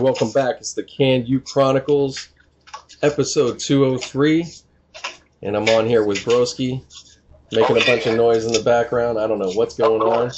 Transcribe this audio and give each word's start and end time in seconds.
Welcome 0.00 0.32
back. 0.32 0.56
It's 0.60 0.72
the 0.72 0.82
Can 0.82 1.26
You 1.26 1.40
Chronicles, 1.40 2.30
episode 3.02 3.58
203. 3.58 4.46
And 5.42 5.54
I'm 5.54 5.68
on 5.68 5.84
here 5.84 6.02
with 6.02 6.20
Broski, 6.24 6.82
making 7.52 7.76
a 7.76 7.84
bunch 7.84 8.06
of 8.06 8.16
noise 8.16 8.46
in 8.46 8.54
the 8.54 8.62
background. 8.62 9.18
I 9.18 9.26
don't 9.26 9.38
know 9.38 9.50
what's 9.52 9.76
going 9.76 10.00
on. 10.00 10.30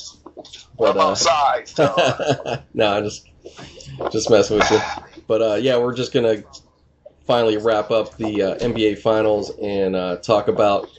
But, 0.76 0.96
I'm 0.96 0.98
outside. 0.98 1.70
uh, 1.78 2.56
no, 2.74 2.92
I'm 2.92 3.04
just, 3.04 3.28
just 4.10 4.28
messing 4.30 4.58
with 4.58 4.68
you. 4.68 4.80
But, 5.28 5.42
uh, 5.42 5.54
yeah, 5.54 5.78
we're 5.78 5.94
just 5.94 6.12
going 6.12 6.42
to 6.42 6.44
finally 7.24 7.56
wrap 7.56 7.92
up 7.92 8.16
the 8.16 8.42
uh, 8.42 8.58
NBA 8.58 8.98
Finals 8.98 9.52
and 9.62 9.94
uh, 9.94 10.16
talk 10.16 10.48
about 10.48 10.90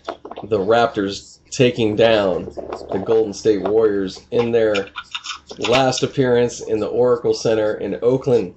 the 0.43 0.57
Raptors 0.57 1.39
taking 1.49 1.97
down 1.97 2.45
the 2.45 3.03
Golden 3.05 3.33
State 3.33 3.63
Warriors 3.63 4.21
in 4.31 4.53
their 4.53 4.87
last 5.59 6.03
appearance 6.03 6.61
in 6.61 6.79
the 6.79 6.87
Oracle 6.87 7.33
Center 7.33 7.75
in 7.75 7.97
Oakland, 8.01 8.55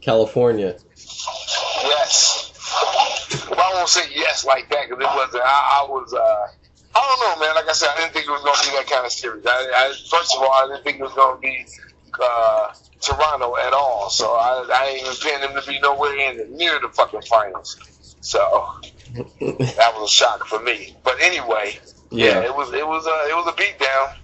California. 0.00 0.76
yes. 1.84 3.46
Well, 3.50 3.60
I 3.60 3.74
won't 3.74 3.88
say 3.88 4.02
yes 4.14 4.44
like 4.44 4.68
that 4.70 4.88
because 4.88 5.02
it 5.02 5.16
wasn't. 5.16 5.42
I, 5.44 5.82
I 5.82 5.86
was. 5.88 6.12
Uh, 6.12 6.46
I 6.96 7.00
don't 7.00 7.40
know, 7.40 7.46
man. 7.46 7.54
Like 7.54 7.68
I 7.68 7.72
said, 7.72 7.90
I 7.94 8.00
didn't 8.00 8.12
think 8.14 8.26
it 8.26 8.30
was 8.30 8.42
going 8.42 8.56
to 8.56 8.70
be 8.70 8.76
that 8.76 8.86
kind 8.88 9.04
of 9.04 9.12
series. 9.12 9.44
I, 9.46 9.50
I, 9.50 9.94
first 10.08 10.34
of 10.34 10.42
all, 10.42 10.50
I 10.50 10.66
didn't 10.68 10.84
think 10.84 10.98
it 10.98 11.02
was 11.02 11.12
going 11.12 11.36
to 11.36 11.40
be 11.40 11.66
uh, 12.22 12.72
Toronto 13.00 13.56
at 13.58 13.72
all. 13.74 14.08
So 14.08 14.32
I, 14.32 14.66
I 14.72 14.86
ain't 14.88 15.02
even 15.02 15.14
paying 15.22 15.40
them 15.40 15.60
to 15.60 15.68
be 15.68 15.78
nowhere 15.80 16.16
in 16.16 16.56
near 16.56 16.80
the 16.80 16.88
fucking 16.88 17.22
finals. 17.22 18.16
So 18.20 18.38
that 19.14 19.92
was 19.94 20.10
a 20.10 20.12
shock 20.12 20.46
for 20.46 20.60
me. 20.60 20.96
But 21.04 21.20
anyway, 21.20 21.78
yeah, 22.10 22.40
Yeah, 22.40 22.44
it 22.44 22.54
was. 22.56 22.72
It 22.72 22.86
was. 22.86 23.06
A, 23.06 23.30
it 23.30 23.36
was 23.36 23.46
a 23.48 23.52
beatdown. 23.52 24.16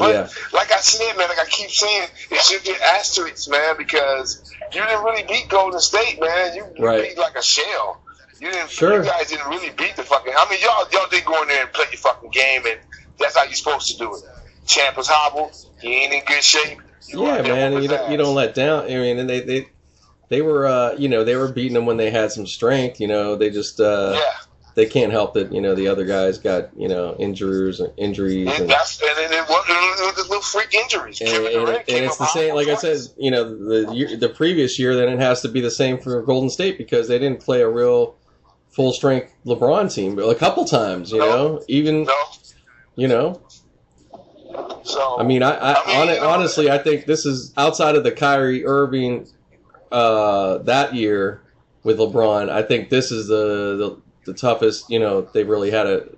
But 0.00 0.14
yeah, 0.14 0.28
like 0.52 0.72
I 0.72 0.80
said, 0.80 1.16
man, 1.16 1.28
like 1.28 1.38
I 1.38 1.44
keep 1.44 1.70
saying, 1.70 2.08
it 2.30 2.40
should 2.40 2.64
get 2.64 2.80
asterisks, 2.80 3.46
man, 3.48 3.76
because 3.76 4.50
you 4.72 4.80
didn't 4.82 5.04
really 5.04 5.22
beat 5.24 5.48
Golden 5.48 5.78
State, 5.78 6.18
man. 6.20 6.54
You, 6.56 6.64
you 6.76 6.84
Right. 6.84 7.02
beat 7.10 7.18
like 7.18 7.36
a 7.36 7.42
shell. 7.42 8.00
You 8.40 8.50
didn't. 8.50 8.70
Sure. 8.70 9.04
You 9.04 9.10
guys 9.10 9.28
didn't 9.28 9.48
really 9.48 9.70
beat 9.70 9.96
the 9.96 10.02
fucking. 10.02 10.32
I 10.34 10.50
mean, 10.50 10.58
y'all 10.62 10.86
y'all 10.90 11.08
did 11.10 11.24
go 11.26 11.42
in 11.42 11.48
there 11.48 11.64
and 11.64 11.72
play 11.74 11.84
your 11.92 12.00
fucking 12.00 12.30
game, 12.30 12.62
and 12.66 12.78
that's 13.18 13.36
how 13.36 13.44
you're 13.44 13.52
supposed 13.52 13.88
to 13.88 13.98
do 13.98 14.14
it. 14.16 14.22
Champ 14.66 14.96
was 14.96 15.08
hobbled. 15.08 15.52
He 15.80 15.92
ain't 16.04 16.14
in 16.14 16.22
good 16.24 16.42
shape. 16.42 16.78
You 17.08 17.26
yeah, 17.26 17.42
man. 17.42 17.82
You 17.82 17.88
don't, 17.88 18.10
you 18.10 18.16
don't 18.16 18.34
let 18.34 18.54
down. 18.54 18.84
I 18.84 18.88
mean, 18.88 19.18
and 19.18 19.28
they 19.28 19.40
they 19.40 19.68
they 20.30 20.40
were 20.40 20.66
uh, 20.66 20.94
you 20.96 21.08
know 21.08 21.24
they 21.24 21.36
were 21.36 21.52
beating 21.52 21.74
them 21.74 21.84
when 21.84 21.98
they 21.98 22.10
had 22.10 22.32
some 22.32 22.46
strength. 22.46 23.00
You 23.00 23.08
know, 23.08 23.36
they 23.36 23.50
just 23.50 23.78
uh, 23.80 24.12
Yeah, 24.16 24.32
they 24.80 24.86
can't 24.86 25.12
help 25.12 25.34
that. 25.34 25.52
You 25.52 25.60
know, 25.60 25.74
the 25.74 25.88
other 25.88 26.06
guys 26.06 26.38
got 26.38 26.70
you 26.74 26.88
know 26.88 27.14
injuries 27.18 27.82
injuries 27.98 28.48
and 28.48 28.60
and. 28.60 28.70
that's 28.70 28.98
and 29.02 29.10
it 29.34 29.46
was, 29.46 29.64
it 29.68 30.06
was 30.06 30.14
just 30.16 30.30
little 30.30 30.42
freak 30.42 30.72
injuries. 30.74 31.20
And, 31.20 31.28
and, 31.28 31.68
and 31.68 31.84
it's 32.06 32.16
the 32.16 32.26
same, 32.28 32.54
like 32.54 32.68
I 32.68 32.76
said, 32.76 32.98
you 33.18 33.30
know, 33.30 33.44
the 33.44 33.92
year, 33.94 34.16
the 34.16 34.30
previous 34.30 34.78
year, 34.78 34.96
then 34.96 35.10
it 35.10 35.18
has 35.18 35.42
to 35.42 35.48
be 35.48 35.60
the 35.60 35.70
same 35.70 35.98
for 35.98 36.22
Golden 36.22 36.48
State 36.48 36.78
because 36.78 37.08
they 37.08 37.18
didn't 37.18 37.40
play 37.40 37.60
a 37.60 37.68
real 37.68 38.16
full 38.70 38.94
strength 38.94 39.34
LeBron 39.44 39.92
team, 39.94 40.16
but 40.16 40.22
a 40.30 40.34
couple 40.34 40.64
times, 40.64 41.12
you 41.12 41.18
No. 41.18 41.26
know, 41.28 41.64
even 41.68 42.04
No, 42.04 42.14
you 42.96 43.06
know, 43.08 43.42
so 44.82 45.20
I 45.20 45.22
mean, 45.24 45.42
I, 45.42 45.50
I, 45.56 45.74
I 45.74 45.86
mean, 46.06 46.14
you 46.14 46.20
know- 46.22 46.28
honestly, 46.28 46.70
I 46.70 46.78
think 46.78 47.04
this 47.04 47.26
is 47.26 47.52
outside 47.58 47.96
of 47.96 48.02
the 48.04 48.12
Kyrie 48.12 48.64
Irving 48.64 49.26
uh, 49.92 50.56
that 50.58 50.94
year 50.94 51.42
with 51.82 51.98
LeBron. 51.98 52.48
I 52.48 52.62
think 52.62 52.88
this 52.88 53.12
is 53.12 53.26
the, 53.28 53.76
the 53.76 54.09
the 54.32 54.38
toughest. 54.38 54.90
You 54.90 54.98
know, 54.98 55.22
they 55.22 55.44
really 55.44 55.70
had 55.70 55.86
a. 55.86 56.08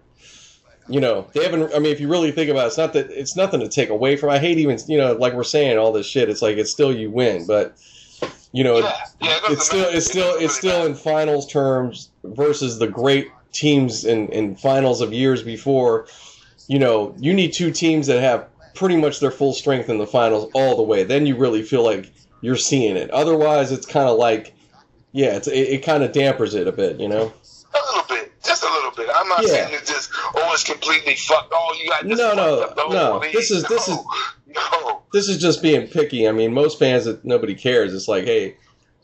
You 0.89 1.00
know, 1.00 1.28
they 1.33 1.45
haven't. 1.45 1.73
I 1.75 1.78
mean, 1.78 1.93
if 1.93 2.00
you 2.00 2.09
really 2.09 2.33
think 2.33 2.50
about 2.50 2.65
it, 2.65 2.69
it's 2.69 2.78
not 2.78 2.93
that 2.95 3.11
it's 3.11 3.37
nothing 3.37 3.61
to 3.61 3.69
take 3.69 3.89
away 3.89 4.17
from. 4.17 4.31
I 4.31 4.39
hate 4.39 4.59
even 4.59 4.78
you 4.89 4.99
know, 4.99 5.12
like 5.12 5.33
we're 5.33 5.45
saying 5.45 5.78
all 5.78 5.93
this 5.93 6.06
shit. 6.06 6.28
It's 6.28 6.43
like 6.43 6.56
it's 6.56 6.73
still 6.73 6.95
you 6.95 7.11
win, 7.11 7.47
but 7.47 7.77
you 8.53 8.65
know, 8.65 8.78
yeah, 8.78 9.05
yeah, 9.21 9.37
it 9.37 9.53
it's 9.53 9.67
still 9.67 9.89
it's 9.89 10.06
still 10.06 10.34
it's 10.37 10.56
still 10.56 10.84
in 10.84 10.95
finals 10.95 11.50
terms 11.50 12.11
versus 12.25 12.78
the 12.78 12.89
great 12.89 13.28
teams 13.53 14.05
in, 14.05 14.29
in 14.29 14.56
finals 14.56 15.00
of 15.00 15.12
years 15.12 15.43
before. 15.43 16.06
You 16.69 16.79
know, 16.79 17.15
you 17.19 17.33
need 17.33 17.53
two 17.53 17.71
teams 17.71 18.06
that 18.09 18.21
have 18.21 18.49
pretty 18.75 18.97
much 18.97 19.21
their 19.21 19.31
full 19.31 19.53
strength 19.53 19.89
in 19.89 19.99
the 19.99 20.06
finals 20.06 20.50
all 20.55 20.77
the 20.77 20.83
way. 20.83 21.05
Then 21.05 21.27
you 21.27 21.37
really 21.37 21.62
feel 21.62 21.84
like 21.84 22.11
you're 22.41 22.56
seeing 22.56 22.97
it. 22.97 23.11
Otherwise, 23.11 23.73
it's 23.73 23.87
kind 23.87 24.09
of 24.09 24.19
like, 24.19 24.55
yeah, 25.12 25.37
it's, 25.37 25.49
it, 25.49 25.69
it 25.69 25.84
kind 25.84 26.03
of 26.03 26.12
dampers 26.12 26.55
it 26.55 26.67
a 26.67 26.73
bit. 26.73 26.99
You 26.99 27.09
know? 27.09 27.33
A 27.75 27.81
little 27.87 28.05
bit, 28.09 28.33
just 28.43 28.65
a 28.65 28.67
little 28.67 28.82
bit. 28.97 29.09
I'm 29.15 29.29
not 29.29 29.43
Yeah. 29.43 29.49
saying 29.49 29.69
it's 29.75 29.91
just 29.91 30.11
oh, 30.35 30.51
it's 30.53 30.65
completely 30.65 31.15
fucked. 31.17 31.53
Oh, 31.55 31.77
you 31.81 31.89
got 31.89 32.07
this 32.09 32.19
No, 32.19 32.35
no, 32.35 32.73
no. 32.89 33.19
league. 33.19 33.33
This 33.33 33.51
is- 33.51 33.65
this 33.65 33.89
is- 33.89 33.99
no. 34.47 35.03
This 35.13 35.29
is 35.29 35.39
just 35.39 35.63
being 35.63 35.87
picky. 35.89 36.27
I 36.29 36.33
mean, 36.33 36.55
most 36.55 36.79
fans 36.79 37.05
that 37.05 37.25
nobody 37.25 37.55
cares. 37.55 37.93
It's 37.95 38.09
like, 38.09 38.25
hey, 38.25 38.57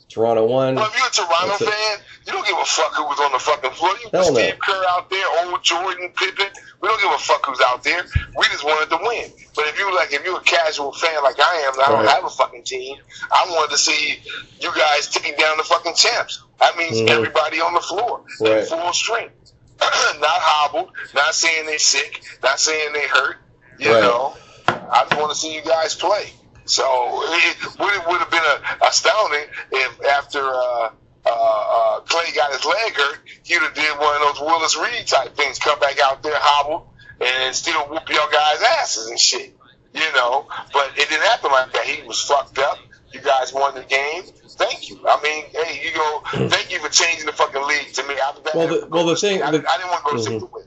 Toronto 0.09 0.47
won. 0.47 0.75
Well, 0.77 0.87
if 0.87 0.97
you're 0.97 1.07
a 1.07 1.11
Toronto 1.29 1.65
fan, 1.67 1.99
you 2.27 2.33
don't 2.33 2.47
give 2.47 2.57
a 2.57 2.65
fuck 2.65 2.95
who 2.95 3.05
was 3.05 3.21
on 3.21 3.31
the 3.33 3.39
fucking 3.39 3.71
floor. 3.73 3.91
You 4.03 4.05
put 4.05 4.13
no. 4.13 4.23
Steve 4.23 4.59
Kerr 4.59 4.83
out 4.89 5.11
there, 5.11 5.27
old 5.45 5.63
Jordan, 5.63 6.11
Pippen. 6.17 6.47
We 6.81 6.89
don't 6.89 7.03
give 7.03 7.13
a 7.13 7.19
fuck 7.19 7.45
who's 7.45 7.61
out 7.61 7.85
there. 7.85 8.03
We 8.39 8.47
just 8.47 8.65
wanted 8.65 8.89
to 8.89 8.99
win. 9.03 9.31
But 9.55 9.67
if 9.67 9.79
you 9.79 9.95
like, 9.95 10.13
if 10.15 10.25
you're 10.25 10.39
a 10.39 10.43
casual 10.45 10.93
fan 10.93 11.23
like 11.23 11.39
I 11.39 11.65
am, 11.67 11.75
I 11.79 11.89
don't 11.93 12.05
Right. 12.07 12.15
have 12.15 12.25
a 12.25 12.31
fucking 12.31 12.63
team. 12.65 12.97
I 13.31 13.45
wanted 13.51 13.73
to 13.73 13.79
see 13.79 14.19
you 14.61 14.71
guys 14.75 15.09
take 15.09 15.37
down 15.37 15.59
the 15.59 15.65
fucking 15.65 15.95
champs. 15.95 16.43
That 16.61 16.77
means 16.79 16.97
Mhm. 17.03 17.11
everybody 17.11 17.61
on 17.61 17.75
the 17.75 17.81
floor, 17.81 18.23
in 18.41 18.47
Right. 18.51 18.67
full 18.67 18.93
strength, 18.95 19.53
not 20.21 20.41
hobbled, 20.41 20.91
not 21.15 21.35
saying 21.35 21.67
they 21.67 21.79
sick, 21.79 22.23
not 22.43 22.61
saying 22.61 22.93
they 22.93 23.07
hurt. 23.09 23.37
You 23.79 23.91
Right. 23.93 24.03
know, 24.03 24.37
I 24.69 25.05
just 25.09 25.17
want 25.21 25.33
to 25.33 25.39
see 25.39 25.55
you 25.55 25.63
guys 25.63 25.95
play. 25.95 26.33
So 26.67 26.85
it 26.85 27.57
would 27.79 28.07
would 28.09 28.21
have 28.21 28.31
been 28.31 28.43
a, 28.45 28.87
astounding 28.87 29.47
if 29.73 30.05
after 30.07 30.41
uh, 30.41 30.91
uh, 31.27 31.31
uh, 31.31 32.01
Klay 32.03 32.35
got 32.35 32.53
his 32.53 32.65
leg 32.65 32.95
hurt, 32.95 33.21
he'd 33.45 33.63
have 33.63 33.75
did 33.75 33.99
one 33.99 34.17
of 34.17 34.23
those 34.23 34.41
Willis 34.41 34.77
Reed 34.77 35.07
type 35.07 35.37
things, 35.37 35.59
come 35.59 35.79
back 35.81 35.99
out 36.01 36.23
there 36.23 36.35
hobbled 36.37 36.89
and 37.21 37.55
still 37.55 37.81
whoop 37.89 38.09
your 38.09 38.29
guys' 38.31 38.63
asses 38.81 39.09
and 39.09 39.19
shit. 39.19 39.57
You 39.95 40.13
know, 40.15 40.47
but 40.73 40.93
it 40.97 41.09
didn't 41.09 41.25
happen 41.27 41.51
like 41.53 41.73
that. 41.73 41.85
He 41.87 42.07
was 42.07 42.21
fucked 42.21 42.59
up. 42.59 42.79
You 43.13 43.21
guys 43.21 43.53
won 43.53 43.75
the 43.75 43.83
game. 43.85 44.23
Thank 44.51 44.91
you. 44.91 44.99
I 45.09 45.21
mean, 45.23 45.45
hey, 45.53 45.81
you 45.85 45.95
go. 45.95 46.49
Thank 46.49 46.71
you 46.73 46.79
for 46.79 46.89
changing 46.91 47.27
the 47.27 47.33
fucking 47.33 47.67
league 47.67 47.93
to 47.95 48.03
me. 48.07 48.15
Well, 48.55 48.67
the- 48.69 48.87
well, 48.91 49.07
the 49.07 49.17
thing- 49.17 49.43
I, 49.43 49.51
the- 49.51 49.65
I 49.69 49.77
didn't 49.79 49.91
want 49.91 50.05
to 50.07 50.11
go 50.17 50.23
to 50.25 50.31
Mhm. 50.47 50.53
win. 50.53 50.65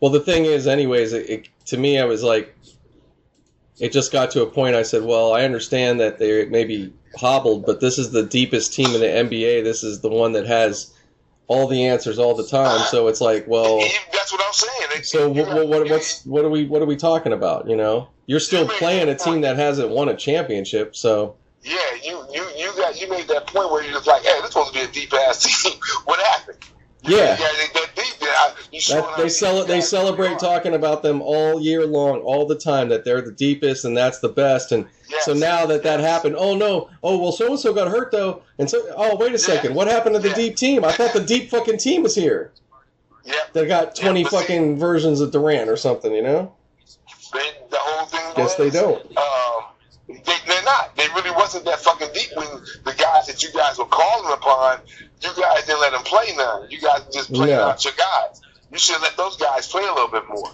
Well, 0.00 0.10
the 0.10 0.20
thing 0.20 0.44
is, 0.46 0.66
anyways, 0.66 1.12
it, 1.12 1.28
it, 1.30 1.48
to 1.66 1.76
me, 1.76 1.98
I 1.98 2.04
was 2.04 2.22
like, 2.22 2.54
it 3.78 3.92
just 3.92 4.12
got 4.12 4.30
to 4.32 4.42
a 4.42 4.46
point. 4.46 4.74
I 4.76 4.82
said, 4.82 5.04
well, 5.04 5.32
I 5.32 5.44
understand 5.44 6.00
that 6.00 6.18
they 6.18 6.44
may 6.46 6.64
be 6.64 6.92
hobbled, 7.16 7.66
but 7.66 7.80
this 7.80 7.98
is 7.98 8.10
the 8.10 8.22
deepest 8.22 8.72
team 8.72 8.94
in 8.94 9.00
the 9.00 9.06
NBA. 9.06 9.62
This 9.62 9.82
is 9.82 10.00
the 10.00 10.08
one 10.08 10.32
that 10.32 10.46
has 10.46 10.92
all 11.48 11.66
the 11.68 11.84
answers 11.86 12.18
all 12.18 12.34
the 12.34 12.46
time. 12.46 12.80
So 12.90 13.08
it's 13.08 13.20
like, 13.20 13.46
well, 13.46 13.80
That's 14.12 14.32
what 14.32 14.40
I'm 14.44 14.52
saying. 14.52 14.90
They- 14.94 15.02
so 15.02 15.28
what, 15.28 15.48
what, 15.48 15.68
what, 15.68 15.90
what's 15.90 16.24
what 16.24 16.44
are 16.44 16.48
we 16.50 16.64
what 16.66 16.80
are 16.80 16.86
we 16.86 16.96
talking 16.96 17.32
about? 17.32 17.68
You 17.68 17.76
know, 17.76 18.08
you're 18.26 18.40
still 18.40 18.68
playing 18.68 19.08
a 19.08 19.16
team 19.16 19.40
that 19.42 19.56
hasn't 19.56 19.88
won 19.90 20.08
a 20.08 20.16
championship. 20.16 20.94
So 20.94 21.34
Yeah, 21.64 21.76
you 22.02 22.24
you 22.32 22.44
you 22.56 22.72
got 22.76 23.00
you 23.00 23.08
made 23.08 23.28
that 23.28 23.46
point 23.46 23.70
where 23.70 23.82
you're 23.84 23.92
just 23.92 24.06
like, 24.06 24.22
hey, 24.22 24.40
this 24.40 24.50
supposed 24.52 24.72
to 24.74 24.80
be 24.80 24.84
a 24.84 24.88
deep 24.92 25.12
ass 25.14 25.62
team. 25.62 25.78
what 26.04 26.18
happened? 26.20 26.58
You 27.04 27.16
Yeah. 27.16 27.36
guys 27.36 27.50
ain't 27.62 27.74
that 27.74 27.90
deep. 27.96 28.14
Then 28.20 28.28
I- 28.30 28.52
you 28.72 28.80
showing 28.80 29.02
that, 29.02 29.16
they 29.16 29.24
it. 29.24 29.66
They 29.66 29.80
celebrate 29.80 30.38
talking 30.38 30.74
about 30.74 31.02
them 31.02 31.20
all 31.22 31.60
year 31.60 31.86
long, 31.86 32.20
all 32.20 32.46
the 32.46 32.54
time. 32.56 32.88
That 32.88 33.04
they're 33.04 33.20
the 33.20 33.32
deepest 33.32 33.84
and 33.84 33.96
that's 33.96 34.18
the 34.20 34.28
best. 34.28 34.72
And 34.72 34.86
Yes. 35.08 35.24
So 35.26 35.34
now 35.34 35.66
that 35.66 35.82
that 35.82 36.00
happened, 36.00 36.36
oh 36.38 36.56
no, 36.56 36.88
oh 37.02 37.18
well, 37.18 37.32
so 37.32 37.48
and 37.48 37.60
so 37.60 37.74
got 37.74 37.88
hurt 37.88 38.10
though, 38.12 38.42
and 38.58 38.68
so 38.70 38.80
oh 38.96 39.14
wait 39.16 39.34
a 39.34 39.38
second, 39.38 39.74
what 39.74 39.86
happened 39.86 40.14
to 40.14 40.20
the 40.20 40.28
Yeah. 40.30 40.34
deep 40.34 40.56
team? 40.56 40.84
I 40.84 40.92
thought 40.92 41.12
the 41.12 41.20
deep 41.24 41.50
fucking 41.50 41.76
team 41.78 42.02
was 42.02 42.14
here. 42.14 42.50
Yep. 43.24 43.52
They 43.52 43.66
got 43.66 43.96
Yeah, 43.98 44.04
twenty 44.04 44.22
but 44.24 44.30
see- 44.30 44.36
fucking 44.38 44.78
versions 44.78 45.20
of 45.20 45.30
Durant 45.30 45.68
or 45.70 45.76
something, 45.76 46.12
you 46.14 46.22
know? 46.22 46.54
They, 47.32 47.40
the 47.70 47.76
whole 47.78 48.06
thing. 48.06 48.20
Guess 48.36 48.58
was, 48.58 48.72
they 48.72 48.80
don't. 48.80 49.00
Um, 49.16 49.64
they, 50.24 50.34
they're 50.46 50.62
not. 50.64 50.94
They 50.96 51.06
really 51.14 51.30
wasn't 51.32 51.64
that 51.64 51.78
fucking 51.80 52.08
deep 52.14 52.30
when 52.36 52.46
the 52.84 52.94
guys 52.98 53.26
that 53.26 53.42
you 53.42 53.50
guys 53.52 53.78
were 53.78 53.86
calling 53.86 54.32
upon, 54.32 54.80
you 55.20 55.30
guys 55.40 55.64
didn't 55.66 55.80
let 55.80 55.92
them 55.92 56.02
play 56.02 56.34
none. 56.36 56.70
You 56.70 56.80
guys 56.80 57.02
just 57.12 57.32
played 57.32 57.50
No. 57.50 57.64
out 57.68 57.84
your 57.84 57.94
guys. 57.96 58.40
You 58.70 58.78
should 58.78 59.00
let 59.02 59.16
those 59.16 59.36
guys 59.36 59.68
play 59.68 59.82
a 59.82 59.92
little 59.92 60.08
bit 60.08 60.24
more. 60.28 60.50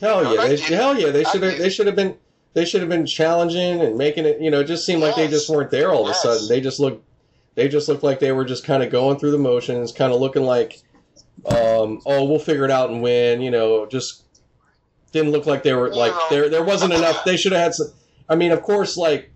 Hell 0.00 0.24
No, 0.24 0.34
yeah, 0.34 0.40
I 0.42 0.48
they, 0.48 0.56
hell 0.58 0.98
yeah, 0.98 1.10
they 1.10 1.24
should 1.24 1.42
have 1.42 1.58
they 1.58 1.70
should 1.70 1.86
have 1.86 1.96
been 1.96 2.16
they 2.54 2.64
should 2.64 2.80
have 2.80 2.90
been 2.90 3.06
challenging 3.06 3.80
and 3.80 3.96
making 3.96 4.26
it. 4.26 4.40
You 4.40 4.50
know, 4.50 4.60
it 4.60 4.64
just 4.66 4.84
seemed 4.84 5.00
like 5.02 5.14
they 5.16 5.28
just 5.28 5.48
weren't 5.48 5.70
there 5.70 5.90
all 5.90 6.04
of 6.04 6.10
a 6.10 6.14
sudden. 6.14 6.48
They 6.48 6.60
just 6.60 6.80
looked 6.80 7.04
they 7.54 7.68
just 7.68 7.88
looked 7.88 8.02
like 8.02 8.18
they 8.20 8.32
were 8.32 8.44
just 8.44 8.64
kind 8.64 8.82
of 8.82 8.90
going 8.90 9.18
through 9.18 9.30
the 9.30 9.38
motions, 9.38 9.92
kind 9.92 10.12
of 10.12 10.20
looking 10.20 10.42
like, 10.42 10.80
um, 11.46 12.00
oh, 12.06 12.24
we'll 12.24 12.38
figure 12.38 12.64
it 12.64 12.70
out 12.70 12.90
and 12.90 13.02
win. 13.02 13.40
You 13.40 13.50
know, 13.50 13.86
just 13.86 14.24
didn't 15.12 15.32
look 15.32 15.46
like 15.46 15.62
they 15.62 15.72
were 15.74 15.88
You 15.90 15.96
like 15.96 16.12
know. 16.12 16.26
there 16.30 16.48
there 16.48 16.64
wasn't 16.64 16.92
enough. 16.94 17.24
They 17.24 17.36
should 17.36 17.52
have 17.52 17.60
had 17.62 17.74
some. 17.74 17.92
I 18.28 18.36
mean, 18.36 18.52
of 18.52 18.62
course, 18.62 18.96
like, 18.96 19.30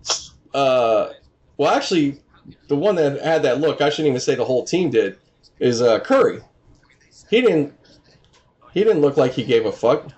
uh, 0.53 1.09
well, 1.57 1.71
actually, 1.75 2.19
the 2.67 2.75
one 2.75 2.95
that 2.95 3.21
had 3.21 3.43
that 3.43 3.59
look, 3.59 3.81
I 3.81 3.89
shouldn't 3.89 4.09
even 4.09 4.21
say 4.21 4.35
the 4.35 4.45
whole 4.45 4.63
team 4.63 4.89
did, 4.89 5.17
is 5.59 5.81
uh, 5.81 5.99
Curry. 5.99 6.41
He 7.29 7.41
didn't. 7.41 7.73
He 8.73 8.83
didn't 8.83 9.01
look 9.01 9.17
like 9.17 9.31
he 9.33 9.43
gave 9.43 9.65
a 9.65 9.71
fuck. 9.71 10.11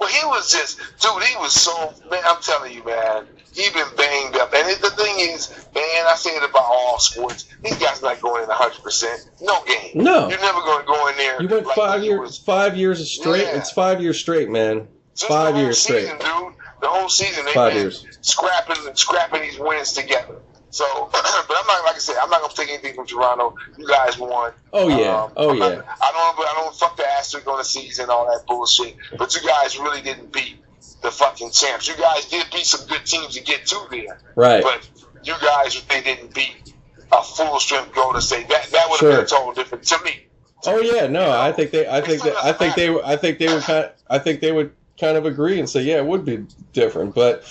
Well, 0.00 0.08
he 0.08 0.24
was 0.26 0.50
just, 0.52 0.78
dude, 1.00 1.22
he 1.24 1.36
was 1.36 1.52
so 1.52 1.92
man. 2.10 2.22
I'm 2.24 2.40
telling 2.42 2.72
you, 2.72 2.84
man, 2.84 3.26
he 3.52 3.68
been 3.70 3.86
banged 3.96 4.36
up. 4.36 4.52
And 4.54 4.68
it, 4.68 4.80
the 4.80 4.90
thing 4.90 5.14
is, 5.18 5.50
man, 5.74 5.84
I 6.06 6.14
say 6.16 6.30
it 6.30 6.48
about 6.48 6.62
all 6.64 6.98
sports. 7.00 7.46
These 7.64 7.76
guys 7.78 8.00
not 8.02 8.20
going 8.20 8.42
in 8.42 8.48
100. 8.48 8.82
percent 8.82 9.28
No 9.40 9.62
game. 9.64 9.90
No. 9.94 10.28
you're 10.28 10.40
never 10.40 10.60
going 10.60 10.80
to 10.82 10.86
go 10.86 11.08
in 11.08 11.16
there. 11.16 11.42
You 11.42 11.48
went 11.48 11.66
like 11.66 11.76
five 11.76 12.02
years, 12.04 12.20
was- 12.20 12.38
five 12.38 12.76
years 12.76 13.08
straight. 13.10 13.42
Yeah. 13.42 13.56
It's 13.58 13.70
five 13.72 14.00
years 14.00 14.18
straight, 14.20 14.48
man. 14.50 14.86
just 15.14 15.26
Five 15.28 15.56
years 15.56 15.78
straight. 15.78 16.08
dude. 16.10 16.54
The 16.80 16.88
whole 16.88 17.08
season 17.08 17.44
they've 17.44 17.54
Five 17.54 17.72
been 17.72 17.82
years. 17.82 18.06
scrapping 18.20 18.94
scrapping 18.94 19.42
these 19.42 19.58
wins 19.58 19.92
together. 19.92 20.36
So, 20.70 20.84
but 21.12 21.24
I'm 21.24 21.66
not 21.66 21.84
like 21.84 21.94
I 21.96 21.98
said, 21.98 22.16
I'm 22.22 22.30
not 22.30 22.40
gonna 22.42 22.52
take 22.54 22.68
anything 22.68 22.94
from 22.94 23.06
Toronto. 23.06 23.54
You 23.78 23.86
guys 23.88 24.18
won. 24.18 24.52
Oh 24.72 24.88
yeah, 24.88 25.24
Um, 25.24 25.32
oh 25.36 25.50
I'm 25.50 25.58
not- 25.58 25.72
yeah. 25.72 25.82
I 26.00 26.12
don't. 26.12 26.46
I 26.46 26.52
don't 26.62 26.74
fuck 26.74 26.96
the 26.96 27.08
asterisk 27.10 27.46
on 27.46 27.58
the 27.58 27.64
season, 27.64 28.10
all 28.10 28.26
that 28.26 28.46
bullshit. 28.46 28.96
But 29.18 29.34
you 29.34 29.46
guys 29.48 29.78
really 29.78 30.02
didn't 30.02 30.32
beat 30.32 30.56
the 31.02 31.10
fucking 31.10 31.50
champs. 31.52 31.88
You 31.88 31.96
guys 31.96 32.26
did 32.26 32.46
beat 32.52 32.66
some 32.66 32.86
good 32.86 33.04
teams 33.06 33.34
to 33.34 33.42
get 33.42 33.66
to 33.66 33.78
there, 33.90 34.20
Right. 34.34 34.62
but 34.62 34.86
you 35.24 35.34
guys 35.40 35.74
if 35.76 35.88
they 35.88 36.02
didn't 36.02 36.34
beat 36.34 36.74
a 37.12 37.22
full 37.22 37.58
strength 37.60 37.94
Golden 37.94 38.20
State. 38.20 38.48
That 38.48 38.64
that 38.70 38.88
would 38.90 39.00
have 39.00 39.08
Sure. 39.08 39.10
been 39.16 39.24
a 39.24 39.26
total 39.26 39.52
different 39.54 39.84
to 39.84 39.98
me. 40.04 40.26
Oh 40.66 40.80
yeah, 40.80 41.06
no, 41.06 41.30
I 41.30 41.52
think 41.52 41.70
they, 41.70 41.88
I 41.88 42.00
think 42.02 42.22
that, 42.24 42.34
I 42.44 42.52
think 42.52 42.74
they, 42.74 42.88
I 43.02 43.16
think 43.16 43.38
they 43.38 43.46
would 43.48 43.62
kind, 43.62 43.90
I 44.10 44.18
think 44.18 44.40
they 44.40 44.52
would 44.52 44.72
kind 45.00 45.16
of 45.16 45.26
agree 45.26 45.58
and 45.58 45.68
say, 45.68 45.82
yeah, 45.82 45.96
it 45.96 46.06
would 46.06 46.24
be 46.24 46.44
different. 46.72 47.14
But 47.14 47.44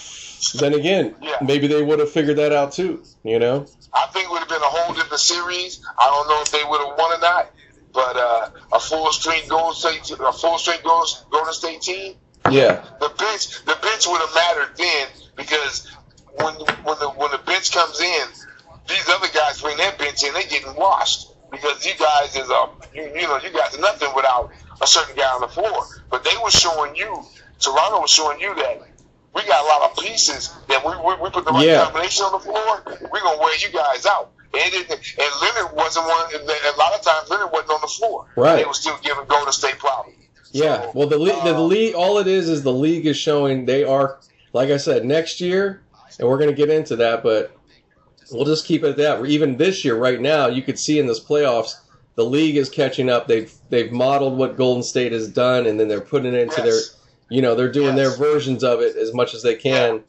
then 0.55 0.73
again, 0.73 1.15
Yeah. 1.21 1.37
maybe 1.41 1.67
they 1.67 1.81
would 1.81 1.99
have 1.99 2.11
figured 2.11 2.37
that 2.37 2.51
out 2.51 2.71
too. 2.73 3.03
You 3.23 3.39
know? 3.39 3.65
I 3.93 4.07
think 4.07 4.25
it 4.25 4.31
would 4.31 4.39
have 4.39 4.49
been 4.49 4.61
a 4.61 4.65
whole 4.65 4.93
different 4.93 5.19
series. 5.19 5.81
I 5.99 6.05
don't 6.07 6.27
know 6.29 6.41
if 6.41 6.51
they 6.51 6.63
would 6.63 6.79
have 6.85 6.97
won 6.97 7.13
or 7.17 7.19
not, 7.19 7.51
but 7.93 8.15
uh, 8.15 8.49
a 8.73 8.79
full 8.79 9.11
strength 9.11 9.49
Golden 9.49 9.73
State, 9.75 10.11
a 10.19 10.31
full 10.31 10.57
strength 10.57 10.83
Golden 10.83 11.53
State 11.53 11.81
team. 11.81 12.15
Yeah. 12.51 12.85
The 12.99 13.09
bench, 13.17 13.65
the 13.65 13.77
bench 13.81 14.07
would 14.07 14.21
have 14.21 14.33
mattered 14.35 14.77
then 14.77 15.07
because 15.35 15.87
when 16.35 16.53
when 16.83 16.99
the 16.99 17.09
when 17.17 17.31
the 17.31 17.39
bench 17.39 17.71
comes 17.71 17.99
in, 17.99 18.27
these 18.87 19.09
other 19.09 19.27
guys 19.33 19.61
bring 19.61 19.75
their 19.77 19.91
bench 19.93 20.23
in, 20.23 20.33
they 20.33 20.43
getting 20.43 20.75
washed 20.75 21.29
because 21.51 21.85
you 21.85 21.93
guys 21.99 22.35
is 22.35 22.49
a 22.49 22.69
you, 22.93 23.03
you 23.19 23.27
know 23.27 23.37
you 23.37 23.51
guys 23.51 23.75
are 23.75 23.81
nothing 23.81 24.09
without 24.15 24.51
a 24.81 24.87
certain 24.87 25.15
guy 25.15 25.27
on 25.33 25.41
the 25.41 25.47
floor. 25.47 25.87
But 26.09 26.23
they 26.23 26.37
were 26.41 26.51
showing 26.51 26.95
you, 26.95 27.21
Toronto 27.59 28.01
was 28.01 28.11
showing 28.11 28.39
you 28.39 28.53
that 28.55 28.81
we 29.35 29.43
got 29.45 29.63
a 29.63 29.67
lot 29.67 29.91
of 29.91 30.03
pieces 30.03 30.53
that 30.69 30.83
we 30.85 30.91
we, 30.97 31.15
we 31.21 31.29
put 31.29 31.45
the 31.45 31.51
right 31.51 31.65
Yeah. 31.65 31.83
combination 31.83 32.25
on 32.25 32.31
the 32.33 32.39
floor, 32.39 32.83
we're 33.11 33.21
gonna 33.21 33.39
wear 33.39 33.55
you 33.59 33.69
guys 33.71 34.05
out. 34.05 34.31
And, 34.53 34.73
it, 34.73 34.89
and 34.89 35.31
Leonard 35.41 35.75
wasn't 35.75 36.05
one. 36.07 36.33
and 36.33 36.43
A 36.43 36.77
lot 36.77 36.93
of 36.93 37.01
times 37.03 37.29
Leonard 37.29 37.51
wasn't 37.51 37.71
on 37.71 37.81
the 37.81 37.87
floor. 37.87 38.25
Right. 38.35 38.55
They 38.55 38.65
were 38.65 38.73
still 38.73 38.97
giving 39.03 39.25
Golden 39.27 39.51
State 39.53 39.77
problems. 39.77 40.17
Yeah. 40.51 40.81
So, 40.83 40.91
Well, 40.95 41.07
the 41.07 41.19
le- 41.19 41.43
the 41.43 41.55
uh, 41.55 41.59
league, 41.61 41.93
all 41.93 42.17
it 42.17 42.27
is, 42.27 42.47
is 42.49 42.63
the 42.63 42.71
league 42.73 43.05
is 43.05 43.17
showing 43.17 43.65
they 43.65 43.83
are, 43.83 44.17
like 44.53 44.69
I 44.69 44.77
said, 44.77 45.05
next 45.05 45.41
year, 45.41 45.81
and 46.17 46.27
we're 46.27 46.39
gonna 46.39 46.53
get 46.53 46.69
into 46.69 46.95
that, 46.95 47.21
but 47.21 47.51
we'll 48.31 48.45
just 48.45 48.65
keep 48.65 48.83
it 48.83 48.89
at 48.91 48.97
that. 48.97 49.25
Even 49.25 49.57
this 49.57 49.83
year, 49.85 49.95
right 49.95 50.19
now, 50.19 50.47
you 50.47 50.61
could 50.63 50.79
see 50.79 50.97
in 50.97 51.05
this 51.05 51.19
playoffs, 51.19 51.75
the 52.15 52.25
league 52.25 52.55
is 52.57 52.69
catching 52.69 53.09
up. 53.09 53.27
They've 53.27 53.53
they've 53.69 53.91
modeled 53.91 54.37
what 54.37 54.57
Golden 54.57 54.81
State 54.81 55.11
has 55.11 55.27
done, 55.27 55.67
and 55.67 55.79
then 55.79 55.87
they're 55.89 56.01
putting 56.01 56.33
it 56.33 56.39
into 56.39 56.61
their, 56.61 56.73
Yes. 56.73 56.96
You 57.29 57.41
know, 57.41 57.55
they're 57.55 57.71
doing 57.71 57.95
Yes. 57.97 58.17
their 58.17 58.17
versions 58.17 58.63
of 58.63 58.81
it 58.81 58.95
as 58.95 59.13
much 59.13 59.33
as 59.33 59.41
they 59.43 59.55
can. 59.55 60.03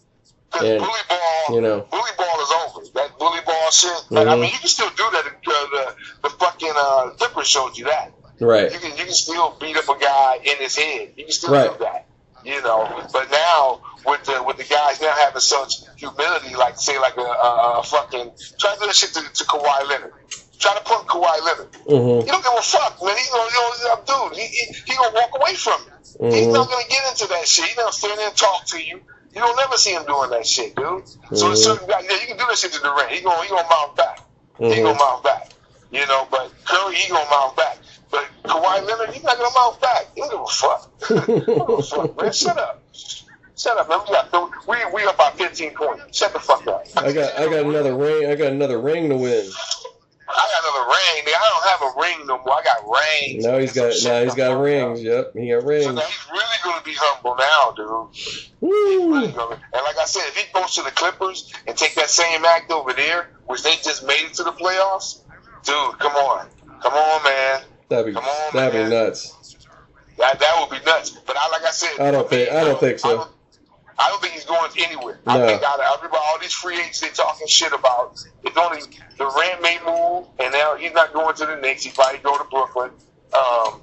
Because 0.52 0.68
And, 0.68 0.78
bully 0.80 1.00
ball, 1.08 1.54
you 1.54 1.60
know. 1.60 1.80
bully 1.90 2.10
ball 2.16 2.40
is 2.40 2.52
over. 2.64 2.86
That 2.94 3.18
bully 3.18 3.40
ball 3.46 3.70
shit. 3.70 3.92
Like, 4.10 4.26
I 4.28 4.34
mean, 4.34 4.44
you 4.52 4.58
can 4.58 4.68
still 4.68 4.88
do 4.90 5.04
that. 5.12 5.24
Uh, 5.26 5.50
the 5.50 5.94
the 6.22 6.30
fucking 6.30 6.72
uh, 6.74 7.10
Clippers 7.18 7.46
showed 7.48 7.76
you 7.76 7.84
that. 7.86 8.12
Right. 8.40 8.72
You 8.72 8.78
can 8.78 8.90
you 8.96 9.04
can 9.04 9.12
still 9.12 9.56
beat 9.60 9.76
up 9.76 9.88
a 9.88 9.98
guy 9.98 10.36
in 10.44 10.56
his 10.58 10.76
head. 10.76 11.12
You 11.16 11.24
can 11.24 11.32
still 11.32 11.52
Right. 11.52 11.70
do 11.70 11.84
that. 11.84 12.06
You 12.44 12.62
know, 12.62 13.06
but 13.12 13.30
now 13.30 13.82
with 14.06 14.24
the 14.24 14.42
with 14.42 14.56
the 14.56 14.64
guys 14.64 15.00
now 15.02 15.12
having 15.12 15.40
such 15.40 15.74
humility, 15.96 16.54
like 16.54 16.78
say 16.78 16.98
like 16.98 17.16
a, 17.16 17.20
a, 17.20 17.80
a 17.80 17.82
fucking 17.82 18.30
try 18.58 18.74
to 18.74 18.80
do 18.80 18.86
that 18.86 18.94
shit 18.94 19.12
to, 19.14 19.20
to 19.20 19.44
Kawhi 19.44 19.88
Leonard. 19.88 20.12
Try 20.58 20.74
to 20.74 20.80
put 20.84 21.06
Kawhi 21.06 21.42
Leonard. 21.44 21.74
hmm 21.86 22.20
He 22.24 22.30
don't 22.30 22.42
give 22.42 22.52
a 22.56 22.62
fuck, 22.62 23.02
man. 23.04 23.16
He 23.16 23.30
gonna, 23.30 23.50
you 23.50 23.84
know, 23.84 24.28
dude. 24.30 24.38
He, 24.38 24.46
he, 24.46 24.72
he 24.86 24.96
gonna 24.96 25.14
walk 25.14 25.30
away 25.38 25.54
from 25.56 25.82
it. 25.82 25.92
He's 26.20 26.46
Mhm. 26.48 26.52
not 26.52 26.68
gonna 26.70 26.84
get 26.88 27.06
into 27.10 27.26
that 27.28 27.46
shit. 27.46 27.66
He's 27.66 27.76
not 27.76 27.94
stand 27.94 28.18
there 28.18 28.28
and 28.28 28.36
talk 28.36 28.66
to 28.66 28.78
you. 28.82 29.00
You 29.32 29.40
don't 29.40 29.56
never 29.56 29.76
see 29.76 29.92
him 29.94 30.04
doing 30.04 30.30
that 30.30 30.46
shit, 30.46 30.74
dude. 30.74 31.06
So 31.34 31.46
Mhm. 31.46 31.52
it's 31.52 31.62
certain 31.64 31.88
yeah, 31.88 32.00
you 32.00 32.26
can 32.26 32.36
do 32.38 32.44
that 32.48 32.58
shit 32.58 32.72
to 32.72 32.80
Durant. 32.80 33.10
He 33.10 33.20
gonna 33.20 33.42
he 33.42 33.48
gonna 33.50 33.68
mount 33.68 33.96
back. 33.96 34.20
He 34.58 34.64
Mhm. 34.64 34.82
gonna 34.82 34.98
mount 34.98 35.22
back. 35.22 35.52
You 35.90 36.06
know, 36.06 36.26
but 36.30 36.50
Curry 36.64 36.96
he 36.96 37.08
gonna 37.10 37.30
mount 37.30 37.56
back. 37.56 37.78
But 38.10 38.26
Kawhi 38.44 38.86
Leonard, 38.86 39.10
he's 39.14 39.22
not 39.22 39.38
gonna 39.38 39.54
mount 39.54 39.80
back. 39.80 40.06
He 40.14 40.20
don't 40.22 40.30
give 40.30 40.40
a 40.40 40.46
fuck. 40.46 40.90
Give 41.36 41.68
a 41.68 41.82
fuck, 41.82 42.20
man. 42.20 42.32
Shut 42.32 42.58
up. 42.58 42.82
Shut 43.56 43.76
up, 43.78 43.88
man. 43.88 44.00
We 44.06 44.12
got 44.12 44.68
we 44.68 44.76
we 44.92 45.04
up 45.06 45.16
by 45.18 45.30
15 45.30 45.74
points. 45.74 46.16
Shut 46.16 46.32
the 46.32 46.40
fuck 46.40 46.66
up. 46.66 46.84
I 46.96 47.12
got 47.12 47.38
I 47.38 47.44
got 47.48 47.64
another 47.66 47.94
ring. 47.94 48.28
I 48.30 48.34
got 48.34 48.48
another 48.52 48.78
ring 48.80 49.08
to 49.10 49.16
win. 49.16 49.50
I 50.28 50.34
got 50.34 50.62
another 50.62 50.88
ring. 50.88 51.24
Nigga. 51.24 51.38
I 51.40 51.48
don't 51.48 51.68
have 51.70 51.82
a 51.82 52.00
ring 52.00 52.26
no 52.26 52.38
more. 52.44 52.54
I 52.54 52.62
got 52.62 52.84
rings. 52.86 53.44
Now 53.44 53.58
he's 53.58 53.72
got 53.72 53.92
now 54.04 54.22
he's 54.24 54.34
got 54.34 54.60
rings. 54.60 55.02
Yep, 55.02 55.32
he 55.34 55.48
got 55.50 55.62
So 55.62 55.66
rings. 55.68 55.86
now 55.86 56.00
he's 56.02 56.26
really 56.30 56.58
gonna 56.64 56.82
be 56.84 56.94
humble 56.96 57.36
now, 57.36 57.72
dude. 57.76 58.50
Woo. 58.60 59.12
Really 59.14 59.32
gonna- 59.32 59.54
And 59.72 59.82
like 59.84 59.96
I 59.98 60.04
said, 60.04 60.22
if 60.28 60.36
he 60.36 60.52
goes 60.52 60.74
to 60.74 60.82
the 60.82 60.90
Clippers 60.90 61.52
and 61.66 61.76
take 61.76 61.94
that 61.94 62.10
same 62.10 62.44
act 62.44 62.70
over 62.70 62.92
there, 62.92 63.30
which 63.46 63.62
they 63.62 63.74
just 63.76 64.04
made 64.06 64.20
it 64.22 64.34
to 64.34 64.44
the 64.44 64.52
playoffs, 64.52 65.20
dude, 65.64 65.98
come 65.98 66.12
on, 66.14 66.48
come 66.82 66.92
on, 66.94 67.22
man, 67.24 67.62
That'd 67.88 68.06
be 68.06 68.12
Come 68.12 68.24
on, 68.24 68.54
that'd 68.54 68.84
be 68.84 68.90
nuts. 68.94 69.56
that 70.18 70.38
that 70.38 70.56
would 70.60 70.78
be 70.78 70.84
nuts. 70.84 71.10
But 71.26 71.36
I, 71.38 71.48
like 71.50 71.62
I 71.64 71.70
said, 71.70 71.98
I 72.00 72.10
don't 72.10 72.28
think- 72.28 72.50
I 72.50 72.64
don't 72.64 72.78
think 72.78 72.98
so. 72.98 73.28
I 73.98 74.08
don't, 74.08 74.22
think 74.22 74.34
he's 74.34 74.44
going 74.44 74.70
anywhere. 74.78 75.18
I 75.26 75.44
think 75.46 75.62
out 75.62 75.80
of 75.80 75.86
everybody, 75.96 76.22
all 76.28 76.38
these 76.40 76.52
free 76.52 76.78
agents 76.78 77.00
they 77.00 77.08
talking 77.08 77.48
shit 77.48 77.72
about, 77.72 78.18
it's 78.44 78.56
only 78.56 78.80
Durant 79.16 79.60
may 79.60 79.78
move, 79.84 80.26
and 80.38 80.52
now 80.52 80.76
he's 80.76 80.92
not 80.92 81.12
going 81.12 81.34
to 81.36 81.46
the 81.46 81.56
Knicks. 81.56 81.82
He 81.82 81.90
probably 81.90 82.20
go 82.20 82.38
to 82.38 82.44
Brooklyn. 82.44 82.90
Um, 83.36 83.82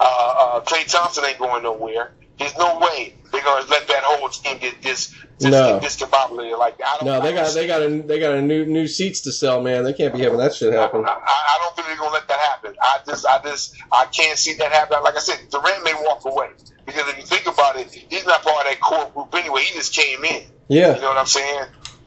uh, 0.00 0.02
uh, 0.02 0.60
Klay 0.62 0.90
Thompson 0.90 1.24
ain't 1.24 1.38
going 1.38 1.62
nowhere. 1.62 2.12
There's 2.38 2.56
no 2.56 2.78
way 2.78 3.14
they're 3.30 3.42
gonna 3.42 3.66
let 3.68 3.86
that 3.88 4.02
whole 4.02 4.28
team 4.28 4.58
get 4.58 4.82
this 4.82 5.14
just 5.40 5.52
No. 5.52 5.78
discombobulated 5.78 6.58
like. 6.58 6.80
I 6.84 6.96
don't, 6.98 7.06
No, 7.06 7.20
they 7.20 7.32
got 7.32 7.54
they 7.54 7.66
got 7.66 7.82
a 7.82 8.02
they 8.02 8.18
got 8.18 8.32
a 8.32 8.42
new 8.42 8.64
new 8.64 8.88
seats 8.88 9.20
to 9.22 9.32
sell, 9.32 9.60
man. 9.60 9.84
They 9.84 9.92
can't 9.92 10.14
be 10.14 10.20
having 10.20 10.38
that 10.38 10.54
shit 10.54 10.72
happen. 10.72 11.04
I, 11.04 11.10
I 11.10 11.14
I 11.16 11.58
don't 11.62 11.76
think 11.76 11.88
they're 11.88 11.96
gonna 11.96 12.12
let 12.12 12.28
that 12.28 12.38
happen. 12.40 12.74
I 12.82 12.98
just, 13.06 13.26
I 13.26 13.40
just, 13.42 13.74
I 13.92 14.06
can't 14.06 14.38
see 14.38 14.54
that 14.54 14.72
happen. 14.72 15.02
Like 15.02 15.16
I 15.16 15.20
said, 15.20 15.38
Durant 15.50 15.84
may 15.84 15.94
walk 16.02 16.24
away 16.24 16.48
because 16.92 17.08
if 17.12 17.18
you 17.18 17.24
think 17.26 17.46
about 17.46 17.76
it, 17.76 17.90
he's 17.92 18.26
not 18.26 18.42
part 18.42 18.66
of 18.66 18.72
that 18.72 18.80
core 18.80 19.10
group 19.14 19.34
anyway. 19.34 19.62
He 19.62 19.74
just 19.74 19.94
came 19.94 20.24
in. 20.24 20.42
Yeah. 20.68 20.94
You 20.94 21.00
know 21.02 21.08
what 21.08 21.18
I'm 21.18 21.26
saying? 21.26 21.64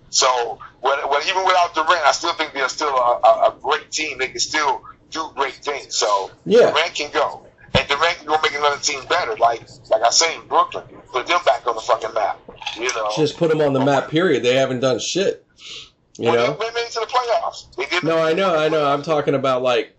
So, 0.10 0.60
what, 0.82 1.10
what, 1.10 1.28
even 1.28 1.44
without 1.46 1.74
Durant, 1.74 2.06
I 2.06 2.12
still 2.12 2.34
think 2.34 2.54
they're 2.54 2.70
still 2.70 2.96
a, 2.96 3.20
a, 3.24 3.50
a 3.50 3.56
great 3.62 3.90
team. 3.92 4.20
They 4.20 4.28
can 4.28 4.40
still 4.40 4.84
do 5.10 5.30
great 5.36 5.56
things. 5.56 5.96
So, 5.98 6.32
Yeah. 6.46 6.70
Durant 6.72 6.94
can 6.94 7.12
go, 7.12 7.46
and 7.74 7.88
Durant 7.88 8.18
can 8.18 8.28
go 8.28 8.38
make 8.44 8.54
another 8.54 8.80
team 8.80 9.04
better. 9.10 9.36
Like, 9.38 9.62
like 9.90 10.04
I 10.04 10.10
say, 10.12 10.36
in 10.36 10.48
Brooklyn, 10.48 10.84
put 11.12 11.26
them 11.28 11.40
back 11.46 11.66
on 11.66 11.76
the 11.76 11.82
fucking 11.82 12.14
map. 12.14 12.40
You 12.78 12.90
know, 12.94 13.10
just 13.16 13.38
put 13.38 13.50
them 13.50 13.62
on 13.62 13.74
the 13.74 13.84
map. 13.84 14.10
Period. 14.10 14.44
They 14.44 14.56
haven't 14.56 14.82
done 14.82 15.00
shit. 15.00 15.46
You 16.18 16.30
Well, 16.32 16.36
know. 16.36 16.58
they, 16.60 16.72
made 16.74 16.82
it 16.86 16.92
to 16.92 17.00
the 17.00 17.06
playoffs. 17.08 18.04
No, 18.04 18.20
I 18.20 18.34
know, 18.34 18.56
I 18.56 18.70
know. 18.70 18.86
I'm 18.86 19.02
talking 19.02 19.34
about 19.34 19.64
like, 19.64 19.98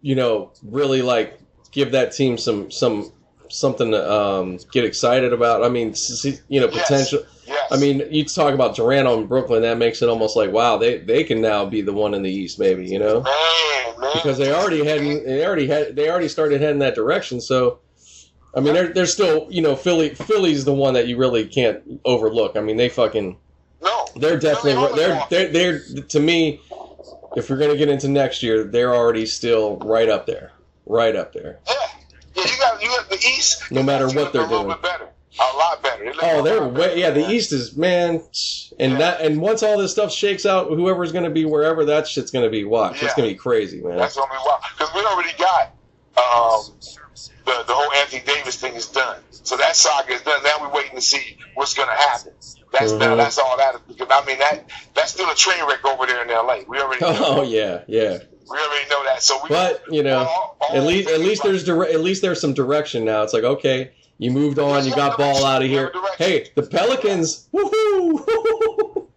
you 0.00 0.14
know, 0.14 0.52
really 0.62 1.02
like 1.02 1.38
give 1.72 1.92
that 1.92 2.12
team 2.12 2.38
some 2.38 2.70
some 2.70 3.12
something 3.52 3.90
to 3.90 4.12
um, 4.12 4.58
get 4.72 4.84
excited 4.84 5.32
about. 5.32 5.62
I 5.62 5.68
mean, 5.68 5.94
you 6.48 6.60
know, 6.60 6.68
potential. 6.68 7.24
Yes. 7.46 7.72
I 7.72 7.76
mean, 7.76 8.02
you 8.10 8.24
talk 8.24 8.54
about 8.54 8.76
Durant 8.76 9.06
on 9.06 9.26
Brooklyn. 9.26 9.62
That 9.62 9.78
makes 9.78 10.02
it 10.02 10.08
almost 10.08 10.36
like 10.36 10.50
wow, 10.52 10.78
they 10.78 10.98
they 10.98 11.24
can 11.24 11.40
now 11.40 11.66
be 11.66 11.82
the 11.82 11.92
one 11.92 12.14
in 12.14 12.22
the 12.22 12.30
East, 12.30 12.58
maybe. 12.58 12.86
You 12.86 12.98
know. 12.98 13.22
man, 13.22 14.00
man, 14.00 14.10
because 14.14 14.38
they 14.38 14.52
already 14.52 14.84
had 14.84 15.00
they 15.00 15.44
already 15.44 15.66
had 15.66 15.94
they 15.96 16.10
already 16.10 16.28
started 16.28 16.60
heading 16.60 16.80
that 16.80 16.94
direction. 16.94 17.40
So, 17.40 17.80
I 18.54 18.60
mean, 18.60 18.74
they're 18.74 18.92
they're 18.92 19.06
still 19.06 19.46
you 19.50 19.62
know 19.62 19.76
Philly 19.76 20.14
Philly's 20.14 20.64
the 20.64 20.74
one 20.74 20.94
that 20.94 21.06
you 21.06 21.16
really 21.16 21.46
can't 21.46 21.82
overlook. 22.04 22.56
I 22.56 22.60
mean, 22.60 22.76
they 22.76 22.88
fucking 22.88 23.36
No, 23.82 24.06
they're 24.16 24.38
definitely 24.38 24.74
Philly 24.74 24.96
they're 24.96 25.22
they're, 25.30 25.48
they're 25.48 26.02
to 26.08 26.20
me. 26.20 26.60
If 27.34 27.48
we're 27.48 27.56
gonna 27.56 27.76
get 27.76 27.88
into 27.88 28.08
next 28.08 28.42
year, 28.42 28.64
they're 28.64 28.94
already 28.94 29.24
still 29.24 29.78
right 29.78 30.08
up 30.08 30.26
there, 30.26 30.52
right 30.84 31.16
up 31.16 31.32
there. 31.32 31.60
Yeah, 31.66 31.74
yeah. 32.34 32.42
You 32.44 32.58
got 32.58 32.82
you 32.82 32.88
got 32.88 33.08
the 33.10 33.16
East. 33.16 33.70
No 33.70 33.82
matter 33.82 34.06
what 34.08 34.32
they're 34.32 34.46
doing. 34.46 34.68
better, 34.82 35.08
a 35.40 35.56
lot 35.56 35.82
better. 35.82 36.04
They 36.04 36.12
Oh, 36.22 36.42
they're 36.42 36.62
way 36.66 36.88
better, 36.88 36.98
yeah. 36.98 37.10
The. 37.10 37.30
East 37.30 37.52
is 37.52 37.76
man, 37.76 38.22
and 38.78 38.92
Yeah. 38.92 38.98
that 38.98 39.20
and 39.20 39.40
once 39.40 39.62
all 39.62 39.78
this 39.78 39.92
stuff 39.92 40.12
shakes 40.12 40.44
out, 40.46 40.68
whoever's 40.68 41.12
gonna 41.12 41.30
be 41.30 41.44
wherever, 41.44 41.84
that 41.86 42.06
shit's 42.08 42.30
gonna 42.30 42.50
be 42.50 42.64
watch. 42.64 43.02
It's 43.02 43.14
gonna 43.14 43.28
be 43.28 43.34
crazy, 43.34 43.80
man. 43.80 43.96
That's 43.96 44.16
gonna 44.16 44.30
be 44.30 44.38
wild 44.44 44.60
because 44.76 44.94
we 44.94 45.00
already 45.04 45.32
got 45.38 45.72
um, 46.16 46.74
the 47.44 47.64
the 47.66 47.72
whole 47.74 47.92
Anthony 47.94 48.22
Davis 48.26 48.56
thing 48.56 48.74
is 48.74 48.86
done. 48.88 49.18
So 49.30 49.56
that 49.56 49.74
saga 49.76 50.12
is 50.12 50.22
done. 50.22 50.42
Now 50.44 50.56
we're 50.60 50.72
waiting 50.74 50.94
to 50.96 51.00
see 51.02 51.36
what's 51.54 51.74
gonna 51.74 51.90
happen. 51.96 52.32
That's 52.72 52.92
now 52.92 53.14
Mhm. 53.14 53.16
that's 53.18 53.38
all 53.38 53.56
that. 53.58 53.76
Because 53.88 54.08
I 54.10 54.24
mean 54.24 54.38
that 54.38 54.64
that's 54.94 55.12
still 55.12 55.28
a 55.30 55.34
train 55.34 55.66
wreck 55.68 55.84
over 55.84 56.06
there 56.06 56.22
in 56.22 56.30
L.A. 56.30 56.64
We 56.68 56.78
already 56.80 57.00
know, 57.04 57.16
Oh 57.20 57.42
yeah, 57.42 57.82
yeah. 57.86 58.18
We 58.50 58.58
already 58.58 58.88
know 58.90 59.04
that. 59.04 59.22
So 59.22 59.40
we 59.42 59.48
But 59.48 59.82
you 59.90 60.02
know, 60.02 60.18
all- 60.18 60.56
all 60.60 60.76
at 60.76 60.84
least 60.84 61.08
at 61.10 61.20
least 61.20 61.42
there's 61.42 61.64
dire- 61.64 61.84
at 61.84 62.00
least 62.00 62.22
there's 62.22 62.40
some 62.40 62.54
direction 62.54 63.04
now. 63.04 63.22
It's 63.22 63.32
like 63.32 63.44
okay, 63.44 63.90
You 64.18 64.30
moved 64.30 64.58
on. 64.58 64.84
You 64.86 64.94
got 64.94 65.16
ball 65.18 65.44
out 65.44 65.62
of 65.62 65.68
here. 65.68 65.92
Hey, 66.18 66.48
the 66.54 66.62
Pelicans. 66.62 67.48
Woohoo! 67.52 69.06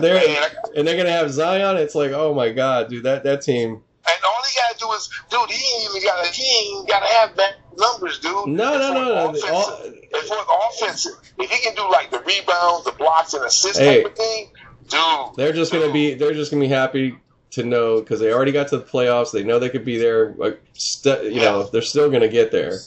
They're, 0.00 0.14
man. 0.14 0.50
and 0.76 0.88
they're 0.88 0.96
gonna 0.96 1.10
have 1.10 1.30
Zion. 1.30 1.76
It's 1.76 1.94
like, 1.94 2.12
oh 2.12 2.32
my 2.34 2.50
god, 2.50 2.88
dude, 2.88 3.04
that 3.04 3.22
that 3.24 3.42
team. 3.42 3.72
And 4.06 4.20
all 4.26 4.42
he 4.44 4.58
gotta 4.58 4.78
do 4.78 4.92
is, 4.92 5.08
dude, 5.30 5.50
he 5.50 5.76
ain't 5.76 5.90
even 5.96 6.02
gotta, 6.08 6.28
he 6.28 6.42
ain't 6.76 6.88
gotta 6.88 7.06
have 7.06 7.36
that 7.36 7.54
numbers, 7.76 8.18
dude. 8.18 8.46
No, 8.48 8.78
no, 8.78 8.92
no, 8.94 9.04
no. 9.04 9.14
all- 9.14 9.30
offensive- 9.30 9.94
As 10.14 10.28
far 10.28 10.38
as 10.38 10.46
offensive, 10.74 11.12
if 11.38 11.50
he 11.50 11.58
can 11.62 11.74
do 11.74 11.90
like 11.90 12.10
the 12.10 12.20
rebounds, 12.20 12.84
the 12.84 12.92
blocks, 12.98 13.34
and 13.34 13.44
assists 13.44 13.78
Hey. 13.78 14.02
type 14.02 14.12
of 14.12 14.16
thing, 14.16 14.50
dude. 14.88 15.36
They're 15.36 15.52
just 15.52 15.70
gonna 15.72 15.92
be. 15.92 16.14
They're 16.14 16.32
just 16.34 16.50
gonna 16.50 16.62
be 16.62 16.68
happy 16.68 17.16
to 17.54 17.62
know 17.64 18.00
because 18.00 18.20
they 18.20 18.32
already 18.32 18.52
got 18.52 18.68
to 18.68 18.78
the 18.78 18.84
playoffs. 18.84 19.32
They 19.32 19.42
know 19.44 19.58
they 19.58 19.68
could 19.70 19.84
be 19.84 19.98
there. 19.98 20.32
Like, 20.36 20.60
st- 20.72 21.32
you 21.32 21.40
know, 21.40 21.64
they're 21.64 21.82
still 21.82 22.10
gonna 22.10 22.28
get 22.28 22.50
there. 22.50 22.78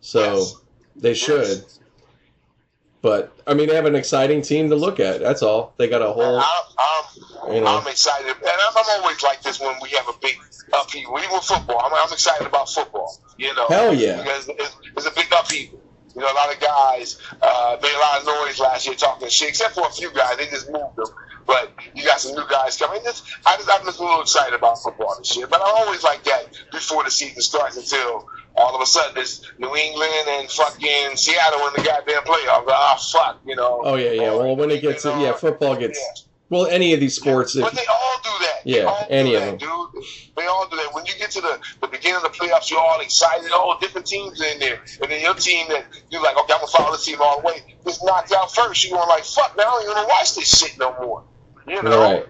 So 0.00 0.36
Yes. 0.36 0.54
they 0.96 1.14
should. 1.14 1.64
But 3.02 3.36
I 3.46 3.54
mean, 3.54 3.68
they 3.68 3.74
have 3.74 3.86
an 3.86 3.96
exciting 3.96 4.42
team 4.42 4.70
to 4.70 4.76
look 4.76 5.00
at. 5.00 5.20
That's 5.20 5.42
all. 5.42 5.74
They 5.76 5.88
got 5.88 6.02
a 6.02 6.12
whole. 6.12 6.38
I'm, 6.38 6.44
I'm, 6.78 7.54
You 7.54 7.60
know. 7.60 7.66
I'm 7.66 7.86
excited, 7.88 8.28
and 8.30 8.46
I'm, 8.46 8.76
I'm 8.76 9.00
always 9.02 9.22
like 9.22 9.42
this 9.42 9.58
when 9.60 9.74
we 9.82 9.88
have 9.90 10.08
a 10.08 10.12
big 10.22 10.38
upheaval. 10.72 11.18
Even 11.18 11.32
with 11.32 11.42
football, 11.42 11.80
I'm, 11.84 11.92
I'm 11.92 12.12
excited 12.12 12.46
about 12.46 12.68
football. 12.68 13.12
You 13.38 13.54
know, 13.56 13.66
Hell 13.68 13.94
yeah. 13.94 14.22
because 14.22 14.48
it's, 14.48 14.76
it's 14.96 15.06
a 15.06 15.10
big 15.10 15.26
upheaval. 15.36 15.80
You 16.14 16.20
know, 16.20 16.30
a 16.30 16.34
lot 16.34 16.54
of 16.54 16.60
guys 16.60 17.18
uh, 17.40 17.76
made 17.82 17.92
a 17.94 17.98
lot 17.98 18.20
of 18.20 18.26
noise 18.26 18.60
last 18.60 18.86
year 18.86 18.94
talking 18.94 19.28
shit, 19.30 19.48
except 19.48 19.74
for 19.74 19.86
a 19.86 19.90
few 19.90 20.12
guys. 20.12 20.36
They 20.36 20.46
just 20.46 20.70
moved 20.70 20.94
them. 20.96 21.06
But 21.46 21.72
you 21.94 22.04
got 22.04 22.20
some 22.20 22.34
new 22.34 22.46
guys 22.48 22.76
coming. 22.76 23.00
Just, 23.04 23.24
I 23.46 23.56
just, 23.56 23.68
I'm 23.72 23.84
just 23.84 23.98
a 23.98 24.02
little 24.02 24.20
excited 24.22 24.54
about 24.54 24.78
football 24.82 25.14
this 25.18 25.36
year. 25.36 25.46
But 25.46 25.60
I'm 25.62 25.74
always 25.76 26.02
like 26.02 26.24
that 26.24 26.46
before 26.70 27.04
the 27.04 27.10
season 27.10 27.42
starts 27.42 27.76
until 27.76 28.26
all 28.56 28.74
of 28.74 28.80
a 28.82 28.86
sudden 28.86 29.16
it's 29.20 29.50
New 29.58 29.74
England 29.74 30.12
and 30.28 30.50
fucking 30.50 31.16
Seattle 31.16 31.66
in 31.68 31.72
the 31.74 31.82
goddamn 31.84 32.22
playoffs. 32.22 32.64
Ah, 32.68 33.08
fuck, 33.12 33.40
you 33.46 33.56
know. 33.56 33.80
Oh 33.84 33.96
yeah, 33.96 34.10
yeah. 34.12 34.30
Well, 34.34 34.56
when 34.56 34.70
it 34.70 34.82
gets, 34.82 35.04
yeah, 35.04 35.32
football 35.32 35.76
gets. 35.76 36.26
Well, 36.48 36.66
any 36.66 36.92
of 36.92 37.00
these 37.00 37.16
sports. 37.16 37.54
But 37.58 37.72
It, 37.72 37.76
they 37.76 37.86
all 37.86 38.20
do 38.22 38.44
that. 38.44 38.60
Yeah, 38.64 39.06
any 39.08 39.34
of 39.34 39.40
that, 39.40 39.58
them. 39.58 39.92
dude. 39.92 40.04
They 40.36 40.44
all 40.44 40.68
do 40.68 40.76
that. 40.76 40.90
When 40.92 41.06
you 41.06 41.14
get 41.18 41.30
to 41.30 41.40
the, 41.40 41.58
the 41.80 41.88
beginning 41.88 42.16
of 42.16 42.22
the 42.24 42.28
playoffs, 42.28 42.70
you're 42.70 42.78
all 42.78 43.00
excited. 43.00 43.50
All 43.52 43.78
different 43.78 44.06
teams 44.06 44.38
in 44.38 44.58
there, 44.60 44.82
and 45.00 45.10
then 45.10 45.22
your 45.22 45.32
team 45.32 45.66
that 45.70 45.86
you're 46.10 46.22
like, 46.22 46.36
okay, 46.36 46.52
I'm 46.52 46.60
gonna 46.60 46.70
follow 46.70 46.92
this 46.92 47.06
team 47.06 47.22
all 47.22 47.40
the 47.40 47.46
way. 47.46 47.74
Gets 47.86 48.04
knocked 48.04 48.32
out 48.32 48.54
first. 48.54 48.84
You're 48.84 48.98
going 48.98 49.08
like, 49.08 49.24
fuck, 49.24 49.56
man, 49.56 49.66
I 49.66 49.70
don't 49.70 49.82
even 49.84 49.94
want 49.94 50.08
to 50.08 50.12
watch 50.14 50.34
this 50.34 50.58
shit 50.58 50.78
no 50.78 50.92
more. 51.00 51.24
You 51.66 51.82
know. 51.82 52.00
right. 52.00 52.26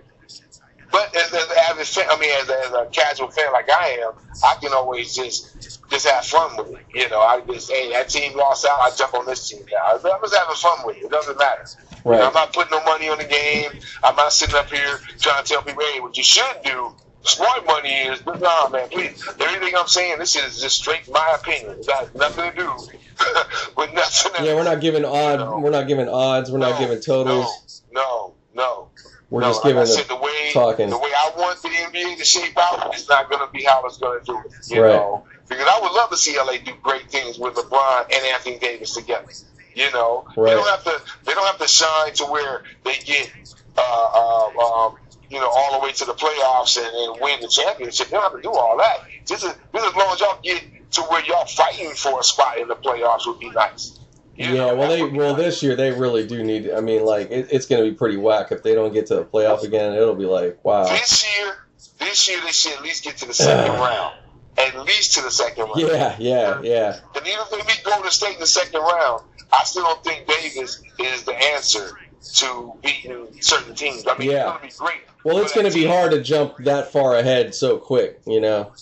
But 0.91 1.17
as, 1.17 1.33
as 1.33 1.45
an 1.51 1.57
avid 1.71 1.87
fan, 1.87 2.05
I 2.11 2.19
mean, 2.21 2.31
as, 2.43 2.51
a- 2.51 2.67
as 2.67 2.73
a 2.73 2.87
casual 2.93 3.31
fan 3.31 3.51
like 3.53 3.71
I 3.71 3.99
am, 4.05 4.13
I 4.45 4.57
can 4.61 4.75
always 4.75 5.15
just 5.15 5.81
just 5.91 6.07
have 6.07 6.25
fun 6.27 6.55
with 6.59 6.79
it. 6.79 6.85
You 6.95 7.09
know, 7.09 7.21
I 7.21 7.41
just 7.51 7.71
hey, 7.71 7.91
that 7.93 8.11
team 8.11 8.37
lost 8.37 8.67
out, 8.67 8.79
I 8.79 8.91
jump 8.95 9.15
on 9.15 9.25
this 9.25 9.49
team 9.49 9.61
now. 9.73 9.99
I'm 9.99 10.21
just 10.21 10.35
having 10.37 10.55
fun 10.57 10.87
with 10.87 10.99
it. 10.99 11.05
It 11.05 11.11
doesn't 11.11 11.39
matter. 11.39 11.65
You 12.05 12.11
know, 12.13 12.27
I'm 12.29 12.35
not 12.35 12.53
putting 12.53 12.71
no 12.73 12.85
money 12.85 13.09
on 13.09 13.17
the 13.19 13.25
game. 13.25 13.71
I'm 14.03 14.17
not 14.17 14.33
sitting 14.35 14.55
up 14.57 14.69
here 14.71 14.99
trying 15.19 15.43
to 15.43 15.49
tell 15.51 15.63
people, 15.63 15.83
hey, 15.83 16.01
what 16.01 16.17
you 16.17 16.25
should 16.25 16.57
do. 16.65 16.95
Smart 17.25 17.65
money 17.67 17.89
is, 17.93 18.21
but 18.21 18.41
nah, 18.41 18.69
man, 18.69 18.89
please. 18.89 19.27
Everything 19.41 19.75
I'm 19.77 19.87
saying, 19.87 20.19
this 20.19 20.35
is 20.37 20.61
just 20.61 20.77
straight 20.77 21.09
my 21.11 21.37
opinion. 21.41 21.79
It 21.79 21.87
got 21.87 22.13
nothing 22.17 22.51
to 22.51 22.57
do 22.57 22.67
with 23.77 23.95
nothing. 23.95 24.45
Yeah, 24.45 24.57
we're 24.57 24.65
not 24.65 24.81
giving 24.81 25.05
odds. 25.05 25.41
No. 25.41 25.59
We're 25.59 25.71
not 25.71 25.87
giving 25.87 26.09
odds. 26.09 26.51
We're 26.51 26.59
not 26.59 26.79
giving 26.81 27.01
totals. 27.01 27.83
No, 27.93 28.35
no, 28.55 28.59
no. 28.63 28.89
We're 29.33 29.43
No, 29.43 29.51
just 29.51 29.63
like 29.63 29.71
giving 29.71 29.83
I 29.83 29.87
said, 29.87 30.05
the 30.05 30.15
the 30.15 30.17
way 30.17 30.53
talking. 30.55 30.91
the 30.91 30.99
way 30.99 31.11
I 31.17 31.33
want 31.37 31.63
the 31.63 31.71
NBA 31.71 32.19
to 32.19 32.25
shape 32.27 32.59
out 32.59 32.95
is 32.95 33.09
not 33.09 33.31
going 33.31 33.47
to 33.47 33.53
be 33.53 33.65
how 33.65 33.85
it's 33.87 33.99
going 33.99 34.21
to 34.21 34.27
do 34.27 34.39
it. 34.39 34.53
You 34.71 34.83
Right. 34.83 34.93
know, 34.93 35.25
because 35.49 35.67
I 35.69 35.81
would 35.83 35.93
love 35.93 36.11
to 36.11 36.19
see 36.19 36.39
LA 36.39 36.59
do 36.65 36.73
great 36.83 37.11
things 37.11 37.39
with 37.39 37.55
LeBron 37.57 38.05
and 38.15 38.27
Anthony 38.35 38.59
Davis 38.59 38.95
together. 38.95 39.27
You 39.75 39.91
know, 39.93 40.27
Right. 40.37 40.51
they 40.51 40.55
don't 40.55 40.69
have 40.71 40.85
to 40.85 41.03
they 41.27 41.35
don't 41.35 41.47
have 41.47 41.59
to 41.59 41.69
shine 41.69 42.15
to 42.15 42.27
where 42.27 42.63
they 42.85 42.97
get 43.07 43.31
uh, 43.79 44.09
uh, 44.15 44.49
um, 44.89 44.97
you 45.31 45.41
know 45.41 45.51
all 45.55 45.81
the 45.81 45.85
way 45.87 45.93
to 45.93 46.07
the 46.07 46.15
playoffs 46.15 46.79
and, 46.79 46.87
and 46.87 47.23
win 47.23 47.41
the 47.41 47.49
championship. 47.49 48.09
They 48.11 48.17
don't 48.17 48.25
have 48.25 48.35
to 48.35 48.43
do 48.43 48.53
all 48.53 48.79
that. 48.79 48.99
Just 49.27 49.45
as, 49.45 49.55
just 49.75 49.87
as 49.89 49.97
long 49.97 50.15
as 50.15 50.21
y'all 50.21 50.39
get 50.45 50.63
to 50.93 51.03
where 51.03 51.25
y'all 51.27 51.47
fighting 51.47 51.93
for 51.97 52.21
a 52.21 52.25
spot 52.25 52.59
in 52.59 52.69
the 52.69 52.77
playoffs 52.77 53.27
would 53.27 53.41
be 53.41 53.51
nice. 53.51 54.01
You 54.37 54.47
Yeah, 54.47 54.53
know, 54.55 54.77
well, 54.77 54.89
they 54.89 55.03
well 55.05 55.35
this 55.35 55.63
year 55.63 55.77
they 55.77 55.91
really 55.91 56.27
do 56.27 56.43
need. 56.43 56.71
I 56.71 56.81
mean, 56.81 57.05
like 57.05 57.31
it, 57.31 57.49
it's 57.51 57.67
going 57.67 57.85
to 57.85 57.91
be 57.91 57.95
pretty 57.97 58.17
whack 58.17 58.51
if 58.51 58.63
they 58.63 58.75
don't 58.75 58.93
get 58.93 59.07
to 59.07 59.17
the 59.17 59.25
playoff 59.25 59.63
again. 59.63 59.93
It'll 59.93 60.15
be 60.15 60.25
like 60.25 60.65
wow. 60.65 60.85
This 60.85 61.27
year, 61.39 61.55
this 61.99 62.29
year 62.29 62.41
they 62.43 62.53
should 62.53 62.73
at 62.73 62.83
least 62.83 63.05
get 63.05 63.19
to 63.19 63.27
the 63.27 63.35
second 63.35 63.73
round. 63.81 64.15
At 64.59 64.79
least 64.85 65.15
to 65.15 65.23
the 65.23 65.31
second 65.31 65.65
round. 65.65 65.81
Yeah, 65.81 66.17
yeah, 66.19 66.61
yeah. 66.63 67.01
And 67.17 67.27
even 67.27 67.41
if 67.41 67.51
they 67.51 67.57
beat 67.59 67.83
Golden 67.85 68.11
State 68.11 68.35
in 68.35 68.41
the 68.41 68.47
second 68.47 68.81
round, 68.81 69.23
I 69.53 69.65
still 69.65 69.83
don't 69.85 70.05
think 70.05 70.27
Davis 70.27 70.83
is 70.99 71.23
the 71.25 71.35
answer 71.35 71.99
to 72.35 72.73
beating 72.83 73.29
certain 73.41 73.75
teams. 73.75 74.05
I 74.07 74.17
mean, 74.19 74.31
Yeah. 74.31 74.59
it's 74.63 74.79
going 74.79 74.93
to 74.93 74.95
be 74.95 75.01
great. 75.01 75.01
Well, 75.25 75.39
it's 75.43 75.53
going 75.55 75.67
to 75.67 75.73
be 75.75 75.81
team. 75.83 75.89
hard 75.91 76.11
to 76.13 76.23
jump 76.23 76.57
that 76.65 76.93
far 76.93 77.17
ahead 77.17 77.55
so 77.55 77.79
quick. 77.79 78.21
You 78.27 78.41
know, 78.41 78.73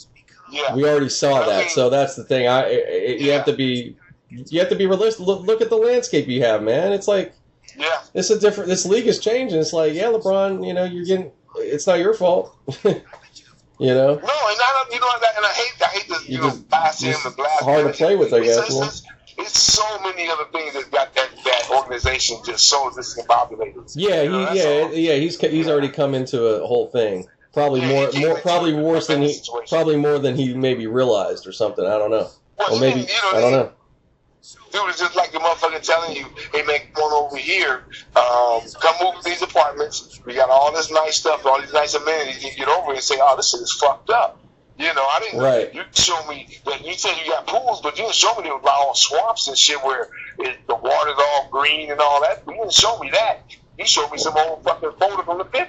Yeah. 0.51 0.75
we 0.75 0.85
already 0.89 1.09
saw 1.09 1.43
I 1.43 1.47
that, 1.47 1.59
mean- 1.61 1.69
so 1.71 1.89
that's 1.91 2.17
the 2.17 2.25
thing. 2.25 2.49
I, 2.49 2.65
I 2.65 3.17
you 3.19 3.31
have 3.33 3.45
to 3.47 3.53
be. 3.53 3.97
You 4.31 4.61
have 4.61 4.69
to 4.69 4.77
be 4.77 4.87
realistic. 4.87 5.27
Look, 5.27 5.43
look 5.47 5.61
at 5.61 5.71
the 5.71 5.77
landscape 5.77 6.29
you 6.29 6.43
have, 6.45 6.63
man. 6.63 6.93
It's 6.93 7.09
like 7.09 7.35
Yeah. 7.77 8.01
it's 8.15 8.31
a 8.31 8.39
different. 8.39 8.69
This 8.69 8.87
league 8.87 9.07
is 9.07 9.19
changing. 9.19 9.59
It's 9.59 9.73
like, 9.73 9.93
yeah, 9.95 10.05
LeBron, 10.05 10.67
you 10.67 10.73
know, 10.75 10.85
you're 10.85 11.05
getting. 11.05 11.31
It's 11.57 11.87
not 11.87 11.99
your 11.99 12.15
fault. 12.15 12.55
you 12.85 12.95
know. 13.81 14.15
No, 14.15 14.15
and 14.15 14.23
I 14.23 14.85
don't, 14.85 14.93
you 14.93 15.01
know, 15.01 15.09
and 15.37 15.47
I 15.47 15.53
hate, 15.53 15.83
I 15.83 15.87
hate 15.87 16.07
to, 16.09 16.15
you, 16.31 16.37
You 16.37 16.39
know, 16.43 16.49
just- 16.51 16.69
blast 16.69 17.03
him 17.03 17.11
it's 17.11 17.25
and 17.25 17.37
blast 17.37 17.63
hard 17.65 17.87
to 17.87 17.93
play 17.93 18.15
with, 18.17 18.33
I 18.33 18.41
guess, 18.41 18.59
It's, 18.59 18.77
it's, 18.81 19.03
it's 19.39 19.59
so 19.59 19.99
many 20.01 20.29
other 20.29 20.45
things 20.53 20.75
that 20.75 20.91
got 20.93 21.13
that, 21.15 21.29
that 21.45 21.71
organization 21.71 22.39
just 22.45 22.69
so 22.69 22.91
discombobulated. 22.91 23.93
Yeah, 23.97 24.23
You 24.23 24.31
know, 24.31 24.47
he, 24.47 24.59
yeah, 24.59 24.65
all. 24.85 24.95
yeah. 24.95 25.15
He's 25.15 25.41
he's 25.41 25.67
already 25.69 25.89
come 25.89 26.15
into 26.15 26.45
a 26.45 26.67
whole 26.67 26.89
thing. 26.91 27.27
Probably 27.53 27.81
Yeah, 27.81 27.89
more, 27.89 28.13
more, 28.13 28.39
probably 28.41 28.75
worse 28.75 29.09
than 29.09 29.23
he, 29.23 29.33
situation. 29.33 29.67
probably 29.69 29.97
more 29.97 30.19
than 30.21 30.37
he 30.37 30.55
maybe 30.55 30.87
realized 30.87 31.47
or 31.49 31.53
something. 31.53 31.85
I 31.85 31.99
don't 31.99 32.11
know. 32.13 32.29
Well, 32.59 32.77
Or 32.77 32.81
maybe 32.81 33.01
you 33.01 33.07
know, 33.07 33.31
I 33.35 33.41
don't 33.41 33.53
know. 33.53 33.73
Dude, 34.73 34.89
it's 34.89 35.01
just 35.01 35.17
like 35.17 35.33
the 35.33 35.39
motherfucker 35.39 35.83
telling 35.83 36.17
you, 36.17 36.27
hey 36.53 36.63
man, 36.63 36.81
come 36.95 37.05
on 37.05 37.25
over 37.27 37.37
here, 37.37 37.85
um, 38.15 38.61
come 38.81 38.95
move 39.03 39.23
to 39.23 39.29
these 39.29 39.43
apartments. 39.43 40.21
We 40.25 40.35
got 40.35 40.49
all 40.49 40.73
this 40.73 40.91
nice 40.93 41.17
stuff, 41.17 41.45
all 41.45 41.61
these 41.61 41.73
nice 41.73 41.95
amenities. 41.95 42.45
You 42.45 42.55
get 42.55 42.69
over 42.69 42.87
here 42.87 42.95
and 42.95 43.03
say, 43.03 43.17
oh, 43.21 43.37
this 43.37 43.51
shit 43.51 43.61
is 43.61 43.73
fucked 43.73 44.11
up. 44.11 44.39
You 44.79 44.87
know, 44.95 45.03
I 45.03 45.21
didn't. 45.21 45.41
Right. 45.41 45.75
You 45.75 45.83
show 45.93 46.27
me 46.27 46.57
that 46.65 46.87
you 46.87 46.95
said 46.95 47.15
you 47.23 47.31
got 47.31 47.47
pools, 47.47 47.81
but 47.83 47.99
you 47.99 48.05
didn't 48.05 48.15
show 48.15 48.35
me 48.37 48.45
there 48.45 48.57
was 48.57 48.65
all 48.67 48.95
swamps 48.95 49.49
and 49.49 49.59
shit 49.59 49.83
where 49.85 50.09
it, 50.39 50.67
the 50.69 50.75
water's 50.75 51.17
all 51.19 51.49
green 51.51 51.91
and 51.91 52.01
all 52.01 52.23
that. 52.23 52.45
You 52.47 52.55
didn't 52.55 52.73
show 52.73 52.99
me 52.99 53.11
that. 53.11 53.41
You 53.79 53.87
showed 53.87 54.11
me 54.11 54.19
some 54.19 54.37
old 54.37 54.63
fucking 54.65 54.93
photo 54.99 55.23
from 55.23 55.39
the 55.39 55.45
50s. 55.45 55.69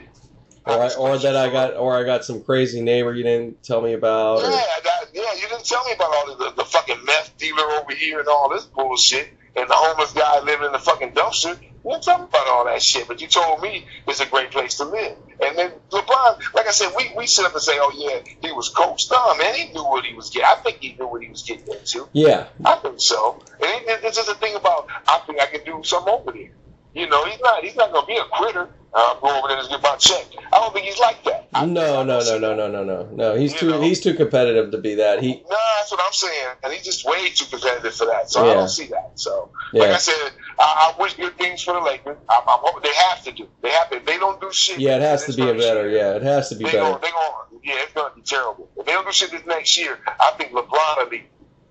Or, 0.65 0.73
I, 0.73 0.93
or 0.93 1.17
that 1.17 1.35
I 1.35 1.49
got, 1.49 1.75
or 1.75 1.97
I 1.97 2.03
got 2.03 2.23
some 2.23 2.43
crazy 2.43 2.81
neighbor 2.81 3.13
you 3.15 3.23
didn't 3.23 3.63
tell 3.63 3.81
me 3.81 3.93
about. 3.93 4.41
Yeah, 4.41 4.47
Or, 4.47 4.51
that, 4.51 5.00
yeah, 5.13 5.33
you 5.35 5.47
didn't 5.49 5.65
tell 5.65 5.83
me 5.85 5.93
about 5.93 6.13
all 6.13 6.35
the, 6.37 6.51
the, 6.55 6.63
fucking 6.65 7.03
meth 7.05 7.37
dealer 7.37 7.63
over 7.79 7.93
here 7.93 8.19
and 8.19 8.27
all 8.27 8.49
this 8.49 8.65
bullshit, 8.65 9.29
and 9.55 9.69
the 9.69 9.73
homeless 9.73 10.13
guy 10.13 10.39
living 10.41 10.65
in 10.65 10.71
the 10.71 10.79
fucking 10.79 11.11
dumpster. 11.11 11.57
You 11.83 11.91
didn't 11.91 12.03
tell 12.03 12.19
me 12.19 12.25
about 12.25 12.47
all 12.47 12.65
that 12.65 12.81
shit, 12.81 13.07
but 13.07 13.21
you 13.21 13.27
told 13.27 13.61
me 13.61 13.85
it's 14.07 14.19
a 14.19 14.25
great 14.27 14.51
place 14.51 14.77
to 14.77 14.85
live. 14.85 15.17
And 15.43 15.57
then 15.57 15.71
LeBron, 15.89 16.53
like 16.53 16.67
I 16.67 16.71
said, 16.71 16.91
we, 16.95 17.11
we 17.17 17.25
sit 17.25 17.45
up 17.45 17.53
and 17.53 17.61
say, 17.61 17.73
oh 17.75 17.91
yeah, 17.95 18.31
he 18.41 18.51
was 18.51 18.69
coached. 18.69 19.09
No, 19.11 19.35
man, 19.35 19.55
he 19.55 19.73
knew 19.73 19.83
what 19.83 20.05
he 20.05 20.13
was 20.13 20.29
getting. 20.29 20.47
I 20.47 20.55
think 20.61 20.77
he 20.79 20.95
knew 20.99 21.07
what 21.07 21.23
he 21.23 21.29
was 21.29 21.41
getting 21.41 21.67
into. 21.73 22.07
yeah, 22.13 22.47
I 22.63 22.75
think 22.75 23.01
so. 23.01 23.41
And 23.59 23.85
it, 23.85 24.01
it's 24.03 24.17
just 24.17 24.29
a 24.29 24.35
thing 24.35 24.55
about 24.55 24.87
I 25.07 25.21
think 25.25 25.41
I 25.41 25.47
can 25.47 25.63
do 25.65 25.81
something 25.83 26.13
over 26.13 26.31
there. 26.31 26.51
You 26.93 27.07
know, 27.07 27.23
he's 27.25 27.39
not 27.41 27.63
he's 27.63 27.75
not 27.75 27.91
gonna 27.93 28.05
be 28.07 28.17
a 28.17 28.25
quitter. 28.33 28.69
Uh, 28.93 29.13
go 29.21 29.29
over 29.37 29.47
there 29.47 29.57
and 29.59 29.69
get 29.69 29.81
my 29.81 29.95
check. 29.95 30.25
I 30.51 30.57
don't 30.59 30.73
think 30.73 30.85
he's 30.85 30.99
like 30.99 31.23
that. 31.23 31.47
I- 31.53 31.65
no, 31.65 32.03
no, 32.03 32.19
no, 32.19 32.37
no, 32.39 32.53
no, 32.55 32.67
no, 32.69 32.83
no, 32.83 33.07
no. 33.13 33.35
He's 33.35 33.53
You 33.53 33.59
too, 33.59 33.69
know. 33.69 33.81
he's 33.81 34.01
too 34.01 34.13
competitive 34.13 34.71
to 34.71 34.77
be 34.77 34.95
that. 34.95 35.21
He, 35.23 35.35
No, 35.49 35.57
that's 35.79 35.91
what 35.91 36.01
I'm 36.05 36.11
saying, 36.11 36.47
and 36.63 36.73
he's 36.73 36.83
just 36.83 37.05
way 37.05 37.29
too 37.29 37.45
competitive 37.45 37.93
for 37.95 38.07
that. 38.07 38.29
So 38.29 38.45
I 38.49 38.53
don't 38.53 38.67
see 38.67 38.87
that. 38.87 39.11
So, 39.15 39.49
like 39.71 39.91
I 39.91 39.97
said, 39.97 40.31
I, 40.59 40.93
I 40.97 41.01
wish 41.01 41.13
good 41.13 41.37
things 41.37 41.61
for 41.63 41.73
the 41.73 41.79
Lakers. 41.79 42.17
I'm, 42.29 42.41
I'm 42.47 42.59
they 42.83 42.93
have 43.09 43.23
to 43.23 43.31
do. 43.31 43.47
They 43.61 43.69
have 43.69 43.89
to. 43.91 44.01
They 44.05 44.17
don't 44.17 44.41
do 44.41 44.51
shit. 44.51 44.79
yeah, 44.79 44.97
it 44.97 45.01
has 45.01 45.25
to 45.27 45.33
be 45.33 45.43
a 45.43 45.53
better. 45.53 45.87
year, 45.87 45.97
Yeah, 45.97 46.15
it 46.15 46.23
has 46.23 46.49
to 46.49 46.55
be 46.55 46.65
They 46.65 46.71
better. 46.73 46.83
gonna, 46.83 46.99
they 47.01 47.11
gonna, 47.11 47.61
yeah, 47.63 47.75
it's 47.83 47.93
gonna 47.93 48.13
be 48.13 48.21
terrible. 48.23 48.69
If 48.75 48.85
they 48.85 48.91
don't 48.91 49.05
do 49.05 49.13
shit 49.13 49.31
this 49.31 49.45
next 49.45 49.77
year, 49.77 49.99
I 50.07 50.33
think 50.37 50.51
LeBron 50.51 50.97
will 50.97 51.07
leave. 51.07 51.23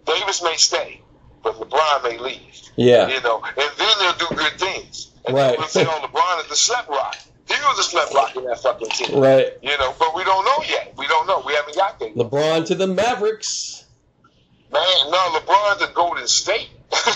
Davis 0.07 0.43
may 0.43 0.57
stay, 0.57 1.03
but 1.43 1.55
LeBron 1.57 2.03
may 2.05 2.19
leave. 2.19 2.41
Yeah, 2.77 3.09
You 3.09 3.21
know, 3.23 3.43
and 3.45 3.71
then 3.77 3.89
they'll 3.99 4.29
do 4.29 4.35
good 4.37 4.53
things. 4.59 5.11
And 5.27 5.35
Right. 5.37 5.49
then 5.51 5.59
we'll 5.59 5.69
say, 5.69 5.85
oh, 5.87 6.01
LeBron 6.07 6.43
is 6.45 6.49
the 6.49 6.57
slap 6.57 6.89
rock. 6.89 7.17
He 7.47 7.55
was 7.55 7.79
a 7.79 7.83
slap 7.83 8.13
rock 8.15 8.37
in 8.37 8.45
that 8.45 8.61
fucking 8.63 8.89
team. 8.91 9.19
right. 9.21 9.53
You 9.63 9.77
know, 9.79 9.95
but 9.99 10.15
we 10.15 10.23
don't 10.25 10.45
know 10.45 10.65
yet. 10.69 10.95
We 10.97 11.07
don't 11.09 11.27
know. 11.27 11.43
We 11.45 11.53
haven't 11.55 11.75
got 11.77 11.99
there. 11.99 12.11
LeBron 12.11 12.67
to 12.67 12.75
the 12.75 12.87
Mavericks. 12.87 13.85
Man, 14.73 14.83
no, 15.11 15.19
LeBron 15.41 15.79
to 15.87 15.93
Golden 15.95 16.29
State. 16.29 16.71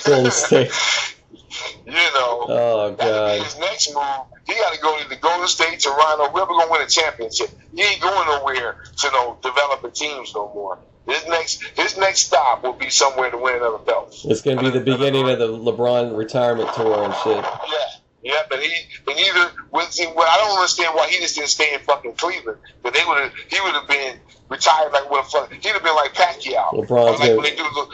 Golden 0.04 0.30
State. 0.32 0.70
you 1.86 1.92
know, 1.92 2.46
Oh 2.48 2.96
God. 2.98 3.40
his 3.42 3.58
next 3.58 3.94
move. 3.94 4.04
He 4.46 4.54
got 4.54 4.74
to 4.74 4.80
go 4.80 4.98
to 5.02 5.08
the 5.08 5.16
Golden 5.16 5.46
State, 5.48 5.80
Toronto, 5.80 6.28
whoever 6.28 6.48
going 6.48 6.66
to 6.66 6.72
win 6.72 6.82
a 6.82 6.86
championship. 6.86 7.48
He 7.74 7.82
ain't 7.82 8.00
going 8.00 8.26
nowhere 8.26 8.76
to 8.98 9.10
no 9.12 9.38
developing 9.42 9.92
teams 9.92 10.32
no 10.34 10.52
more. 10.52 10.78
His 11.06 11.26
next 11.26 11.62
his 11.76 11.98
next 11.98 12.26
stop 12.26 12.62
will 12.62 12.72
be 12.72 12.88
somewhere 12.88 13.30
to 13.30 13.36
win 13.36 13.56
another 13.56 13.78
belt. 13.78 14.16
It's 14.24 14.40
gonna 14.40 14.60
be 14.60 14.70
the 14.70 14.80
beginning 14.80 15.28
of 15.28 15.38
the 15.38 15.48
LeBron 15.48 16.16
retirement 16.16 16.72
tour 16.74 17.04
and 17.04 17.14
shit. 17.22 17.36
Yeah, 17.36 18.32
yeah, 18.32 18.42
but 18.48 18.62
he 18.62 18.72
and 19.06 19.18
either 19.18 19.52
with 19.70 19.92
see, 19.92 20.06
well, 20.06 20.26
I 20.26 20.38
don't 20.38 20.56
understand 20.56 20.94
why 20.94 21.08
he 21.08 21.18
just 21.18 21.36
didn't 21.36 21.50
stay 21.50 21.74
in 21.74 21.80
fucking 21.80 22.14
Cleveland. 22.14 22.58
But 22.82 22.94
they 22.94 23.04
would 23.06 23.18
have 23.20 23.34
he 23.34 23.60
would 23.60 23.74
have 23.74 23.86
been 23.86 24.18
retired 24.48 24.92
like 24.92 25.10
what 25.10 25.26
a 25.26 25.28
fuck 25.28 25.52
he'd 25.52 25.66
have 25.66 25.82
been 25.82 25.94
like 25.94 26.14
Pacquiao. 26.14 26.72
LeBron's 26.72 27.20
like 27.20 27.30
when 27.30 27.42
they 27.42 27.54
do 27.54 27.64
the 27.64 27.86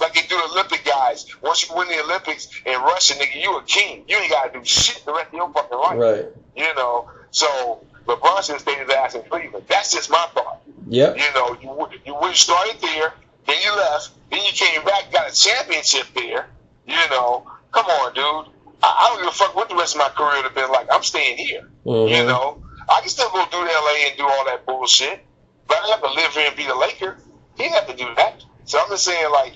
like 0.00 0.14
they 0.14 0.22
do 0.22 0.36
the 0.36 0.48
Olympic 0.52 0.84
guys. 0.86 1.26
Once 1.42 1.68
you 1.68 1.76
win 1.76 1.88
the 1.88 2.02
Olympics 2.02 2.48
in 2.64 2.80
Russia, 2.80 3.14
nigga, 3.14 3.42
you 3.42 3.58
a 3.58 3.62
king. 3.64 4.04
You 4.08 4.16
ain't 4.16 4.30
gotta 4.30 4.58
do 4.58 4.64
shit 4.64 5.04
the 5.04 5.12
rest 5.12 5.28
of 5.28 5.34
your 5.34 5.52
fucking 5.52 5.78
life. 5.78 5.98
Right. 5.98 6.26
You 6.56 6.74
know, 6.74 7.10
so 7.30 7.84
LeBron 8.08 8.42
should 8.42 8.52
have 8.54 8.60
stayed 8.62 8.78
his 8.78 8.90
ass 8.90 9.14
in 9.14 9.22
Cleveland. 9.22 9.64
That's 9.68 9.92
just 9.92 10.10
my 10.10 10.26
thought. 10.34 10.60
Yeah. 10.88 11.14
You 11.14 11.32
know, 11.34 11.56
you 11.60 11.70
would- 11.70 12.00
you 12.04 12.14
would 12.14 12.34
started 12.34 12.80
there, 12.80 13.12
then 13.46 13.56
you 13.62 13.76
left, 13.76 14.10
then 14.30 14.40
you 14.44 14.52
came 14.52 14.82
back, 14.84 15.12
got 15.12 15.30
a 15.30 15.34
championship 15.34 16.06
there. 16.14 16.48
You 16.86 16.96
know, 17.10 17.46
come 17.72 17.84
on, 17.86 18.14
dude. 18.14 18.52
I, 18.82 18.86
I 18.88 19.08
don't 19.10 19.18
give 19.18 19.28
a 19.28 19.32
fuck 19.36 19.54
what 19.54 19.68
the 19.68 19.74
rest 19.76 19.94
of 19.94 19.98
my 19.98 20.08
career 20.08 20.36
would 20.36 20.44
have 20.44 20.54
been 20.54 20.70
like. 20.70 20.86
I'm 20.92 21.02
staying 21.02 21.36
here. 21.36 21.68
Mhm. 21.84 22.08
You 22.10 22.24
know, 22.26 22.62
I 22.88 23.00
can 23.00 23.10
still 23.10 23.28
go 23.30 23.44
do 23.50 23.58
LA 23.58 24.08
and 24.08 24.16
do 24.16 24.24
all 24.26 24.44
that 24.46 24.64
bullshit, 24.64 25.20
but 25.66 25.76
I 25.76 25.80
don't 25.82 25.90
have 25.90 26.02
to 26.02 26.10
live 26.14 26.32
here 26.32 26.46
and 26.48 26.56
be 26.56 26.66
a 26.66 26.74
Laker. 26.74 27.18
He 27.56 27.64
didn't 27.64 27.74
have 27.74 27.86
to 27.88 27.94
do 27.96 28.14
that. 28.16 28.42
So 28.64 28.78
I'm 28.80 28.88
just 28.88 29.04
saying, 29.04 29.30
like, 29.32 29.54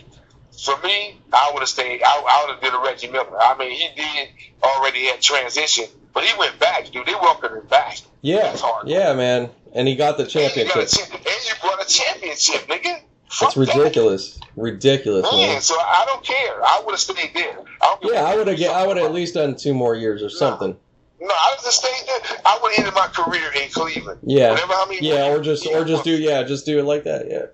for 0.65 0.77
me, 0.83 1.19
I 1.33 1.51
would 1.55 1.61
have 1.61 1.69
stayed. 1.69 2.03
I, 2.03 2.11
I 2.11 2.45
would 2.45 2.55
have 2.55 2.61
did 2.63 2.75
a 2.75 2.79
Reggie 2.85 3.09
Miller. 3.11 3.39
I 3.41 3.57
mean, 3.57 3.71
he 3.71 3.89
did 3.97 4.29
already 4.63 5.07
had 5.07 5.23
transition, 5.23 5.87
but 6.13 6.25
he 6.25 6.39
went 6.39 6.59
back, 6.59 6.91
dude. 6.91 7.07
They 7.07 7.15
welcomed 7.15 7.57
him 7.59 7.67
back. 7.67 7.99
Yeah. 8.21 8.43
That's 8.43 8.61
hard. 8.61 8.89
Yeah, 8.89 9.15
man. 9.15 9.51
And 9.75 9.89
he 9.89 9.97
got 9.97 10.17
the 10.19 10.25
And 10.25 10.35
you, 10.35 10.41
got 10.41 10.51
a 10.51 10.87
championship. 10.87 11.15
and 11.15 11.25
you 11.25 11.55
brought 11.61 11.83
a 11.83 11.87
championship, 11.89 12.67
nigga. 12.69 13.01
Fuck 13.31 13.57
It's 13.57 13.67
that. 13.67 13.77
ridiculous. 13.79 14.39
Ridiculous, 14.57 15.23
Man, 15.33 15.49
man. 15.49 15.61
so 15.63 15.75
I 15.79 16.05
don't 16.07 16.23
care. 16.23 16.63
I 16.63 16.83
would 16.85 16.93
have 16.93 17.01
stayed 17.01 17.31
there. 17.35 17.59
I 17.81 17.87
don't 17.87 18.03
give 18.03 18.11
a 18.11 18.15
Yeah, 18.15 18.25
I 18.25 18.37
would 18.37 18.47
have. 18.47 18.61
I 18.71 18.87
would 18.87 18.97
have 18.99 19.07
at 19.07 19.13
least 19.15 19.35
done 19.35 19.57
two 19.57 19.73
more 19.73 19.95
years 19.97 20.23
or 20.23 20.29
something. 20.29 20.77
No, 21.19 21.29
I 21.29 21.55
would 21.57 21.65
have 21.65 21.73
stayed 21.73 22.07
there. 22.07 22.39
I 22.45 22.59
would 22.63 22.73
have 22.75 22.85
ended 22.87 22.95
my 22.95 23.07
career 23.07 23.51
in 23.63 23.71
Cleveland. 23.71 24.21
Yeah. 24.25 24.51
Whatever, 24.51 24.75
how 24.75 24.87
many 24.87 25.07
Yeah, 25.07 25.29
or 25.33 25.41
just 25.41 25.67
or 25.67 25.85
just 25.85 26.05
do 26.05 26.11
Yeah. 26.11 26.43
just 26.43 26.67
do 26.67 26.79
it 26.79 26.83
like 26.85 27.05
that. 27.05 27.27
Yeah. 27.31 27.47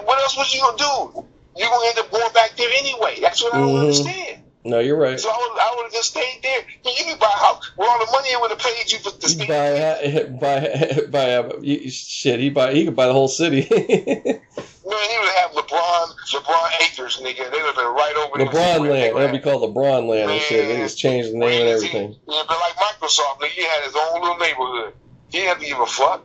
What 0.00 0.18
else 0.20 0.36
was 0.36 0.52
you 0.52 0.60
gonna 0.60 0.76
do? 0.76 1.24
You're 1.56 1.68
gonna 1.70 1.88
end 1.88 1.98
up 1.98 2.10
going 2.10 2.32
back 2.34 2.54
there 2.58 2.68
anyway. 2.78 3.18
That's 3.20 3.42
what 3.42 3.54
I 3.54 3.58
don't 3.58 3.68
Mhm. 3.74 3.80
understand. 3.80 4.41
No, 4.64 4.78
you're 4.78 4.96
right. 4.96 5.18
So 5.18 5.28
I 5.28 5.36
would, 5.36 5.60
I 5.60 5.74
would 5.76 5.82
have 5.84 5.92
just 5.92 6.10
stayed 6.10 6.38
there. 6.42 6.60
You 6.84 7.04
can 7.04 7.18
buy 7.18 7.26
a 7.26 7.38
house. 7.38 7.72
All 7.76 7.98
the 7.98 8.12
money 8.12 8.28
it 8.28 8.40
would 8.40 8.50
have 8.50 8.60
paid 8.60 8.92
you 8.92 8.98
for 8.98 9.10
to 9.10 9.28
stay 9.28 9.46
buy 9.46 10.28
buy 10.40 11.00
buy 11.10 11.34
uh, 11.34 11.50
shit. 11.90 12.38
He 12.38 12.50
buy 12.50 12.72
he 12.72 12.84
could 12.84 12.94
buy 12.94 13.06
the 13.06 13.12
whole 13.12 13.26
city. 13.28 13.66
Man, 13.70 15.08
he 15.10 15.18
would 15.18 15.34
have 15.36 15.50
LeBron, 15.52 16.14
LeBron 16.32 16.70
Acres, 16.82 17.20
nigga. 17.22 17.50
They 17.50 17.58
would 17.58 17.66
have 17.66 17.76
been 17.76 17.86
right 17.86 18.14
over 18.16 18.38
there. 18.38 18.46
LeBron 18.46 18.88
land. 18.88 19.16
That'd 19.16 19.32
be 19.32 19.38
called 19.38 19.74
LeBron 19.74 20.08
land 20.08 20.30
and 20.30 20.40
shit. 20.42 20.68
They 20.68 20.76
just 20.76 20.98
changed 20.98 21.32
the 21.32 21.38
name 21.38 21.60
and 21.62 21.68
everything. 21.68 22.16
Yeah, 22.28 22.42
but 22.46 22.58
like 22.58 22.74
Microsoft, 22.76 23.40
nigga, 23.40 23.46
he 23.48 23.64
had 23.64 23.82
his 23.84 23.96
own 23.96 24.20
little 24.20 24.36
neighborhood. 24.38 24.94
He 25.28 25.38
didn't 25.38 25.48
have 25.48 25.58
to 25.60 25.66
give 25.66 25.78
a 25.80 25.86
fuck. 25.86 26.24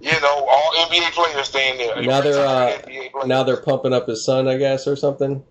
You 0.00 0.12
know, 0.20 0.46
all 0.48 0.72
NBA 0.88 1.12
players 1.12 1.48
staying 1.48 1.78
there. 1.78 2.02
Now 2.02 2.20
they're 2.20 2.46
uh, 2.46 2.66
Retired 2.66 2.84
NBA 2.86 3.12
players. 3.12 3.26
now 3.28 3.42
they're 3.44 3.56
pumping 3.56 3.92
up 3.92 4.06
his 4.08 4.24
son, 4.24 4.46
I 4.48 4.56
guess, 4.56 4.86
or 4.86 4.96
something. 4.96 5.44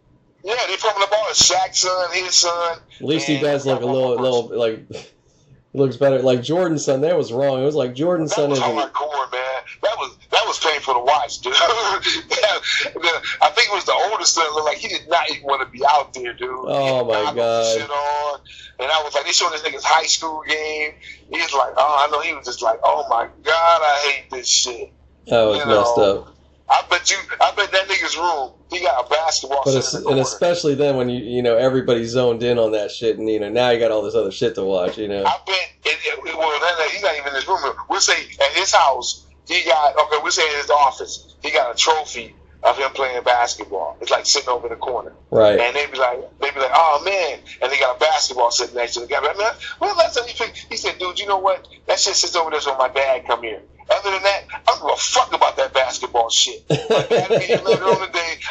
Yeah, 0.45 0.53
they 0.67 0.75
all 0.87 1.27
his 1.27 1.39
Shaq's 1.39 1.79
son, 1.79 2.13
his 2.13 2.35
son. 2.35 2.77
At 2.99 3.05
least 3.05 3.27
he 3.27 3.39
does 3.39 3.65
look 3.65 3.81
a 3.81 3.85
little, 3.85 4.15
little 4.15 4.55
like 4.55 4.85
looks 5.73 5.97
better. 5.97 6.19
Like 6.19 6.43
Jordan's 6.43 6.85
son, 6.85 7.01
that 7.01 7.17
was 7.17 7.33
wrong. 7.33 7.63
It 7.63 7.65
was 7.65 7.73
like 7.73 7.95
Jordan's 7.95 8.29
That 8.29 8.35
son 8.35 8.49
was 8.51 8.59
isn't. 8.59 8.71
hardcore, 8.71 9.31
man. 9.31 9.61
That 9.81 9.95
was 9.97 10.15
that 10.29 10.43
was 10.45 10.59
painful 10.59 10.93
to 10.93 10.99
watch, 10.99 11.39
dude. 11.39 11.53
I 11.57 13.49
think 13.55 13.69
it 13.69 13.73
was 13.73 13.85
the 13.85 13.93
older 14.11 14.23
son 14.23 14.45
looked 14.53 14.65
like 14.65 14.77
he 14.77 14.87
did 14.87 15.09
not 15.09 15.31
even 15.31 15.43
want 15.43 15.61
to 15.61 15.67
be 15.67 15.83
out 15.83 16.13
there, 16.13 16.33
dude. 16.33 16.49
Oh, 16.51 17.05
my 17.05 17.17
had 17.17 17.35
goggles 17.35 17.35
and 17.35 17.37
God. 17.37 17.81
Shit 17.81 17.89
on, 17.89 18.39
and 18.81 18.91
I 18.91 19.01
was 19.03 19.15
like, 19.15 19.25
they 19.25 19.31
showing 19.31 19.51
this 19.51 19.63
nigga's 19.63 19.83
high 19.83 20.05
school 20.05 20.43
game. 20.47 20.93
He's 21.27 21.53
like, 21.53 21.73
oh, 21.75 22.05
I 22.07 22.11
know. 22.11 22.21
He 22.21 22.35
was 22.35 22.45
just 22.45 22.61
like, 22.61 22.79
oh 22.83 23.07
my 23.09 23.29
god, 23.43 23.81
I 23.81 24.11
hate 24.11 24.29
this 24.29 24.47
shit. 24.47 24.93
That 25.25 25.41
was 25.41 25.57
you 25.57 25.65
messed 25.65 25.97
know, 25.97 26.19
up. 26.19 26.34
I 26.67 26.83
bet 26.89 27.11
you, 27.11 27.17
I 27.39 27.53
bet 27.55 27.71
that 27.71 27.87
nigga's 27.87 28.17
room, 28.17 28.51
he 28.71 28.81
got 28.81 29.05
a 29.05 29.09
basketball 29.09 29.61
But 29.63 29.73
the 29.73 30.05
and 30.09 30.19
especially 30.19 30.73
then 30.73 30.97
when 30.97 31.09
you 31.09 31.23
you 31.23 31.43
know 31.43 31.55
everybody's 31.57 32.09
zoned 32.09 32.41
in 32.41 32.57
on 32.57 32.71
that 32.71 32.91
shit, 32.91 33.17
and 33.17 33.29
you 33.29 33.39
know 33.39 33.49
now 33.49 33.69
you 33.69 33.79
got 33.79 33.91
all 33.91 34.01
this 34.01 34.15
other 34.15 34.31
shit 34.31 34.55
to 34.55 34.63
watch. 34.63 34.97
You 34.97 35.07
know. 35.07 35.23
I 35.23 35.37
bet, 35.45 35.71
it, 35.85 35.97
it, 36.03 36.37
well, 36.37 36.59
then 36.59 36.73
uh, 36.73 36.89
he's 36.89 37.03
not 37.03 37.15
even 37.15 37.29
in 37.29 37.35
his 37.35 37.47
room. 37.47 37.59
We'll 37.89 38.01
say 38.01 38.19
at 38.19 38.51
his 38.53 38.73
house, 38.73 39.25
he 39.47 39.63
got, 39.63 39.95
okay, 39.95 40.17
we'll 40.23 40.31
say 40.31 40.49
in 40.49 40.57
his 40.57 40.69
office, 40.69 41.35
he 41.43 41.51
got 41.51 41.73
a 41.73 41.77
trophy 41.77 42.35
of 42.63 42.77
him 42.77 42.89
playing 42.91 43.21
basketball. 43.23 43.95
It's 44.01 44.09
like 44.09 44.25
sitting 44.25 44.49
over 44.49 44.65
in 44.65 44.73
the 44.73 44.79
corner. 44.79 45.13
Right. 45.29 45.59
And 45.59 45.75
they'd 45.75 45.91
be 45.91 45.99
like, 45.99 46.19
they'd 46.39 46.53
be 46.53 46.59
like, 46.59 46.71
oh 46.73 47.01
man, 47.05 47.39
and 47.61 47.71
they 47.71 47.77
got 47.77 47.97
a 47.97 47.99
basketball 47.99 48.49
sitting 48.49 48.75
next 48.75 48.95
to 48.95 49.01
the 49.01 49.07
guy. 49.07 49.19
Like, 49.19 49.37
man, 49.37 49.53
well, 49.79 49.95
last 49.95 50.17
time 50.17 50.27
he 50.27 50.33
picked, 50.33 50.65
he 50.69 50.75
said, 50.75 50.97
dude, 50.97 51.19
you 51.19 51.27
know 51.27 51.37
what? 51.37 51.67
That 51.85 51.99
shit 51.99 52.15
sits 52.15 52.35
over 52.35 52.49
there 52.49 52.61
so 52.61 52.75
my 52.77 52.89
dad 52.89 53.27
come 53.27 53.43
here. 53.43 53.61
Other 53.89 54.11
than 54.11 54.23
that, 54.23 54.41
I 54.51 54.59
don't 54.65 54.81
give 54.81 54.91
a 54.93 54.97
fuck 54.97 55.33
about 55.33 55.57
that 55.57 55.73
basketball 55.73 56.29
shit. 56.29 56.67
Dad 56.69 57.29
be 57.29 57.45
here 57.45 57.61
later 57.61 57.85
on 57.85 58.01
the. 58.01 58.09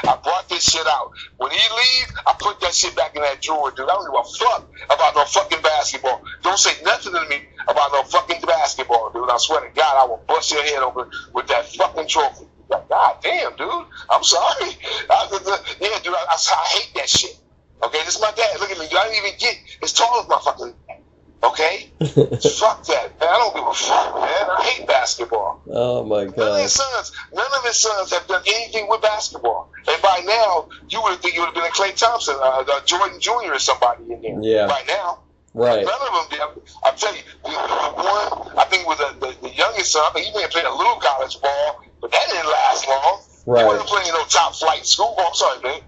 I 0.09 0.19
brought 0.23 0.49
this 0.49 0.71
shit 0.71 0.87
out. 0.87 1.11
When 1.39 1.51
he 1.51 1.59
leave, 1.59 2.09
I 2.27 2.35
put 2.39 2.61
that 2.61 2.75
shit 2.75 2.95
back 2.97 3.17
in 3.17 3.23
that 3.23 3.43
drawer, 3.43 3.71
dude. 3.73 3.91
I 3.91 3.95
don't 3.95 4.07
give 4.07 4.21
a 4.21 4.25
fuck 4.39 4.71
about 4.87 5.15
no 5.17 5.25
fucking 5.25 5.63
basketball. 5.63 6.23
Don't 6.43 6.59
say 6.59 6.73
nothing 6.85 7.13
to 7.15 7.27
me 7.29 7.43
about 7.69 7.93
no 7.93 8.03
fucking 8.05 8.43
basketball, 8.47 9.11
dude. 9.13 9.29
I 9.31 9.37
swear 9.39 9.61
to 9.69 9.75
God, 9.75 9.95
I 10.03 10.07
will 10.07 10.23
bust 10.29 10.53
your 10.53 10.63
head 10.63 10.83
open 10.83 11.11
with 11.35 11.49
that 11.49 11.67
fucking 11.75 12.09
trophy. 12.09 12.47
Like, 12.69 12.89
God 12.89 13.17
damn, 13.23 13.57
dude. 13.57 13.71
I'm 14.11 14.23
sorry. 14.25 14.71
I, 15.11 15.77
yeah, 15.81 15.99
dude, 16.03 16.15
I, 16.15 16.27
I, 16.31 16.37
I 16.37 16.67
hate 16.79 16.93
that 16.97 17.09
shit. 17.09 17.37
Okay, 17.83 17.99
this 18.05 18.17
is 18.17 18.21
my 18.21 18.33
dad. 18.37 18.61
Look 18.61 18.71
at 18.71 18.79
me. 18.79 18.87
dude. 18.89 18.99
I 18.99 19.05
didn't 19.11 19.27
even 19.27 19.39
get 19.39 19.57
as 19.83 19.93
tall 19.93 20.21
as 20.21 20.29
my 20.29 20.41
fucking. 20.45 20.75
Okay, 21.45 21.91
fuck 22.01 22.85
that, 22.87 23.21
man. 23.21 23.29
I 23.29 23.39
don't 23.39 23.55
give 23.55 23.67
a 23.67 23.75
fuck, 23.75 24.15
man. 24.15 24.51
I 24.51 24.63
hate 24.65 24.87
basketball. 24.87 25.63
oh 25.71 26.05
my 26.05 26.25
god. 26.25 26.37
None 26.39 26.49
of 26.57 26.63
his 26.63 26.73
sons, 26.73 27.13
none 27.35 27.47
of 27.59 27.65
his 27.65 27.77
sons 27.77 28.13
have 28.13 28.27
done 28.27 28.43
anything 28.47 28.89
with 28.89 29.03
basketball. 29.03 29.71
And 29.87 30.01
by 30.01 30.23
now, 30.25 30.69
you 30.89 31.03
would 31.03 31.21
think 31.21 31.37
it 31.37 31.41
would 31.41 31.47
have 31.47 31.55
been 31.55 31.65
a 31.65 31.69
Klay 31.69 31.95
Thompson, 31.95 32.37
uh, 32.41 32.65
uh, 32.67 32.81
Jordan 32.87 33.21
Jr. 33.21 33.53
or 33.53 33.59
somebody 33.59 34.05
in 34.13 34.23
there. 34.23 34.39
Yeah. 34.43 34.67
Right 34.67 34.87
now, 34.89 35.21
Right. 35.53 35.85
none 35.85 36.01
of 36.01 36.31
them 36.31 36.39
did. 36.57 36.63
I'll 36.83 36.95
tell 36.95 37.15
you, 37.15 37.23
the, 37.45 37.51
one 37.51 38.59
I 38.59 38.65
think 38.71 38.87
was 38.89 38.99
the, 38.99 39.15
the, 39.21 39.49
the 39.49 39.55
youngest 39.55 39.93
son. 39.93 40.03
I 40.07 40.11
think 40.15 40.27
he 40.27 40.33
may 40.35 40.43
have 40.43 40.51
played 40.51 40.65
a 40.65 40.75
little 40.75 40.97
college 40.97 41.41
ball, 41.41 41.83
but 42.01 42.11
that 42.11 42.27
didn't 42.29 42.47
last 42.47 42.89
long. 42.89 43.23
Right. 43.47 43.61
He 43.61 43.67
wasn't 43.69 43.89
playing 43.89 44.09
no 44.13 44.25
top 44.25 44.55
flight 44.57 44.87
school. 44.87 45.15
Oh, 45.19 45.27
I'm 45.29 45.35
sorry, 45.35 45.61
man. 45.63 45.81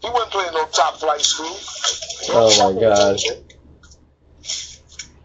He 0.00 0.08
wasn't 0.08 0.30
playing 0.30 0.52
no 0.54 0.64
top 0.66 1.00
flight 1.00 1.20
school. 1.20 1.56
Oh, 2.30 2.72
my 2.74 2.80
God. 2.80 3.18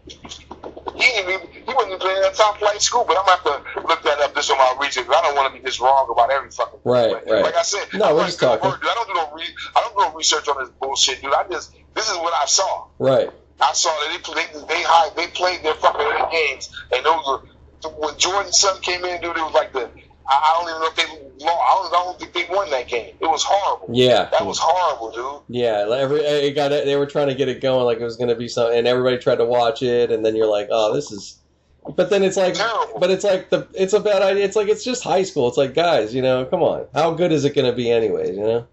He 0.06 1.18
even, 1.18 1.40
he 1.50 1.64
wasn't 1.74 1.86
even 1.94 1.98
playing 1.98 2.22
at 2.24 2.34
top 2.34 2.58
flight 2.58 2.80
school, 2.80 3.04
but 3.06 3.16
I'm 3.18 3.24
gonna 3.26 3.60
have 3.60 3.82
to 3.82 3.86
look 3.88 4.02
that 4.04 4.20
up 4.20 4.34
just 4.34 4.50
on 4.50 4.58
my 4.58 4.76
research. 4.80 5.06
I 5.08 5.22
don't 5.22 5.34
want 5.34 5.52
to 5.54 5.58
be 5.60 5.64
just 5.64 5.80
wrong 5.80 6.08
about 6.10 6.30
every 6.30 6.50
fucking 6.50 6.80
thing. 6.80 6.92
Right, 6.92 7.12
Like- 7.12 7.26
right. 7.26 7.42
Like 7.42 7.56
I 7.56 7.62
said, 7.62 7.86
No, 7.94 8.06
I'm 8.10 8.14
we're 8.16 8.26
just 8.26 8.38
talking. 8.40 8.70
Dude. 8.70 8.80
I 8.82 8.94
don't 8.94 9.08
do 9.08 9.14
no 9.14 9.32
re- 9.34 9.54
I 9.76 9.80
don't 9.80 9.96
do 9.96 10.10
no 10.10 10.14
research 10.16 10.48
on 10.48 10.56
this 10.60 10.70
bullshit, 10.80 11.20
dude. 11.22 11.32
I 11.34 11.44
just 11.50 11.74
this 11.94 12.08
is 12.10 12.16
what 12.18 12.32
I 12.40 12.46
saw. 12.46 12.86
Right. 12.98 13.30
I 13.60 13.72
saw 13.72 13.90
that 13.90 14.22
they 14.26 14.34
they 14.34 14.66
they 14.66 14.82
high, 14.82 15.10
they 15.16 15.26
played 15.28 15.62
their 15.62 15.74
fucking 15.74 16.30
games, 16.30 16.70
and 16.94 17.04
those 17.04 17.26
were 17.26 17.42
when 17.98 18.16
Jordan's 18.18 18.58
son 18.58 18.80
came 18.80 19.04
in, 19.04 19.20
dude. 19.20 19.36
It 19.36 19.42
was 19.42 19.52
like 19.54 19.72
the 19.72 19.90
I, 20.26 20.56
don't 20.58 20.68
even 20.68 20.80
know 20.80 20.88
if 20.88 20.96
they 20.96 21.44
lost. 21.44 21.92
I 21.92 22.02
don't, 22.04 22.18
think 22.18 22.32
they 22.32 22.46
won 22.54 22.70
that 22.70 22.88
game. 22.88 23.14
It 23.20 23.26
was 23.26 23.42
horrible. 23.44 23.88
Yeah. 23.94 24.28
That 24.30 24.46
was 24.46 24.58
horrible, 24.58 25.12
dude. 25.12 25.56
Yeah, 25.56 25.86
every 25.90 26.20
it 26.20 26.54
got 26.54 26.72
it, 26.72 26.86
they 26.86 26.96
were 26.96 27.06
trying 27.06 27.28
to 27.28 27.34
get 27.34 27.48
it 27.48 27.60
going 27.60 27.84
like 27.84 27.98
it 27.98 28.04
was 28.04 28.16
going 28.16 28.28
to 28.28 28.34
be 28.34 28.48
something, 28.48 28.78
and 28.78 28.86
everybody 28.86 29.18
tried 29.18 29.36
to 29.36 29.44
watch 29.44 29.82
it, 29.82 30.10
and 30.10 30.24
then 30.24 30.36
you're 30.36 30.48
like, 30.48 30.68
oh, 30.70 30.94
this 30.94 31.10
is. 31.10 31.38
But 31.96 32.08
then 32.08 32.22
it's 32.22 32.38
like, 32.38 32.54
Terrible. 32.54 32.98
but 32.98 33.10
it's 33.10 33.24
like 33.24 33.50
the 33.50 33.68
it's 33.74 33.92
a 33.92 34.00
bad 34.00 34.22
idea. 34.22 34.44
It's 34.44 34.56
like 34.56 34.68
it's 34.68 34.84
just 34.84 35.04
high 35.04 35.22
school. 35.22 35.48
It's 35.48 35.58
like 35.58 35.74
guys, 35.74 36.14
you 36.14 36.22
know, 36.22 36.46
come 36.46 36.62
on, 36.62 36.86
how 36.94 37.12
good 37.12 37.30
is 37.30 37.44
it 37.44 37.54
going 37.54 37.66
to 37.66 37.76
be 37.76 37.90
anyways? 37.90 38.36
You 38.36 38.42
know? 38.42 38.66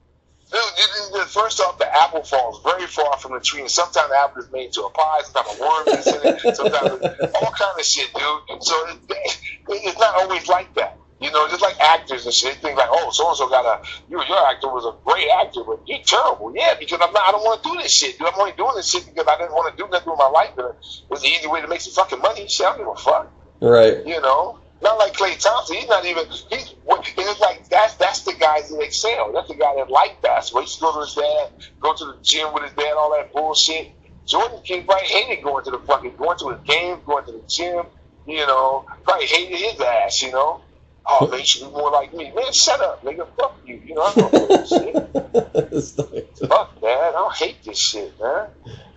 Dude, 0.52 1.28
first 1.28 1.60
off, 1.60 1.78
the 1.78 1.94
apple 1.94 2.24
falls 2.24 2.62
very 2.64 2.88
far 2.88 3.18
from 3.18 3.34
the 3.34 3.40
tree, 3.40 3.62
and 3.62 3.70
sometimes 3.70 4.10
the 4.10 4.18
apple 4.18 4.42
is 4.44 4.52
made 4.52 4.68
into 4.68 4.84
a 4.84 4.90
pie, 4.90 5.22
sometimes 5.24 5.60
a 5.60 5.62
worm 5.62 5.88
is 5.88 6.08
in 6.08 6.22
it, 6.24 6.56
sometimes 6.56 7.34
all 7.36 7.52
kind 7.52 7.80
of 7.80 7.86
shit, 7.86 8.14
dude. 8.14 8.64
So 8.64 8.88
it, 9.10 9.28
it's 9.70 10.00
not 10.00 10.16
always 10.16 10.48
like 10.48 10.74
that. 10.76 10.98
You 11.22 11.32
know, 11.32 11.48
just 11.48 11.62
like 11.62 11.80
actors 11.80 12.26
and 12.26 12.34
shit, 12.34 12.56
think 12.56 12.78
like, 12.78 12.90
oh, 12.90 13.12
so 13.12 13.30
and 13.30 13.38
so 13.38 13.48
got 13.48 13.64
a, 13.64 13.88
you, 14.10 14.18
your 14.18 14.48
actor 14.50 14.68
was 14.68 14.86
a 14.86 14.98
great 15.06 15.28
actor, 15.40 15.62
but 15.64 15.80
you're 15.86 16.02
terrible. 16.04 16.52
Yeah, 16.56 16.74
because 16.80 17.00
I'm 17.00 17.14
not, 17.14 17.30
I 17.30 17.32
don't 17.32 17.44
want 17.44 17.62
to 17.62 17.70
do 17.70 17.78
this 17.78 17.94
shit, 17.94 18.18
dude. 18.18 18.28
I'm 18.28 18.40
only 18.40 18.54
doing 18.54 18.74
this 18.76 18.90
shit 18.90 19.06
because 19.06 19.28
I 19.28 19.38
didn't 19.38 19.54
want 19.54 19.70
to 19.70 19.84
do 19.84 19.88
nothing 19.90 20.10
with 20.10 20.18
my 20.18 20.30
life. 20.30 20.50
But 20.56 20.66
it 20.82 21.10
was 21.10 21.22
the 21.22 21.28
easy 21.28 21.48
way 21.48 21.62
to 21.62 21.68
make 21.68 21.82
some 21.82 21.94
fucking 21.94 22.20
money. 22.20 22.48
Shit, 22.48 22.66
I 22.66 22.70
don't 22.70 22.80
give 22.80 22.88
a 22.88 22.96
fuck. 22.96 23.32
Right. 23.62 24.04
You 24.04 24.20
know, 24.20 24.58
not 24.82 24.98
like 24.98 25.14
Klay 25.14 25.38
Thompson. 25.38 25.76
He's 25.76 25.88
not 25.88 26.06
even. 26.06 26.26
He's. 26.26 26.74
It's 26.90 27.40
like 27.40 27.70
that's 27.70 27.94
that's 27.96 28.22
the 28.22 28.34
guys 28.34 28.70
that 28.70 28.80
excel. 28.82 29.32
That's 29.32 29.48
the 29.48 29.56
guy 29.56 29.76
that 29.76 29.92
like 29.92 30.22
basketball. 30.24 30.64
He 30.64 30.66
used 30.66 30.80
to 30.80 30.82
go 30.82 30.94
to 30.94 31.00
his 31.02 31.14
dad, 31.14 31.52
go 31.80 31.94
to 31.94 32.06
the 32.06 32.18
gym 32.24 32.52
with 32.54 32.64
his 32.64 32.74
dad, 32.74 32.94
all 32.98 33.12
that 33.14 33.32
bullshit. 33.32 33.92
Jordan 34.26 34.60
King 34.64 34.86
probably 34.86 35.08
hated 35.08 35.44
going 35.44 35.64
to 35.66 35.72
the 35.72 35.80
fucking 35.80 36.16
going 36.18 36.38
to 36.40 36.50
his 36.50 36.62
games, 36.66 37.00
going 37.06 37.26
to 37.26 37.32
the 37.32 37.44
gym. 37.48 37.86
You 38.26 38.46
know, 38.48 38.86
probably 39.04 39.28
hated 39.28 39.58
his 39.58 39.80
ass. 39.80 40.22
You 40.24 40.32
know, 40.32 40.62
Oh, 41.06 41.28
man, 41.28 41.40
you 41.40 41.46
should 41.46 41.68
be 41.68 41.72
more 41.72 41.92
like 41.92 42.14
me. 42.14 42.32
Man, 42.36 42.54
shut 42.54 42.80
up, 42.82 43.04
nigga. 43.04 43.28
Fuck 43.38 43.58
you. 43.66 43.82
You 43.86 43.96
know, 43.96 44.02
I 44.02 44.14
don't 44.14 44.34
know 44.34 44.48
this 44.48 44.70
shit. 44.70 44.94
Fuck, 46.48 46.82
man. 46.82 46.98
I 46.98 47.12
don't 47.12 47.36
hate 47.36 47.64
this 47.64 47.80
shit, 47.80 48.14
man. 48.22 48.48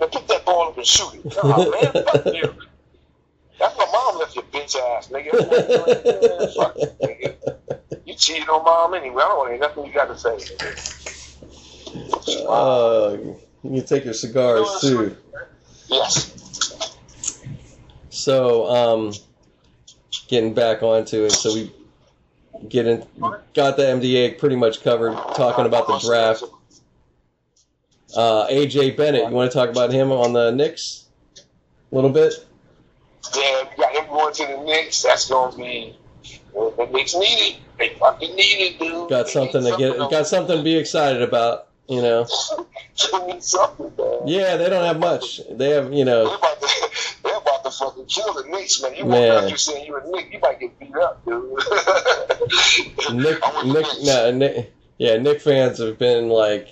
Now 0.01 0.07
pick 0.07 0.27
that 0.29 0.45
ball 0.45 0.69
up 0.69 0.77
and 0.77 0.87
shoot 0.87 1.15
it. 1.15 1.35
Oh, 1.43 1.71
man, 1.71 2.05
fuck 2.05 2.27
you. 2.27 2.55
That's 3.59 3.77
my 3.79 3.87
mom 3.93 4.19
left 4.19 4.35
your 4.35 4.45
bitch 4.45 4.77
ass, 4.77 5.09
nigga. 5.09 5.33
Man, 5.33 6.49
fuck 6.55 6.77
you, 6.77 6.87
nigga. 7.07 7.57
You 8.07 8.15
cheated 8.15 8.49
on 8.51 8.63
mom 8.65 8.93
anyway. 8.93 9.23
I 9.23 9.29
don't 9.29 9.39
want 9.39 9.49
to 9.49 9.53
hear 9.55 9.61
nothing 9.61 9.87
you 9.87 9.93
got 9.93 10.09
to 10.09 10.19
say. 10.19 10.37
Uh, 12.47 13.17
you 13.63 13.83
take 13.83 14.05
your 14.05 14.13
cigars 14.13 14.81
too. 14.83 15.17
Yes. 15.89 16.31
So, 18.11 18.67
um, 18.67 19.13
getting 20.29 20.53
back 20.53 20.83
onto 20.83 21.25
it, 21.25 21.33
so 21.33 21.55
we 21.55 21.73
get 22.69 22.87
in, 22.87 23.05
got 23.55 23.77
the 23.77 23.85
NBA 23.85 24.39
pretty 24.39 24.57
much 24.57 24.83
covered, 24.83 25.15
talking 25.35 25.67
about 25.67 25.87
the 25.87 25.99
draft. 25.99 26.45
Uh, 28.17 28.47
RJ 28.47 28.97
Barrett, 28.97 29.29
you 29.29 29.35
want 29.35 29.51
to 29.51 29.59
talk 29.59 29.71
about 29.71 29.93
him 29.93 30.13
on 30.13 30.33
the 30.33 30.53
Knicks 30.53 31.07
a 31.37 31.95
little 31.95 32.11
bit? 32.11 32.33
Yeah, 33.35 33.65
we 33.71 33.83
got 33.83 33.93
him 33.95 34.07
going 34.07 34.35
to 34.35 34.47
the 34.47 34.63
Knicks. 34.65 35.03
That's 35.03 35.29
going 35.29 35.53
to 35.53 35.59
be 35.59 35.97
the 36.55 36.89
Knicks 36.93 37.15
need 37.15 37.25
it. 37.25 37.57
They 37.79 37.89
fucking 37.99 38.35
need 38.35 38.41
it, 38.41 38.79
dude. 38.79 39.09
Got 39.09 39.29
something 39.29 39.63
to 39.65 39.77
get, 39.77 39.99
got 39.99 40.27
something 40.27 40.59
to 40.59 40.63
be 40.63 40.77
excited 40.77 41.23
about, 41.23 41.69
you 41.89 42.03
know. 42.03 42.27
They 43.11 43.27
need 43.27 43.43
something, 43.43 43.91
man. 43.99 44.21
Yeah, 44.29 44.57
they 44.57 44.71
don't 44.71 44.85
have 44.85 45.01
much. 45.01 45.41
They 45.51 45.71
have, 45.71 45.93
you 45.93 46.05
know, 46.05 46.33
about 46.33 46.61
to, 46.61 46.69
they're 46.81 46.84
about 48.05 48.09
to 48.09 48.15
kill 48.21 48.35
the 48.35 48.49
Knicks, 48.49 48.83
man. 48.83 48.95
You 48.95 49.05
Man. 49.05 49.33
walk 49.35 49.43
out 49.43 49.49
here 49.49 49.57
saying 49.57 49.87
you're 49.87 49.99
a 49.99 50.11
Knick, 50.11 50.33
you 50.33 50.41
might 50.41 50.61
get 50.61 50.79
beat 50.79 50.95
up, 50.97 51.25
dude. 51.25 51.51
Nick, 53.15 53.43
I 53.43 53.51
want 53.53 53.69
the 53.69 53.73
Nick, 53.75 53.87
no, 54.05 54.31
Nick, 54.33 54.73
yeah, 54.99 55.17
Knick 55.17 55.41
fans 55.41 55.79
have 55.79 55.99
been 55.99 56.29
like, 56.29 56.69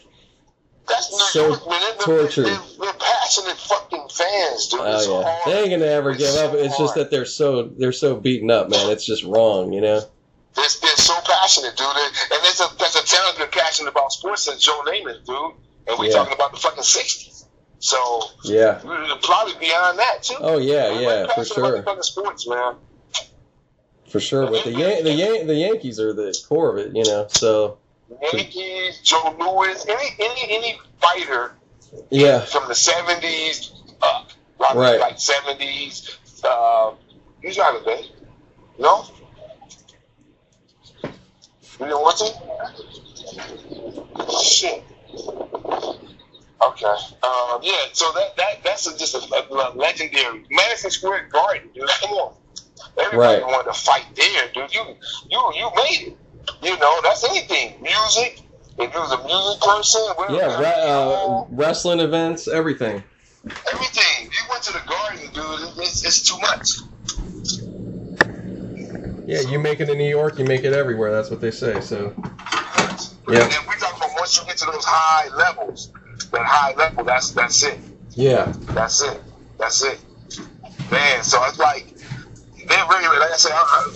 That's 0.89 1.33
so 1.33 1.49
York, 1.49 1.69
man. 1.69 1.81
They're, 1.81 2.07
tortured. 2.07 2.47
They're, 2.47 2.59
they're 2.81 2.93
passionate 2.95 3.57
fucking 3.59 4.09
fans, 4.11 4.69
dude. 4.69 4.81
Oh, 4.81 4.95
it's 4.97 5.07
oh 5.07 5.21
yeah, 5.21 5.25
hard. 5.25 5.53
they 5.55 5.61
ain't 5.61 5.71
gonna 5.71 5.91
ever 5.91 6.11
It's 6.11 6.19
give 6.21 6.29
so 6.31 6.49
up. 6.49 6.55
It's 6.55 6.79
just 6.79 6.95
that 6.97 7.11
they're 7.11 7.25
so 7.25 7.65
they're 7.65 7.93
so 7.93 8.17
beaten 8.17 8.51
up, 8.51 8.69
man. 8.69 8.91
It's 8.91 9.05
just 9.07 9.25
wrong, 9.25 9.73
you 9.73 9.81
know. 9.81 10.01
They're, 10.55 10.65
they're 10.83 10.97
so 10.97 11.15
passionate, 11.25 11.77
dude. 11.77 11.87
And 11.87 12.43
there's 12.43 12.61
a, 12.61 12.69
there's 12.79 12.97
a 12.97 13.07
talent 13.07 13.33
passionate 13.53 13.91
about 13.91 14.13
sports 14.13 14.43
since 14.43 14.61
Joe 14.63 14.83
Namath, 14.87 15.25
dude. 15.25 15.37
And 15.89 15.99
we're 15.99 16.07
Yeah. 16.07 16.13
talking 16.13 16.35
about 16.35 16.53
the 16.53 16.59
fucking 16.59 16.83
60s. 16.83 17.42
So, 17.85 17.99
Yeah. 18.45 18.79
probably 19.23 19.55
beyond 19.59 19.99
that, 19.99 20.23
too. 20.23 20.37
Oh 20.39 20.59
yeah, 20.59 20.93
We're 20.93 21.01
yeah, 21.01 21.27
for 21.27 21.35
passionate 21.35 21.81
about 21.81 21.97
the 21.97 22.05
sure, 22.05 22.25
sports, 22.25 22.47
man. 22.47 22.77
for 24.09 24.21
sure. 24.21 24.47
But 24.49 24.63
the 24.63 24.71
Yan- 24.71 25.03
the 25.03 25.13
Yan- 25.13 25.47
the 25.49 25.55
Yankees 25.57 25.99
are 25.99 26.13
the 26.13 26.33
core 26.49 26.71
of 26.71 26.79
it, 26.79 26.95
you 26.95 27.03
know. 27.05 27.27
So 27.29 27.79
Yankees, 28.33 29.01
Joe 29.03 29.35
Louis, 29.37 29.85
any 29.89 30.11
any 30.21 30.43
any 30.59 30.81
fighter 31.01 31.57
yeah, 32.11 32.39
from 32.43 32.69
the 32.69 32.75
seventies 32.77 33.73
up, 34.01 34.29
Right. 34.61 35.01
like 35.01 35.19
seventies. 35.19 36.09
Uh, 36.45 36.93
he's 37.43 37.59
out 37.59 37.75
of 37.75 37.85
there. 37.85 38.03
No, 38.79 39.07
you 41.03 41.11
didn't 41.81 42.01
want 42.01 42.19
to. 42.19 42.33
Shit. 44.45 44.85
Okay. 46.69 46.87
Um, 46.87 47.61
yeah. 47.63 47.77
So 47.93 48.13
that 48.13 48.37
that 48.37 48.63
that's 48.65 48.87
a, 48.87 48.97
just 48.97 49.15
a, 49.15 49.19
a 49.19 49.73
legendary 49.75 50.45
Madison 50.51 50.91
Square 50.91 51.29
Garden, 51.33 51.71
dude. 51.75 51.89
Come 52.01 52.11
on. 52.13 52.35
Everybody 53.01 53.41
Right. 53.43 53.47
wanted 53.47 53.73
to 53.73 53.79
fight 53.79 54.05
there, 54.17 54.49
dude. 54.55 54.73
You 54.75 54.83
you 55.31 55.53
you 55.57 55.71
made 55.77 56.09
it. 56.09 56.17
You 56.63 56.79
know 56.79 57.01
that's 57.03 57.25
anything. 57.25 57.81
Music. 57.83 58.41
If 58.79 58.93
you 58.95 59.01
was 59.01 59.13
a 59.13 59.25
music 59.25 59.61
person, 59.63 60.01
whatever, 60.17 60.39
yeah, 60.39 60.59
re- 60.59 60.91
uh, 60.91 61.45
wrestling 61.51 62.01
events, 62.01 62.49
everything. 62.49 63.03
everything. 63.71 64.31
You 64.31 64.41
went 64.51 64.63
to 64.63 64.73
the 64.73 64.81
garden, 64.89 65.29
dude. 65.35 65.79
It's, 65.85 66.05
it's 66.05 66.23
too 66.29 66.39
much. 66.41 66.79
Yeah, 69.27 69.41
you 69.41 69.59
make 69.59 69.81
it 69.81 69.89
in 69.89 69.99
New 69.99 70.09
York, 70.09 70.39
you 70.39 70.45
make 70.45 70.65
it 70.65 70.73
everywhere. 70.73 71.13
That's 71.13 71.31
what 71.31 71.41
they 71.41 71.51
say. 71.51 71.81
So 71.81 72.15
Yeah. 73.29 73.43
And 73.43 73.53
then 73.53 73.61
we 73.69 73.75
talk 73.77 73.97
about 73.97 74.11
once 74.19 74.39
you 74.39 74.45
get 74.47 74.57
to 74.59 74.67
those 74.67 74.85
high 74.85 75.29
levels, 75.37 75.93
that 76.33 76.47
high 76.47 76.75
level, 76.75 77.05
that's 77.05 77.31
that's 77.31 77.63
it. 77.63 77.79
yeah, 78.11 78.53
That's 78.75 79.03
it. 79.03 79.21
That's 79.59 79.83
it. 79.85 80.01
Man, 80.91 81.23
so 81.23 81.43
it's 81.45 81.59
like 81.59 81.87
they're 82.69 82.87
really 82.89 83.19
like 83.19 83.31
I 83.33 83.37
said, 83.37 83.53
I, 83.55 83.89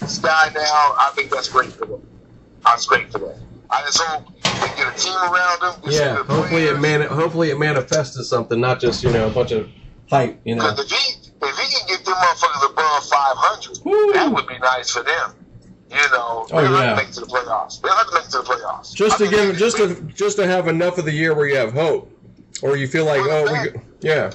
this 0.00 0.18
guy 0.18 0.50
now, 0.54 0.94
I 0.98 1.12
think 1.14 1.30
that's 1.30 1.48
great 1.48 1.72
for 1.72 1.86
them. 1.86 2.06
That's 2.64 2.86
great 2.86 3.10
for 3.12 3.18
them. 3.18 3.40
I 3.70 3.82
just 3.82 4.00
hope 4.00 4.26
they 4.42 4.76
get 4.76 4.94
a 4.94 4.98
team 4.98 5.14
around 5.16 5.60
them. 5.60 5.90
yeah. 5.90 6.22
Hopefully 6.24 6.64
it 6.64 6.80
man, 6.80 7.02
hopefully 7.02 7.50
it 7.50 7.58
manifests 7.58 8.18
as 8.18 8.28
something, 8.28 8.60
not 8.60 8.80
just 8.80 9.02
you 9.02 9.10
know 9.12 9.26
a 9.26 9.30
bunch 9.30 9.52
of 9.52 9.68
hype. 10.08 10.40
You 10.44 10.56
know. 10.56 10.70
Because 10.70 10.90
if 10.92 10.98
he 10.98 11.14
if 11.42 11.56
he 11.58 11.76
can 11.78 11.88
get 11.88 12.04
them 12.04 12.14
motherfuckers 12.14 12.70
above 12.70 13.04
five 13.04 13.36
hundred, 13.36 14.14
that 14.14 14.32
would 14.32 14.46
be 14.46 14.58
nice 14.58 14.90
for 14.90 15.02
them. 15.02 15.34
You 15.90 15.96
know, 16.12 16.46
Oh, 16.52 16.60
they'll 16.62 16.66
have 16.66 16.72
yeah. 16.84 16.90
to 16.90 16.96
make 16.96 17.08
it 17.08 17.14
to 17.14 17.20
the 17.20 17.26
playoffs. 17.26 17.80
They'll 17.80 17.92
have 17.92 18.06
to 18.08 18.14
make 18.14 18.24
it 18.24 18.30
to 18.30 18.38
the 18.38 18.44
playoffs. 18.44 18.94
Just 18.94 19.16
I 19.16 19.18
to 19.18 19.22
mean, 19.24 19.30
give, 19.32 19.52
they- 19.54 19.58
just 19.58 19.76
they- 19.78 19.86
to 19.94 20.00
just 20.14 20.36
to 20.36 20.46
have 20.46 20.68
enough 20.68 20.98
of 20.98 21.04
the 21.04 21.12
year 21.12 21.34
where 21.34 21.48
you 21.48 21.56
have 21.56 21.72
hope, 21.72 22.10
or 22.62 22.76
you 22.76 22.86
feel 22.86 23.04
like, 23.06 23.20
oh, 23.24 23.44
we, 23.52 23.80
yeah, 24.00 24.30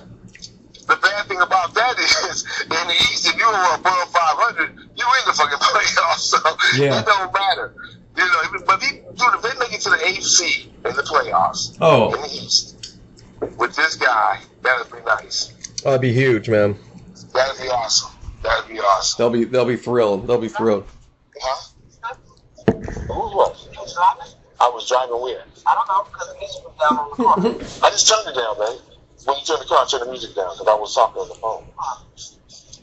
The 0.87 0.97
bad 1.01 1.25
thing 1.27 1.39
about 1.41 1.73
that 1.73 1.97
is, 1.97 2.45
in 2.63 2.69
the 2.69 2.93
East, 2.93 3.25
if 3.27 3.37
you 3.37 3.47
were 3.47 3.75
above 3.75 4.11
500, 4.11 4.69
you 4.77 5.05
in 5.05 5.25
the 5.27 5.33
fucking 5.33 5.57
playoffs, 5.61 6.19
so 6.19 6.37
Yeah. 6.77 6.99
it 6.99 7.05
don't 7.05 7.33
matter. 7.33 7.73
You 8.17 8.23
know, 8.25 8.59
but 8.65 8.81
if, 8.83 8.89
he, 8.89 8.97
dude, 8.97 9.33
if 9.35 9.41
they 9.41 9.59
make 9.59 9.73
it 9.73 9.81
to 9.81 9.89
the 9.89 9.97
AFC 9.97 10.65
in 10.67 10.95
the 10.95 11.03
playoffs 11.03 11.77
oh, 11.81 12.13
in 12.13 12.21
the 12.21 12.27
East 12.33 12.97
with 13.57 13.75
this 13.75 13.95
guy, 13.95 14.39
that'd 14.61 14.89
be 14.91 14.99
nice. 15.05 15.51
that'd 15.83 15.99
be 16.01 16.13
huge, 16.13 16.47
man. 16.49 16.77
That'd 17.33 17.61
be 17.61 17.67
awesome. 17.69 18.11
That'd 18.41 18.69
be 18.69 18.79
awesome. 18.79 19.15
They'll 19.17 19.29
be 19.31 19.43
they'll 19.45 19.65
be 19.65 19.75
thrilled. 19.75 20.27
They'll 20.27 20.37
be 20.37 20.47
thrilled. 20.47 20.85
Huh? 21.41 21.57
Who 23.07 23.13
was? 23.35 23.67
I 24.59 24.69
was 24.69 24.87
driving 24.87 25.19
where? 25.21 25.43
I 25.67 25.73
don't 25.75 25.87
know 25.87 26.03
because 26.11 26.27
the 26.33 26.39
music 26.39 26.63
was 26.63 26.73
down 26.79 26.97
on 26.97 27.09
the 27.09 27.15
car. 27.15 27.35
I 27.87 27.89
just 27.91 28.07
turned 28.07 28.27
it 28.27 28.35
down, 28.39 28.57
man. 28.59 28.77
When 29.25 29.37
you 29.37 29.43
turn 29.45 29.59
the 29.59 29.65
car, 29.65 29.85
turn 29.85 29.99
the 30.01 30.07
music 30.11 30.33
down 30.35 30.51
because 30.53 30.67
I 30.67 30.73
was 30.75 30.93
talking 30.95 31.21
on 31.21 31.27
the 31.29 31.35
phone. 31.35 31.65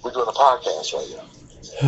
We're 0.05 0.13
doing 0.13 0.29
a 0.29 0.33
podcast 0.33 0.93
right 0.95 1.11
now. 1.17 1.25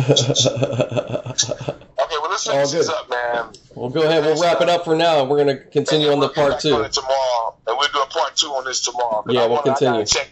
Okay, 1.97 2.17
well, 2.21 2.29
let's 2.29 2.45
All 2.47 2.53
finish 2.53 2.71
this 2.71 2.89
up, 2.89 3.09
man. 3.09 3.53
well, 3.73 3.89
go 3.89 4.03
ahead. 4.03 4.23
We'll 4.23 4.39
wrap 4.41 4.61
it 4.61 4.69
up 4.69 4.85
for 4.85 4.95
now. 4.95 5.23
We're 5.23 5.37
gonna 5.39 5.57
continue 5.57 6.07
on 6.11 6.19
the 6.19 6.27
We'll 6.27 6.29
get 6.29 6.35
part 6.35 6.51
back 6.51 6.65
on 6.65 6.71
two. 6.79 6.83
it 6.83 6.91
tomorrow, 6.93 7.55
and 7.67 7.77
we'll 7.79 7.89
do 7.89 7.99
a 8.01 8.05
part 8.07 8.35
two 8.35 8.47
on 8.49 8.63
this 8.65 8.81
tomorrow. 8.81 9.23
Yeah, 9.27 9.41
I 9.41 9.47
we'll 9.47 9.55
wanna- 9.57 9.71
I 9.71 9.75
continue. 9.75 9.99
gotta 10.01 10.13
check. 10.13 10.29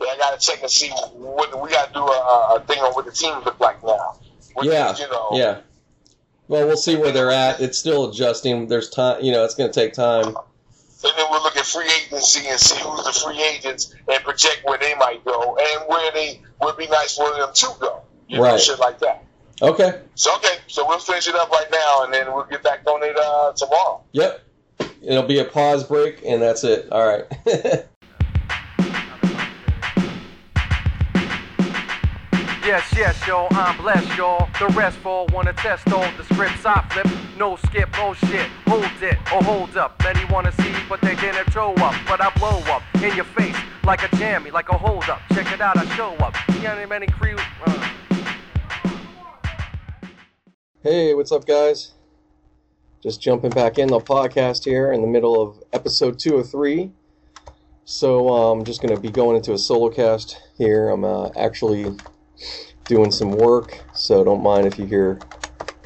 Yeah, 0.00 0.08
I 0.12 0.16
gotta 0.18 0.38
check 0.38 0.62
and 0.62 0.70
see 0.70 0.88
what 0.90 1.60
we 1.62 1.70
gotta 1.70 1.92
do 1.92 2.00
a, 2.00 2.54
a 2.56 2.60
thing 2.66 2.78
on 2.80 2.92
what 2.94 3.04
the 3.06 3.12
teams 3.12 3.44
look 3.44 3.58
like 3.60 3.82
now. 3.84 4.16
Which 4.54 4.68
Yeah, 4.68 4.92
is, 4.92 5.00
you 5.00 5.08
know, 5.08 5.28
yeah. 5.32 5.60
Well, 6.48 6.66
we'll 6.66 6.76
see 6.76 6.96
where 6.96 7.12
they're 7.12 7.30
at. 7.30 7.60
It's 7.60 7.78
still 7.78 8.10
adjusting. 8.10 8.66
There's 8.66 8.90
time. 8.90 9.22
You 9.22 9.32
know, 9.32 9.44
it's 9.44 9.54
gonna 9.54 9.72
take 9.72 9.92
time. 9.92 10.26
And 10.26 11.12
then 11.16 11.26
we'll 11.30 11.42
look 11.42 11.56
at 11.56 11.64
free 11.64 11.88
agency 12.04 12.46
and 12.48 12.58
see 12.60 12.78
who's 12.82 13.04
the 13.04 13.12
free 13.12 13.40
agents 13.42 13.94
and 14.08 14.22
project 14.24 14.62
where 14.64 14.76
they 14.78 14.94
might 14.96 15.24
go 15.24 15.56
and 15.56 15.88
where 15.88 16.12
they 16.12 16.40
would 16.60 16.76
be 16.76 16.86
nice 16.88 17.16
for 17.16 17.30
them 17.30 17.48
to 17.54 17.66
go. 17.80 18.02
You 18.28 18.36
know, 18.38 18.42
Right. 18.42 18.60
shit 18.60 18.78
like 18.78 18.98
that. 18.98 19.24
Okay. 19.62 20.00
So 20.14 20.34
okay, 20.36 20.56
so 20.66 20.86
we'll 20.86 20.98
finish 20.98 21.28
it 21.28 21.34
up 21.36 21.50
right 21.50 21.70
now, 21.70 22.02
and 22.04 22.12
then 22.12 22.32
we'll 22.34 22.44
get 22.44 22.62
back 22.62 22.80
on 22.86 23.02
it 23.02 23.16
uh, 23.16 23.52
tomorrow. 23.52 24.02
Yep. 24.12 24.40
It'll 25.02 25.22
be 25.22 25.38
a 25.38 25.44
pause 25.44 25.84
break, 25.84 26.22
and 26.24 26.42
that's 26.42 26.64
it. 26.64 26.90
All 26.92 27.06
right. 27.06 27.24
Yes, 32.70 32.94
yes, 32.96 33.26
yo, 33.26 33.48
I'm 33.50 33.76
blessed, 33.78 34.16
y'all. 34.16 34.48
The 34.60 34.68
rest 34.76 34.96
fall 34.98 35.26
wanna 35.32 35.52
test 35.54 35.92
all 35.92 36.08
the 36.16 36.22
scripts 36.22 36.64
I 36.64 36.80
flip. 36.92 37.08
No 37.36 37.56
skip, 37.56 37.90
no 37.94 38.14
shit. 38.14 38.46
Hold 38.68 38.84
it 39.02 39.18
or 39.32 39.42
hold 39.42 39.76
up. 39.76 40.00
Many 40.04 40.24
wanna 40.26 40.52
see, 40.52 40.72
but 40.88 41.00
they 41.00 41.16
didn't 41.16 41.50
show 41.50 41.74
up. 41.74 41.96
But 42.06 42.20
I 42.20 42.30
blow 42.38 42.60
up 42.72 42.82
in 43.02 43.16
your 43.16 43.24
face 43.24 43.56
like 43.82 44.04
a 44.04 44.16
jammy, 44.18 44.52
like 44.52 44.68
a 44.68 44.78
hold 44.78 45.08
up. 45.08 45.20
Check 45.32 45.52
it 45.52 45.60
out, 45.60 45.78
I 45.78 45.84
show 45.96 46.12
up. 46.18 46.32
Yeah, 46.62 46.86
many 46.86 47.08
crew. 47.08 47.34
Uh. 47.66 47.88
Hey, 50.84 51.12
what's 51.14 51.32
up, 51.32 51.48
guys? 51.48 51.94
Just 53.02 53.20
jumping 53.20 53.50
back 53.50 53.78
in 53.78 53.88
the 53.88 53.98
podcast 53.98 54.64
here 54.64 54.92
in 54.92 55.00
the 55.00 55.08
middle 55.08 55.42
of 55.42 55.60
episode 55.72 56.20
two 56.20 56.36
of 56.36 56.48
three. 56.48 56.92
So 57.84 58.28
I'm 58.28 58.62
just 58.62 58.80
going 58.80 58.94
to 58.94 59.00
be 59.00 59.10
going 59.10 59.34
into 59.34 59.54
a 59.54 59.58
solo 59.58 59.90
cast 59.90 60.40
here. 60.56 60.88
I'm 60.90 61.02
uh, 61.02 61.30
actually 61.30 61.96
doing 62.86 63.10
some 63.10 63.32
work, 63.34 63.86
so 63.92 64.24
don't 64.24 64.42
mind 64.42 64.66
if 64.66 64.78
you 64.78 64.86
hear 64.86 65.24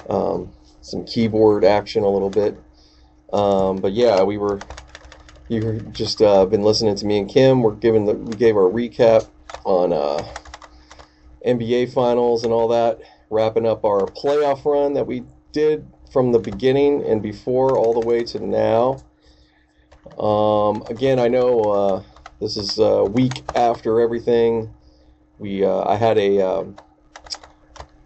um, 0.08 0.52
some 0.80 1.04
keyboard 1.04 1.64
action 1.64 2.04
a 2.04 2.10
little 2.10 2.30
bit. 2.30 2.58
Um, 3.32 3.80
but 3.80 3.92
yeah, 3.92 4.22
we 4.24 4.38
were 4.38 4.64
you 5.48 5.86
just 5.92 6.22
uh, 6.22 6.46
been 6.46 6.62
listening 6.62 6.96
to 6.96 7.06
me 7.06 7.18
and 7.18 7.30
Kim. 7.30 7.62
We're 7.62 7.74
giving 7.76 8.06
the 8.06 8.14
we 8.14 8.36
gave 8.36 8.56
our 8.56 8.70
recap 8.70 9.28
on 9.64 9.92
uh, 9.92 10.24
NBA 11.46 11.92
finals 11.92 12.44
and 12.44 12.52
all 12.52 12.68
that 12.68 13.00
wrapping 13.30 13.66
up 13.66 13.84
our 13.84 14.08
playoff 14.08 14.64
run 14.64 14.94
that 14.94 15.06
we 15.06 15.24
did 15.52 15.90
from 16.12 16.32
the 16.32 16.38
beginning 16.38 17.04
and 17.04 17.22
before 17.22 17.78
all 17.78 17.94
the 17.94 18.00
way 18.00 18.24
to 18.24 18.40
now. 18.46 19.04
Um, 20.18 20.82
again, 20.90 21.18
I 21.18 21.28
know 21.28 21.68
uh, 21.68 22.02
this 22.40 22.56
is 22.56 22.78
a 22.78 23.04
week 23.04 23.46
after 23.54 24.00
everything. 24.00 24.74
We 25.38 25.64
uh, 25.64 25.84
I 25.84 25.96
had 25.96 26.18
a 26.18 26.40
um, 26.40 26.76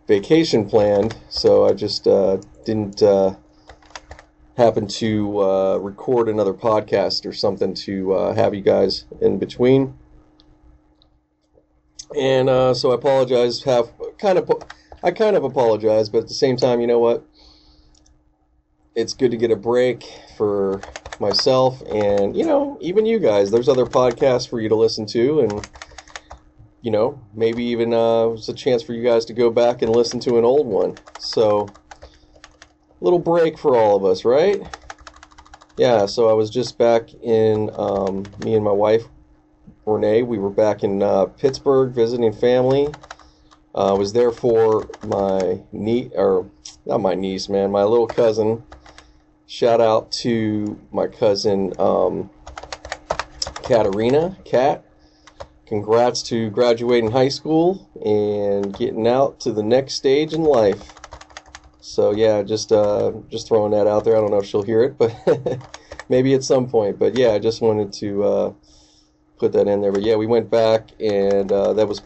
vacation 0.06 0.68
planned, 0.68 1.16
so 1.28 1.66
I 1.66 1.74
just 1.74 2.06
uh, 2.06 2.38
didn't 2.64 3.02
uh, 3.02 3.36
happen 4.56 4.88
to 4.88 5.40
uh, 5.40 5.76
record 5.76 6.28
another 6.28 6.54
podcast 6.54 7.26
or 7.26 7.32
something 7.32 7.74
to 7.74 8.14
uh, 8.14 8.34
have 8.34 8.54
you 8.54 8.62
guys 8.62 9.04
in 9.20 9.38
between. 9.38 9.96
And 12.16 12.48
uh, 12.48 12.74
so 12.74 12.90
I 12.92 12.94
apologize. 12.94 13.62
Have 13.64 13.92
kind 14.18 14.38
of 14.38 14.50
I 15.02 15.10
kind 15.10 15.36
of 15.36 15.44
apologize, 15.44 16.08
but 16.08 16.18
at 16.18 16.28
the 16.28 16.34
same 16.34 16.56
time, 16.56 16.80
you 16.80 16.86
know 16.86 16.98
what? 16.98 17.24
It's 18.94 19.12
good 19.12 19.30
to 19.30 19.36
get 19.36 19.50
a 19.50 19.56
break 19.56 20.04
for 20.36 20.80
myself 21.20 21.82
and 21.92 22.36
you 22.36 22.44
know 22.44 22.78
even 22.80 23.04
you 23.06 23.18
guys. 23.18 23.50
There's 23.50 23.68
other 23.68 23.86
podcasts 23.86 24.48
for 24.48 24.60
you 24.60 24.68
to 24.68 24.74
listen 24.74 25.04
to 25.06 25.40
and 25.40 25.68
you 26.88 26.92
know, 26.92 27.20
maybe 27.34 27.64
even 27.64 27.92
uh, 27.92 28.28
it's 28.28 28.48
a 28.48 28.54
chance 28.54 28.82
for 28.82 28.94
you 28.94 29.04
guys 29.04 29.26
to 29.26 29.34
go 29.34 29.50
back 29.50 29.82
and 29.82 29.92
listen 29.92 30.18
to 30.20 30.38
an 30.38 30.44
old 30.46 30.66
one. 30.66 30.96
So, 31.18 31.70
little 33.02 33.18
break 33.18 33.58
for 33.58 33.76
all 33.76 33.94
of 33.94 34.06
us, 34.06 34.24
right? 34.24 34.62
Yeah. 35.76 36.06
So 36.06 36.30
I 36.30 36.32
was 36.32 36.48
just 36.48 36.78
back 36.78 37.12
in 37.22 37.68
um, 37.74 38.32
me 38.38 38.54
and 38.54 38.64
my 38.64 38.72
wife 38.72 39.02
Renee. 39.84 40.22
We 40.22 40.38
were 40.38 40.48
back 40.48 40.82
in 40.82 41.02
uh, 41.02 41.26
Pittsburgh 41.26 41.92
visiting 41.92 42.32
family. 42.32 42.88
I 43.74 43.90
uh, 43.90 43.96
was 43.96 44.14
there 44.14 44.32
for 44.32 44.88
my 45.02 45.60
niece, 45.72 46.12
or 46.14 46.50
not 46.86 47.02
my 47.02 47.14
niece, 47.14 47.50
man, 47.50 47.70
my 47.70 47.82
little 47.84 48.06
cousin. 48.06 48.62
Shout 49.46 49.82
out 49.82 50.10
to 50.22 50.80
my 50.90 51.06
cousin 51.06 51.74
um, 51.78 52.30
Katarina, 53.62 54.38
Kat 54.46 54.87
congrats 55.68 56.22
to 56.22 56.48
graduating 56.50 57.10
high 57.10 57.28
school 57.28 57.90
and 58.04 58.76
getting 58.76 59.06
out 59.06 59.38
to 59.40 59.52
the 59.52 59.62
next 59.62 59.94
stage 59.94 60.32
in 60.32 60.42
life. 60.42 60.94
So 61.80 62.12
yeah, 62.12 62.42
just 62.42 62.72
uh, 62.72 63.12
just 63.28 63.48
throwing 63.48 63.72
that 63.72 63.86
out 63.86 64.04
there. 64.04 64.16
I 64.16 64.20
don't 64.20 64.30
know 64.30 64.38
if 64.38 64.46
she'll 64.46 64.62
hear 64.62 64.82
it, 64.82 64.96
but 64.96 65.14
maybe 66.08 66.32
at 66.34 66.42
some 66.42 66.68
point. 66.68 66.98
But 66.98 67.14
yeah, 67.16 67.32
I 67.32 67.38
just 67.38 67.60
wanted 67.60 67.92
to 67.94 68.24
uh, 68.24 68.52
put 69.38 69.52
that 69.52 69.68
in 69.68 69.82
there. 69.82 69.92
But 69.92 70.02
yeah, 70.02 70.16
we 70.16 70.26
went 70.26 70.50
back 70.50 70.88
and 70.98 71.52
uh, 71.52 71.74
that 71.74 71.86
was 71.86 72.02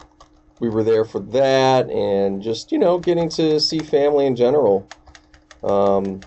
we 0.59 0.69
were 0.69 0.83
there 0.83 1.05
for 1.05 1.19
that 1.19 1.89
and 1.89 2.41
just 2.41 2.71
you 2.71 2.77
know 2.77 2.99
getting 2.99 3.29
to 3.29 3.59
see 3.59 3.79
family 3.79 4.25
in 4.25 4.35
general. 4.35 4.87
Um, 5.63 6.21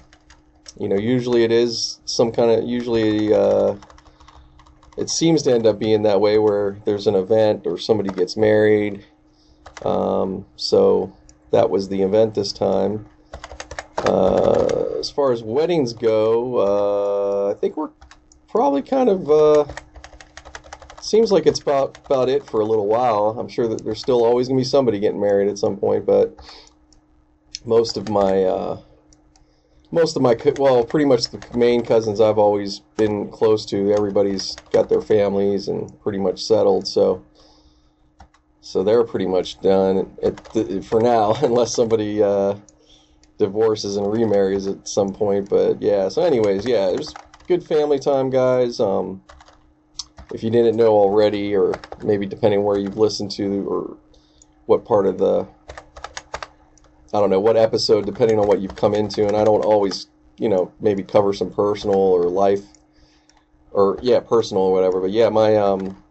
you 0.79 0.89
know, 0.89 0.97
usually 0.97 1.45
it 1.45 1.53
is 1.53 2.01
some 2.07 2.33
kind 2.33 2.51
of 2.51 2.65
usually 2.65 3.33
uh, 3.33 3.75
it 4.97 5.11
seems 5.11 5.43
to 5.43 5.53
end 5.53 5.67
up 5.67 5.79
being 5.79 6.03
that 6.03 6.21
way 6.21 6.39
where 6.39 6.79
there's 6.85 7.07
an 7.07 7.15
event 7.15 7.67
or 7.67 7.79
somebody 7.79 8.11
gets 8.11 8.37
married. 8.37 9.05
Um, 9.85 10.47
so 10.57 11.15
that 11.51 11.71
was 11.71 11.89
the 11.89 12.03
event 12.03 12.35
this 12.35 12.53
time. 12.53 13.07
Uh, 13.99 14.99
as 14.99 15.11
far 15.11 15.33
as 15.33 15.43
weddings 15.43 15.93
go, 15.93 16.59
uh, 16.59 17.51
I 17.51 17.55
think 17.55 17.77
we're 17.77 17.91
probably 18.49 18.83
kind 18.83 19.09
of. 19.09 19.31
Uh, 19.31 19.65
seems 21.01 21.31
like 21.31 21.47
it's 21.47 21.61
about 21.61 21.97
about 22.07 22.29
it 22.29 22.45
for 22.45 22.61
a 22.61 22.65
little 22.65 22.87
while. 22.87 23.37
I'm 23.39 23.49
sure 23.49 23.69
that 23.69 23.85
there's 23.85 24.01
still 24.01 24.25
always 24.25 24.49
gonna 24.49 24.61
be 24.61 24.65
somebody 24.65 24.99
getting 24.99 25.21
married 25.21 25.49
at 25.49 25.59
some 25.59 25.77
point, 25.77 26.05
but 26.05 26.37
most 27.65 27.97
of 27.97 28.09
my 28.09 28.45
uh, 28.45 28.81
most 29.97 30.15
of 30.15 30.23
my 30.23 30.37
well 30.57 30.85
pretty 30.85 31.07
much 31.07 31.31
the 31.31 31.43
main 31.57 31.83
cousins 31.83 32.21
i've 32.21 32.39
always 32.39 32.81
been 32.97 33.29
close 33.31 33.67
to 33.67 33.91
everybody's 33.93 34.55
got 34.71 34.89
their 34.89 35.01
families 35.01 35.69
and 35.69 35.99
pretty 36.03 36.19
much 36.19 36.45
settled 36.45 36.87
so 36.87 37.25
so 38.61 38.83
they're 38.83 39.05
pretty 39.05 39.27
much 39.27 39.61
done. 39.61 40.13
The, 40.53 40.85
for 40.87 41.01
now 41.01 41.35
unless 41.43 41.75
somebody 41.75 42.23
uh, 42.23 42.57
divorces 43.39 43.97
and 43.97 44.13
remarries 44.13 44.67
at 44.67 44.87
some 44.87 45.13
point 45.13 45.49
but 45.49 45.81
yeah 45.81 46.09
so 46.09 46.23
anyways 46.23 46.67
yeah 46.67 46.89
it 46.89 46.99
was 46.99 47.15
good 47.47 47.65
family 47.65 47.99
time 47.99 48.31
guys. 48.31 48.81
Um, 48.81 49.23
if 50.35 50.43
you 50.43 50.51
didn't 50.51 50.77
know 50.77 50.89
already 50.89 51.55
or 51.55 51.75
maybe 52.03 52.27
depending 52.27 52.65
where 52.65 52.79
you've 52.79 52.99
listened 52.99 53.31
to 53.33 53.65
or 53.69 53.97
what 54.67 54.85
part 54.85 55.07
of 55.07 55.19
the 55.19 55.47
I 57.17 57.21
don't 57.21 57.31
know 57.31 57.41
what 57.41 57.57
episode, 57.57 58.07
depending 58.07 58.39
on 58.41 58.47
what 58.49 58.61
you've 58.61 58.77
come 58.77 58.95
into, 58.95 59.29
and 59.29 59.37
I 59.37 59.45
don't 59.45 59.63
always, 59.63 60.09
you 60.39 60.49
know, 60.49 60.73
maybe 60.81 61.03
cover 61.05 61.33
some 61.33 61.51
personal 61.53 61.97
or 61.97 62.29
life, 62.31 62.65
or 63.73 63.99
yeah, 64.03 64.21
personal 64.21 64.65
or 64.65 64.73
whatever. 64.73 65.01
But 65.01 65.13
yeah, 65.13 65.31
my 65.31 65.57
um. 65.57 66.05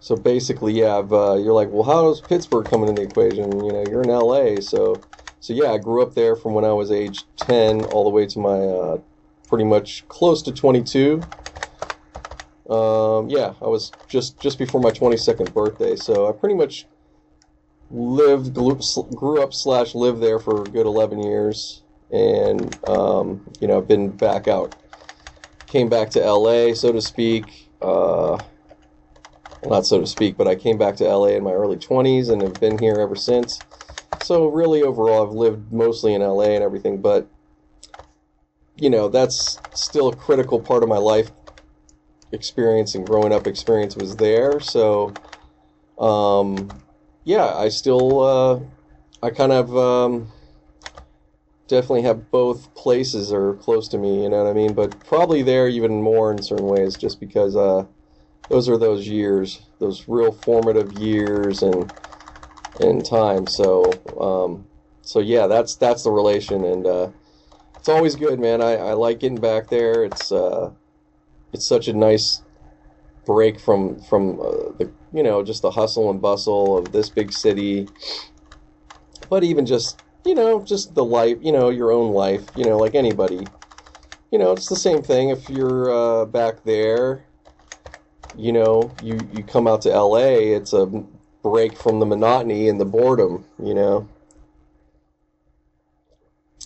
So 0.00 0.16
basically, 0.16 0.74
yeah, 0.74 0.96
uh, 0.98 1.36
you're 1.36 1.52
like, 1.52 1.70
well, 1.70 1.82
how 1.84 2.08
does 2.08 2.22
Pittsburgh 2.22 2.68
come 2.68 2.82
into 2.82 2.94
the 2.94 3.02
equation? 3.02 3.62
You 3.62 3.72
know, 3.72 3.82
you're 3.82 4.02
in 4.02 4.08
LA, 4.08 4.60
so 4.60 5.04
so 5.40 5.52
yeah, 5.54 5.72
I 5.72 5.78
grew 5.78 6.02
up 6.02 6.14
there 6.14 6.36
from 6.36 6.54
when 6.54 6.64
I 6.64 6.72
was 6.72 6.90
age 6.92 7.26
10 7.36 7.84
all 7.84 8.04
the 8.04 8.10
way 8.10 8.26
to 8.26 8.38
my 8.38 8.58
uh, 8.60 8.98
pretty 9.48 9.64
much 9.64 10.06
close 10.08 10.42
to 10.42 10.52
22. 10.52 11.26
Um, 12.68 13.28
yeah, 13.30 13.54
I 13.60 13.66
was 13.66 13.94
just 14.08 14.38
just 14.38 14.58
before 14.58 14.80
my 14.80 14.90
22nd 14.92 15.52
birthday, 15.52 15.96
so 15.96 16.28
I 16.28 16.32
pretty 16.32 16.54
much 16.54 16.86
lived, 17.90 18.54
grew 18.54 19.42
up 19.42 19.52
slash 19.52 19.94
lived 19.94 20.22
there 20.22 20.38
for 20.38 20.64
a 20.64 20.68
good 20.68 20.86
11 20.86 21.22
years, 21.22 21.82
and 22.10 22.78
um, 22.86 23.52
you 23.60 23.68
know, 23.68 23.78
I've 23.78 23.88
been 23.88 24.10
back 24.10 24.48
out. 24.48 24.74
Came 25.66 25.88
back 25.88 26.10
to 26.10 26.20
LA, 26.20 26.74
so 26.74 26.92
to 26.92 27.00
speak. 27.02 27.70
Uh, 27.80 28.42
not 29.62 29.86
so 29.86 30.00
to 30.00 30.06
speak, 30.06 30.36
but 30.36 30.48
I 30.48 30.54
came 30.54 30.78
back 30.78 30.96
to 30.96 31.04
LA 31.04 31.28
in 31.28 31.44
my 31.44 31.52
early 31.52 31.76
20s 31.76 32.30
and 32.30 32.42
have 32.42 32.58
been 32.58 32.78
here 32.78 32.98
ever 32.98 33.14
since. 33.14 33.62
So 34.18 34.46
really, 34.46 34.82
overall, 34.82 35.26
I've 35.26 35.34
lived 35.34 35.72
mostly 35.72 36.14
in 36.14 36.22
LA 36.22 36.54
and 36.54 36.64
everything, 36.64 37.00
but 37.00 37.28
you 38.76 38.90
know, 38.90 39.08
that's 39.08 39.60
still 39.72 40.08
a 40.08 40.16
critical 40.16 40.60
part 40.60 40.82
of 40.82 40.88
my 40.88 40.96
life 40.96 41.30
experience 42.32 42.94
and 42.94 43.06
growing 43.06 43.32
up 43.32 43.46
experience 43.46 43.96
was 43.96 44.16
there. 44.16 44.60
So, 44.60 45.18
um, 45.98 46.82
yeah, 47.24 47.54
I 47.54 47.68
still, 47.68 48.20
uh, 48.20 48.60
I 49.22 49.30
kind 49.30 49.52
of 49.52 49.76
um, 49.76 50.32
definitely 51.68 52.02
have 52.02 52.30
both 52.30 52.74
places 52.74 53.32
are 53.32 53.54
close 53.54 53.88
to 53.88 53.98
me, 53.98 54.22
you 54.24 54.28
know 54.28 54.42
what 54.42 54.50
I 54.50 54.52
mean? 54.52 54.74
But 54.74 55.04
probably 55.04 55.42
there 55.42 55.68
even 55.68 56.02
more 56.02 56.32
in 56.32 56.42
certain 56.42 56.66
ways, 56.66 56.96
just 56.96 57.20
because 57.20 57.56
uh, 57.56 57.86
those 58.48 58.68
are 58.68 58.76
those 58.76 59.06
years, 59.08 59.62
those 59.78 60.08
real 60.08 60.32
formative 60.32 60.92
years 60.92 61.62
and 61.62 61.92
and 62.78 63.04
time. 63.04 63.46
So, 63.46 64.00
um, 64.20 64.66
so 65.02 65.20
yeah, 65.20 65.46
that's 65.46 65.76
that's 65.76 66.02
the 66.04 66.10
relation, 66.10 66.64
and 66.64 66.86
uh, 66.86 67.10
it's 67.78 67.88
always 67.88 68.16
good, 68.16 68.40
man. 68.40 68.60
I, 68.60 68.76
I 68.76 68.92
like 68.94 69.20
getting 69.20 69.40
back 69.40 69.68
there. 69.68 70.04
It's 70.04 70.32
uh, 70.32 70.72
it's 71.52 71.66
such 71.66 71.88
a 71.88 71.92
nice 71.92 72.42
break 73.26 73.60
from 73.60 74.00
from 74.02 74.40
uh, 74.40 74.72
the 74.78 74.90
you 75.12 75.22
know 75.22 75.42
just 75.42 75.62
the 75.62 75.70
hustle 75.70 76.10
and 76.10 76.20
bustle 76.20 76.78
of 76.78 76.92
this 76.92 77.10
big 77.10 77.32
city. 77.32 77.88
But 79.28 79.44
even 79.44 79.66
just 79.66 80.00
you 80.24 80.34
know 80.34 80.62
just 80.62 80.94
the 80.94 81.04
life 81.04 81.38
you 81.40 81.52
know 81.52 81.70
your 81.70 81.92
own 81.92 82.12
life 82.12 82.44
you 82.56 82.64
know 82.64 82.78
like 82.78 82.94
anybody. 82.94 83.46
You 84.30 84.38
know 84.38 84.52
it's 84.52 84.68
the 84.68 84.76
same 84.76 85.02
thing 85.02 85.30
if 85.30 85.48
you're 85.48 85.90
uh, 85.90 86.24
back 86.26 86.64
there. 86.64 87.24
You 88.36 88.52
know 88.52 88.94
you 89.02 89.18
you 89.32 89.42
come 89.42 89.66
out 89.66 89.82
to 89.82 89.90
LA 89.90 90.54
it's 90.56 90.72
a 90.72 90.86
break 91.42 91.76
from 91.76 92.00
the 92.00 92.06
monotony 92.06 92.68
and 92.68 92.80
the 92.80 92.84
boredom 92.84 93.44
you 93.62 93.74
know? 93.74 94.08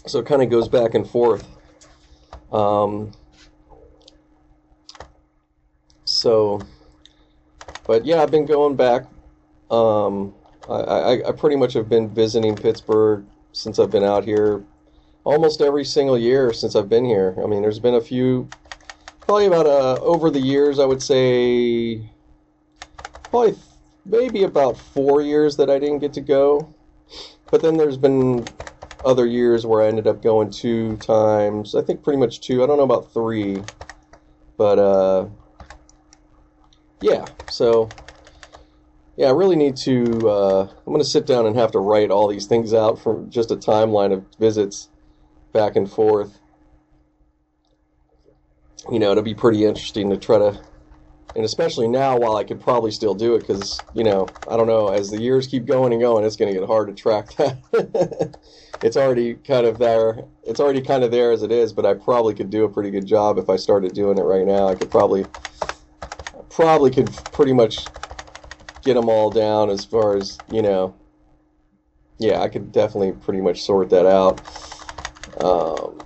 So 0.06 0.18
it 0.18 0.26
kind 0.26 0.42
of 0.42 0.50
goes 0.50 0.68
back 0.68 0.94
and 0.94 1.08
forth. 1.08 1.46
Um, 2.52 3.12
so, 6.24 6.58
but 7.86 8.06
yeah, 8.06 8.22
I've 8.22 8.30
been 8.30 8.46
going 8.46 8.76
back. 8.76 9.02
Um, 9.70 10.34
I, 10.70 10.72
I, 10.72 11.28
I 11.28 11.32
pretty 11.32 11.56
much 11.56 11.74
have 11.74 11.90
been 11.90 12.08
visiting 12.08 12.56
Pittsburgh 12.56 13.26
since 13.52 13.78
I've 13.78 13.90
been 13.90 14.04
out 14.04 14.24
here 14.24 14.64
almost 15.24 15.60
every 15.60 15.84
single 15.84 16.16
year 16.16 16.54
since 16.54 16.76
I've 16.76 16.88
been 16.88 17.04
here. 17.04 17.36
I 17.44 17.46
mean, 17.46 17.60
there's 17.60 17.78
been 17.78 17.96
a 17.96 18.00
few, 18.00 18.48
probably 19.20 19.44
about 19.44 19.66
uh, 19.66 20.00
over 20.00 20.30
the 20.30 20.40
years, 20.40 20.78
I 20.78 20.86
would 20.86 21.02
say, 21.02 22.10
probably 23.24 23.54
maybe 24.06 24.44
about 24.44 24.78
four 24.78 25.20
years 25.20 25.58
that 25.58 25.68
I 25.68 25.78
didn't 25.78 25.98
get 25.98 26.14
to 26.14 26.22
go. 26.22 26.74
But 27.50 27.60
then 27.60 27.76
there's 27.76 27.98
been 27.98 28.46
other 29.04 29.26
years 29.26 29.66
where 29.66 29.82
I 29.82 29.88
ended 29.88 30.06
up 30.06 30.22
going 30.22 30.48
two 30.48 30.96
times. 30.96 31.74
I 31.74 31.82
think 31.82 32.02
pretty 32.02 32.18
much 32.18 32.40
two. 32.40 32.64
I 32.64 32.66
don't 32.66 32.78
know 32.78 32.84
about 32.84 33.12
three. 33.12 33.62
But 34.56 34.78
uh, 34.78 35.26
yeah, 37.04 37.26
so 37.50 37.90
yeah, 39.16 39.26
I 39.26 39.32
really 39.32 39.56
need 39.56 39.76
to. 39.76 40.28
Uh, 40.28 40.62
I'm 40.62 40.92
going 40.92 40.98
to 40.98 41.04
sit 41.04 41.26
down 41.26 41.44
and 41.44 41.54
have 41.54 41.70
to 41.72 41.78
write 41.78 42.10
all 42.10 42.28
these 42.28 42.46
things 42.46 42.72
out 42.72 42.98
from 42.98 43.30
just 43.30 43.50
a 43.50 43.56
timeline 43.56 44.12
of 44.12 44.24
visits 44.38 44.88
back 45.52 45.76
and 45.76 45.90
forth. 45.90 46.40
You 48.90 48.98
know, 48.98 49.12
it'll 49.12 49.22
be 49.22 49.34
pretty 49.34 49.64
interesting 49.66 50.08
to 50.10 50.16
try 50.16 50.38
to, 50.38 50.58
and 51.36 51.44
especially 51.44 51.88
now 51.88 52.18
while 52.18 52.36
I 52.36 52.44
could 52.44 52.60
probably 52.60 52.90
still 52.90 53.14
do 53.14 53.34
it 53.34 53.40
because, 53.40 53.80
you 53.94 54.04
know, 54.04 54.26
I 54.48 54.56
don't 54.56 54.66
know, 54.66 54.88
as 54.88 55.10
the 55.10 55.20
years 55.20 55.46
keep 55.46 55.66
going 55.66 55.92
and 55.92 56.00
going, 56.00 56.24
it's 56.24 56.36
going 56.36 56.52
to 56.52 56.58
get 56.58 56.66
hard 56.66 56.88
to 56.88 56.94
track 56.94 57.34
that. 57.36 58.36
it's 58.82 58.96
already 58.96 59.34
kind 59.34 59.66
of 59.66 59.78
there. 59.78 60.24
It's 60.42 60.60
already 60.60 60.80
kind 60.80 61.04
of 61.04 61.10
there 61.10 61.32
as 61.32 61.42
it 61.42 61.52
is, 61.52 61.72
but 61.72 61.84
I 61.84 61.94
probably 61.94 62.34
could 62.34 62.50
do 62.50 62.64
a 62.64 62.68
pretty 62.68 62.90
good 62.90 63.06
job 63.06 63.38
if 63.38 63.50
I 63.50 63.56
started 63.56 63.94
doing 63.94 64.18
it 64.18 64.22
right 64.22 64.46
now. 64.46 64.68
I 64.68 64.74
could 64.74 64.90
probably, 64.90 65.24
probably 66.54 66.90
could 66.90 67.12
pretty 67.32 67.52
much 67.52 67.86
get 68.82 68.94
them 68.94 69.08
all 69.08 69.28
down 69.28 69.70
as 69.70 69.84
far 69.84 70.16
as, 70.16 70.38
you 70.50 70.62
know, 70.62 70.94
yeah, 72.18 72.40
I 72.40 72.48
could 72.48 72.70
definitely 72.70 73.12
pretty 73.12 73.40
much 73.40 73.62
sort 73.62 73.90
that 73.90 74.06
out. 74.06 74.40
Um, 75.42 76.00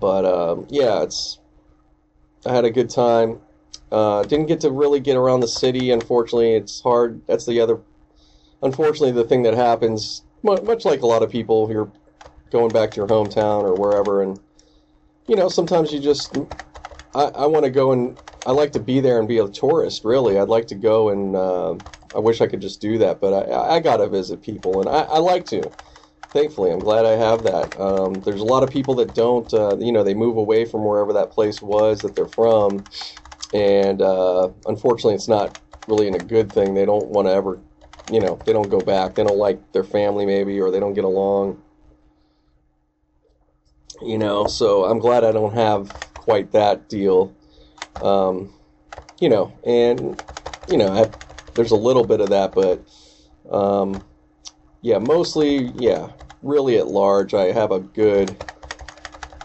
but 0.00 0.24
um, 0.24 0.66
yeah, 0.70 1.02
it's 1.02 1.38
I 2.46 2.54
had 2.54 2.64
a 2.64 2.70
good 2.70 2.88
time. 2.88 3.40
Uh, 3.90 4.22
didn't 4.22 4.46
get 4.46 4.60
to 4.60 4.70
really 4.70 4.98
get 4.98 5.16
around 5.16 5.40
the 5.40 5.48
city. 5.48 5.90
Unfortunately, 5.90 6.54
it's 6.54 6.80
hard. 6.80 7.20
That's 7.26 7.44
the 7.44 7.60
other. 7.60 7.80
Unfortunately, 8.62 9.12
the 9.12 9.24
thing 9.24 9.42
that 9.42 9.54
happens, 9.54 10.22
much 10.42 10.84
like 10.86 11.02
a 11.02 11.06
lot 11.06 11.22
of 11.22 11.30
people, 11.30 11.70
you're 11.70 11.92
going 12.50 12.72
back 12.72 12.92
to 12.92 12.96
your 12.96 13.06
hometown 13.06 13.62
or 13.64 13.74
wherever, 13.74 14.22
and 14.22 14.40
you 15.26 15.36
know, 15.36 15.48
sometimes 15.48 15.92
you 15.92 16.00
just. 16.00 16.36
I, 17.14 17.24
I 17.24 17.46
want 17.46 17.66
to 17.66 17.70
go 17.70 17.92
and 17.92 18.18
I 18.44 18.52
like 18.52 18.72
to 18.72 18.80
be 18.80 19.00
there 19.00 19.18
and 19.18 19.28
be 19.28 19.38
a 19.38 19.48
tourist. 19.48 20.04
Really, 20.04 20.38
I'd 20.38 20.48
like 20.48 20.68
to 20.68 20.74
go 20.76 21.10
and. 21.10 21.36
Uh, 21.36 21.76
I 22.14 22.18
wish 22.20 22.42
I 22.42 22.46
could 22.46 22.60
just 22.60 22.80
do 22.80 22.98
that, 22.98 23.20
but 23.20 23.32
I, 23.50 23.76
I 23.76 23.80
gotta 23.80 24.08
visit 24.08 24.42
people, 24.42 24.80
and 24.80 24.88
I, 24.88 25.02
I 25.02 25.18
like 25.18 25.46
to 25.46 25.72
thankfully, 26.32 26.70
I'm 26.70 26.80
glad 26.80 27.04
I 27.04 27.12
have 27.16 27.42
that. 27.44 27.78
Um, 27.80 28.22
there's 28.22 28.40
a 28.40 28.44
lot 28.44 28.62
of 28.62 28.70
people 28.70 28.94
that 28.96 29.14
don't, 29.14 29.52
uh, 29.52 29.76
you 29.78 29.92
know, 29.92 30.02
they 30.02 30.14
move 30.14 30.36
away 30.36 30.64
from 30.64 30.84
wherever 30.84 31.12
that 31.14 31.30
place 31.30 31.60
was 31.62 32.02
that 32.02 32.14
they're 32.14 32.26
from, 32.26 32.86
and 33.52 34.00
uh, 34.02 34.50
unfortunately, 34.66 35.14
it's 35.14 35.28
not 35.28 35.54
really 35.86 36.08
in 36.08 36.14
a 36.14 36.20
good 36.20 36.52
thing. 36.52 36.74
They 36.74 36.86
don't 36.86 37.08
want 37.08 37.28
to 37.28 37.32
ever, 37.32 37.60
you 38.10 38.20
know, 38.20 38.40
they 38.46 38.52
don't 38.52 38.70
go 38.70 38.82
back. 38.82 39.14
They 39.14 39.24
don't 39.24 39.38
like 39.38 39.72
their 39.72 39.84
family 39.84 40.26
maybe, 40.26 40.60
or 40.60 40.70
they 40.70 40.80
don't 40.80 40.94
get 40.94 41.04
along. 41.04 41.62
You 44.00 44.18
know, 44.18 44.46
so 44.46 44.84
I'm 44.84 44.98
glad 44.98 45.24
I 45.24 45.32
don't 45.32 45.54
have 45.54 45.92
quite 46.16 46.52
that 46.52 46.88
deal. 46.88 47.34
Um, 48.00 48.54
you 49.20 49.28
know, 49.28 49.52
and 49.64 50.18
you 50.66 50.78
know, 50.78 50.90
I, 50.92 51.12
there's 51.54 51.70
a 51.72 51.76
little 51.76 52.04
bit 52.04 52.20
of 52.20 52.30
that, 52.30 52.54
but 52.54 52.86
um, 53.50 54.04
yeah, 54.82 54.98
mostly, 54.98 55.58
yeah, 55.74 56.12
really 56.42 56.78
at 56.78 56.88
large, 56.88 57.34
I 57.34 57.52
have 57.52 57.70
a 57.72 57.80
good. 57.80 58.36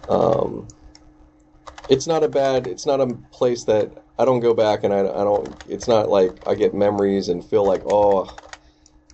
Um, 0.08 0.68
it's 1.88 2.08
not 2.08 2.24
a 2.24 2.28
bad. 2.28 2.68
It's 2.68 2.86
not 2.86 3.02
a 3.02 3.08
place 3.32 3.64
that 3.66 4.06
I 4.18 4.26
don't 4.26 4.40
go 4.42 4.54
back 4.54 4.84
and 4.84 4.94
I, 4.94 5.00
I 5.00 5.24
don't. 5.24 5.60
It's 5.66 5.88
not 5.88 6.10
like 6.10 6.38
I 6.46 6.56
get 6.56 6.74
memories 6.74 7.30
and 7.30 7.44
feel 7.46 7.66
like 7.66 7.82
oh, 7.86 8.30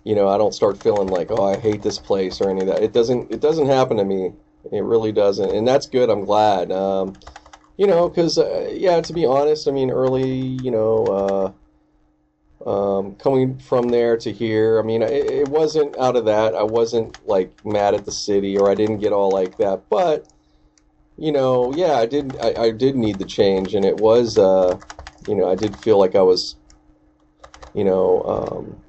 you 0.04 0.16
know, 0.16 0.28
I 0.28 0.38
don't 0.38 0.54
start 0.54 0.78
feeling 0.78 1.10
like 1.10 1.32
oh 1.32 1.44
I 1.44 1.58
hate 1.60 1.84
this 1.84 2.00
place 2.00 2.42
or 2.42 2.50
any 2.50 2.62
of 2.62 2.68
that. 2.68 2.84
It 2.84 2.94
doesn't. 2.94 3.32
It 3.32 3.42
doesn't 3.42 3.68
happen 3.68 3.98
to 3.98 4.06
me. 4.06 4.32
It 4.72 4.84
really 4.84 5.12
doesn't, 5.12 5.50
and 5.54 5.68
that's 5.68 5.88
good. 5.88 6.10
I'm 6.10 6.26
glad. 6.26 6.72
Um, 6.72 7.20
you 7.78 7.88
know, 7.88 8.10
because 8.10 8.38
uh, 8.38 8.70
yeah, 8.72 9.02
to 9.02 9.14
be 9.14 9.26
honest, 9.26 9.68
I 9.68 9.72
mean, 9.72 9.92
early, 9.92 10.30
you 10.32 10.72
know. 10.72 11.06
Uh, 11.06 11.52
um, 12.66 13.16
coming 13.16 13.58
from 13.60 13.90
there 13.90 14.16
to 14.16 14.32
here, 14.32 14.80
I 14.80 14.84
mean, 14.84 15.02
it, 15.02 15.12
it, 15.12 15.48
wasn't 15.50 15.98
out 15.98 16.16
of 16.16 16.24
that. 16.26 16.56
I 16.56 16.64
wasn't 16.64 17.28
like 17.28 17.54
mad 17.66 17.94
at 17.94 18.06
the 18.06 18.12
city, 18.12 18.58
or 18.58 18.72
I 18.72 18.76
didn't 18.76 19.00
get 19.00 19.12
all 19.12 19.34
like 19.34 19.58
that. 19.58 19.90
But 19.90 20.26
you 21.18 21.32
know, 21.32 21.72
yeah, 21.74 21.94
I 21.94 22.06
did. 22.06 22.38
I, 22.42 22.54
I 22.56 22.72
did 22.72 22.96
need 22.96 23.20
the 23.20 23.26
change, 23.26 23.76
and 23.76 23.86
it 23.86 23.98
was, 23.98 24.38
uh, 24.38 24.78
you 25.28 25.36
know, 25.36 25.50
I 25.50 25.56
did 25.56 25.76
feel 25.76 26.00
like 26.00 26.16
I 26.16 26.22
was, 26.22 26.56
you 27.74 27.84
know, 27.84 28.24
um, 28.24 28.82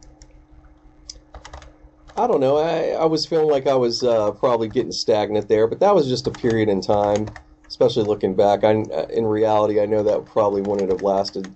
I 2.16 2.26
don't 2.26 2.40
know. 2.40 2.56
I, 2.56 2.90
I 2.90 3.04
was 3.06 3.26
feeling 3.26 3.50
like 3.50 3.66
I 3.66 3.74
was 3.74 4.02
uh, 4.02 4.30
probably 4.32 4.68
getting 4.68 4.92
stagnant 4.92 5.48
there, 5.48 5.66
but 5.66 5.80
that 5.80 5.94
was 5.94 6.08
just 6.08 6.26
a 6.26 6.30
period 6.30 6.68
in 6.68 6.80
time. 6.80 7.26
Especially 7.74 8.04
looking 8.04 8.36
back, 8.36 8.62
I, 8.62 8.70
in 9.10 9.26
reality, 9.26 9.80
I 9.80 9.86
know 9.86 10.04
that 10.04 10.26
probably 10.26 10.62
wouldn't 10.62 10.90
have 10.90 11.02
lasted 11.02 11.52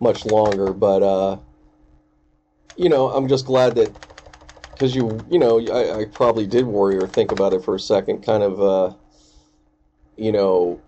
much 0.00 0.24
longer. 0.24 0.72
But 0.72 1.02
uh, 1.02 1.36
you 2.78 2.88
know, 2.88 3.10
I'm 3.10 3.28
just 3.28 3.44
glad 3.44 3.74
that 3.74 3.94
because 4.72 4.94
you, 4.94 5.20
you 5.30 5.38
know, 5.38 5.60
I, 5.60 6.00
I, 6.00 6.04
probably 6.06 6.46
did 6.46 6.64
worry 6.64 6.96
or 6.96 7.06
think 7.06 7.30
about 7.30 7.52
it 7.52 7.62
for 7.62 7.74
a 7.74 7.78
second, 7.78 8.22
kind 8.24 8.42
of, 8.42 8.62
uh, 8.62 8.94
you 10.16 10.32
know, 10.32 10.80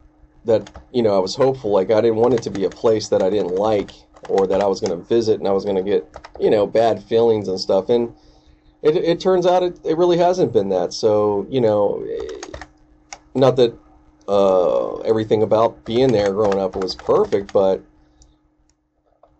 that 0.46 0.66
you 0.90 1.02
know 1.02 1.14
I 1.14 1.18
was 1.18 1.35
hopeful. 1.35 1.70
Like 1.70 1.90
I 1.90 2.00
didn't 2.00 2.16
want 2.16 2.32
it 2.32 2.40
to 2.44 2.50
be 2.50 2.64
a 2.64 2.70
place 2.70 3.08
that 3.08 3.20
I 3.20 3.28
didn't 3.28 3.54
like 3.54 3.90
or 4.22 4.46
that 4.46 4.62
I 4.62 4.66
was 4.68 4.80
going 4.80 4.98
to 4.98 5.04
visit 5.04 5.38
and 5.38 5.46
I 5.46 5.52
was 5.52 5.66
going 5.66 5.76
to 5.76 5.82
get, 5.82 6.08
you 6.40 6.48
know, 6.48 6.66
bad 6.66 7.02
feelings 7.02 7.46
and 7.46 7.61
stuff. 7.61 7.90
And 7.90 8.14
it, 8.80 8.96
it 8.96 9.20
turns 9.20 9.44
out 9.44 9.62
it, 9.62 9.78
it 9.85 9.98
really 9.98 10.16
hasn't 10.16 10.54
been 10.54 10.70
that. 10.70 10.94
So, 10.94 11.46
you 11.50 11.61
know, 11.61 12.02
not 13.35 13.56
that 13.56 13.76
uh, 14.28 14.98
everything 14.98 15.42
about 15.42 15.85
being 15.85 16.12
there 16.12 16.32
growing 16.32 16.61
up 16.61 16.74
was 16.74 16.94
perfect, 16.94 17.52
but, 17.52 17.82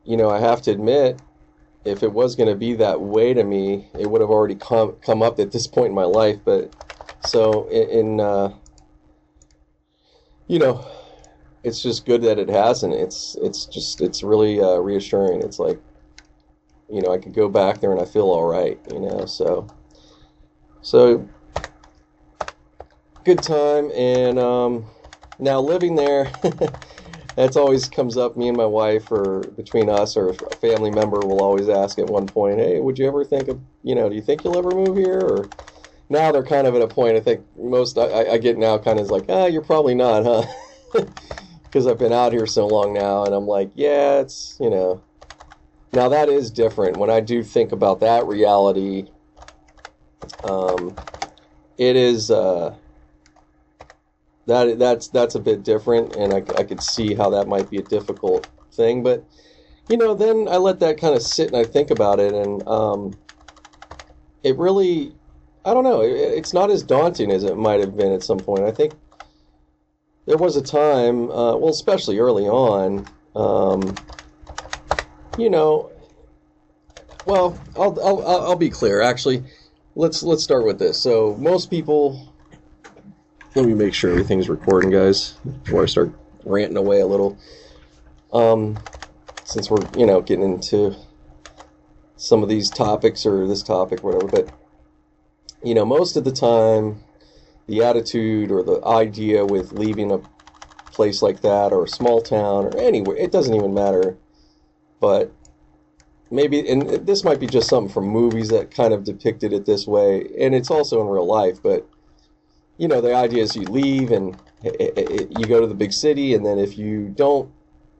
you 0.05 0.17
know, 0.17 0.31
I 0.31 0.41
have 0.41 0.63
to 0.63 0.71
admit, 0.71 1.19
if 1.85 2.03
it 2.03 2.13
was 2.13 2.37
going 2.37 2.49
to 2.49 2.55
be 2.55 2.75
that 2.75 3.01
way 3.01 3.35
to 3.35 3.43
me, 3.43 3.89
it 3.99 4.09
would 4.11 4.21
have 4.21 4.31
already 4.31 4.55
come 4.55 4.97
come 5.05 5.23
up 5.23 5.39
at 5.41 5.53
this 5.53 5.67
point 5.67 5.89
in 5.89 5.95
my 5.95 6.05
life. 6.05 6.39
But 6.45 6.73
so 7.21 7.69
in, 7.69 7.89
in 7.89 8.21
uh, 8.21 8.55
you 10.47 10.59
know, 10.59 10.85
it's 11.65 11.83
just 11.83 12.07
good 12.07 12.23
that 12.23 12.39
it 12.39 12.49
hasn't. 12.49 12.95
It's 12.95 13.37
it's 13.43 13.67
just 13.67 14.01
it's 14.01 14.23
really 14.23 14.61
uh, 14.61 14.77
reassuring. 14.79 15.43
It's 15.43 15.59
like 15.59 15.81
you 16.89 17.03
know 17.03 17.13
I 17.13 17.19
could 17.19 17.35
go 17.35 17.49
back 17.49 17.81
there 17.81 17.93
and 17.93 18.01
I 18.01 18.05
feel 18.05 18.31
all 18.31 18.45
right. 18.45 18.79
You 18.91 19.01
know, 19.01 19.27
so 19.27 19.67
so 20.83 21.29
good 23.25 23.43
time 23.43 23.91
and 23.93 24.39
um, 24.39 24.87
now 25.39 25.61
living 25.61 25.97
there. 25.97 26.33
that's 27.37 27.57
always 27.57 27.89
comes 27.89 28.17
up. 28.17 28.37
Me 28.37 28.49
and 28.49 28.57
my 28.57 28.67
wife, 28.67 29.11
or 29.11 29.53
between 29.57 29.89
us, 29.89 30.17
or 30.17 30.31
a 30.31 30.55
family 30.55 30.91
member 30.91 31.25
will 31.27 31.41
always 31.41 31.69
ask 31.69 31.99
at 31.99 32.09
one 32.09 32.29
point, 32.29 32.59
"Hey, 32.59 32.81
would 32.81 32.99
you 32.99 33.07
ever 33.07 33.25
think 33.25 33.49
of, 33.49 33.61
you 33.83 33.95
know, 33.95 34.09
do 34.09 34.15
you 34.15 34.23
think 34.23 34.45
you'll 34.45 34.59
ever 34.59 34.75
move 34.75 34.97
here?" 34.97 35.21
Or 35.25 35.51
now 36.09 36.33
they're 36.33 36.45
kind 36.45 36.67
of 36.67 36.75
at 36.75 36.83
a 36.83 36.89
point. 36.89 37.17
I 37.17 37.21
think 37.21 37.47
most 37.57 37.99
I, 37.99 38.33
I 38.33 38.39
get 38.39 38.59
now 38.59 38.79
kind 38.79 38.99
of 38.99 39.05
is 39.05 39.11
like, 39.11 39.27
"Ah, 39.29 39.47
you're 39.47 39.63
probably 39.63 39.95
not, 39.95 40.25
huh?" 40.25 40.47
Because 41.65 41.87
I've 41.87 41.99
been 41.99 42.13
out 42.13 42.33
here 42.33 42.47
so 42.47 42.69
long 42.69 42.93
now, 42.93 43.25
and 43.25 43.35
I'm 43.35 43.47
like, 43.47 43.73
"Yeah, 43.75 44.21
it's 44.21 44.57
you 44.61 44.71
know." 44.71 45.03
Now 45.93 46.09
that 46.11 46.29
is 46.29 46.51
different. 46.51 46.99
When 46.99 47.11
I 47.11 47.21
do 47.21 47.43
think 47.43 47.73
about 47.73 48.01
that 48.01 48.27
reality, 48.27 49.09
um, 50.43 50.99
it 51.79 51.97
is. 51.97 52.31
Uh, 52.31 52.77
that 54.47 54.79
that's 54.79 55.09
that's 55.09 55.35
a 55.35 55.41
bit 55.41 55.63
different, 55.63 56.15
and 56.15 56.33
I, 56.33 56.39
I 56.59 56.65
could 56.65 56.83
see 56.83 57.15
how 57.15 57.31
that 57.31 57.47
might 57.47 57.71
be 57.71 57.79
a 57.79 57.83
difficult 57.83 58.49
thing. 58.73 59.03
But 59.03 59.25
you 59.89 59.97
know, 59.97 60.15
then 60.15 60.49
I 60.49 60.57
let 60.57 60.81
that 60.81 60.99
kind 60.99 61.15
of 61.15 61.23
sit 61.23 61.49
and 61.49 61.57
I 61.57 61.65
think 61.65 61.91
about 61.91 62.19
it, 62.19 62.35
and 62.35 62.67
um, 62.67 63.15
it 64.43 64.57
really, 64.57 65.15
I 65.65 65.75
don't 65.75 65.85
know, 65.85 66.03
it, 66.03 66.13
it's 66.13 66.53
not 66.53 66.71
as 66.71 66.83
daunting 66.83 67.31
as 67.31 67.45
it 67.45 67.57
might 67.57 67.81
have 67.81 67.97
been 67.97 68.13
at 68.13 68.23
some 68.23 68.39
point. 68.39 68.65
I 68.65 68.73
think 68.73 68.95
there 70.27 70.37
was 70.37 70.57
a 70.57 70.63
time, 70.63 71.31
uh, 71.31 71.57
well, 71.57 71.71
especially 71.71 72.19
early 72.19 72.49
on, 72.49 73.07
um, 73.35 73.95
you 75.39 75.51
know. 75.51 75.91
Well, 77.25 77.57
I'll, 77.77 77.97
I'll 78.03 78.27
I'll 78.27 78.57
be 78.57 78.71
clear. 78.71 79.01
Actually, 79.01 79.45
let's 79.95 80.25
let's 80.25 80.43
start 80.43 80.65
with 80.65 80.81
this. 80.81 81.01
So 81.01 81.37
most 81.39 81.71
people 81.71 82.32
let 83.55 83.67
me 83.67 83.75
make 83.75 83.93
sure 83.93 84.11
everything's 84.11 84.49
recording, 84.49 84.91
guys, 84.91 85.33
before 85.65 85.83
I 85.83 85.87
start 85.87 86.13
ranting 86.45 86.79
away 86.79 87.01
a 87.01 87.07
little. 87.07 87.37
Um, 88.33 88.83
since 89.45 89.71
we're, 89.71 89.87
you 89.95 90.07
know, 90.07 90.23
getting 90.23 90.45
into 90.45 90.97
some 92.17 92.43
of 92.43 92.49
these 92.49 92.71
topics 92.71 93.27
or 93.27 93.47
this 93.47 93.63
topic, 93.63 94.03
whatever, 94.03 94.27
but, 94.27 94.49
you 95.63 95.75
know, 95.75 95.85
most 95.85 96.17
of 96.17 96.25
the 96.25 96.33
time, 96.33 97.03
the 97.67 97.83
attitude 97.83 98.51
or 98.51 98.63
the 98.63 98.83
idea 98.87 99.45
with 99.45 99.73
leaving 99.73 100.11
a 100.11 100.21
place 100.91 101.21
like 101.21 101.43
that 101.43 101.73
or 101.73 101.85
a 101.85 101.89
small 101.89 102.23
town 102.23 102.65
or 102.65 102.77
anywhere, 102.79 103.17
it 103.17 103.33
doesn't 103.33 103.55
even 103.55 103.75
matter. 103.75 104.17
But 104.99 105.31
maybe, 106.31 106.67
and 106.71 107.07
this 107.07 107.23
might 107.23 107.41
be 107.41 107.47
just 107.47 107.69
something 107.69 107.93
from 107.93 108.07
movies 108.07 108.49
that 108.49 108.71
kind 108.71 108.95
of 108.95 109.05
depicted 109.05 109.53
it 109.53 109.67
this 109.67 109.87
way, 109.87 110.27
and 110.39 110.55
it's 110.55 110.71
also 110.71 111.03
in 111.03 111.09
real 111.09 111.27
life, 111.27 111.63
but 111.63 111.87
you 112.83 112.89
know, 112.89 113.01
the 113.01 113.15
idea 113.15 113.45
is 113.45 113.55
you 113.55 113.63
leave 113.63 114.11
and 114.11 114.37
it, 114.65 114.99
it, 114.99 115.39
you 115.39 115.47
go 115.47 115.61
to 115.61 115.69
the 115.69 115.75
big 115.75 115.93
city, 115.93 116.35
and 116.35 116.45
then 116.45 116.59
if 116.59 116.77
you 116.77 117.09
don't, 117.11 117.49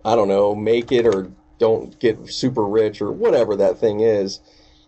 I 0.05 0.17
don't 0.17 0.27
know, 0.27 0.57
make 0.57 0.91
it 0.91 1.07
or 1.07 1.31
don't 1.61 1.97
get 2.01 2.29
super 2.29 2.65
rich 2.65 3.01
or 3.01 3.13
whatever 3.13 3.55
that 3.55 3.79
thing 3.79 4.01
is, 4.01 4.41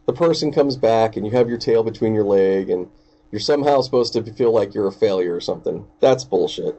the 0.06 0.12
person 0.12 0.50
comes 0.50 0.76
back 0.76 1.16
and 1.16 1.24
you 1.24 1.30
have 1.30 1.48
your 1.48 1.58
tail 1.58 1.84
between 1.84 2.12
your 2.12 2.24
leg 2.24 2.70
and 2.70 2.90
you're 3.30 3.38
somehow 3.38 3.82
supposed 3.82 4.12
to 4.14 4.32
feel 4.32 4.52
like 4.52 4.74
you're 4.74 4.88
a 4.88 4.92
failure 4.92 5.32
or 5.32 5.40
something. 5.40 5.86
That's 6.00 6.24
bullshit. 6.24 6.74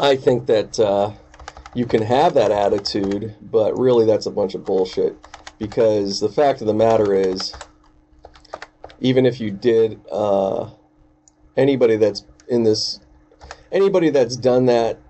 I 0.00 0.16
think 0.16 0.46
that 0.46 0.80
uh, 0.80 1.12
you 1.74 1.84
can 1.84 2.00
have 2.00 2.32
that 2.32 2.52
attitude, 2.52 3.34
but 3.42 3.78
really 3.78 4.06
that's 4.06 4.24
a 4.24 4.30
bunch 4.30 4.54
of 4.54 4.64
bullshit. 4.64 5.14
Because 5.58 6.20
the 6.20 6.30
fact 6.30 6.62
of 6.62 6.66
the 6.66 6.72
matter 6.72 7.12
is, 7.12 7.52
even 9.00 9.26
if 9.26 9.40
you 9.40 9.50
did, 9.50 10.00
uh, 10.10 10.70
anybody 11.56 11.96
that's 11.96 12.24
in 12.48 12.62
this, 12.64 13.00
anybody 13.72 14.10
that's 14.10 14.36
done 14.36 14.66
that, 14.66 15.02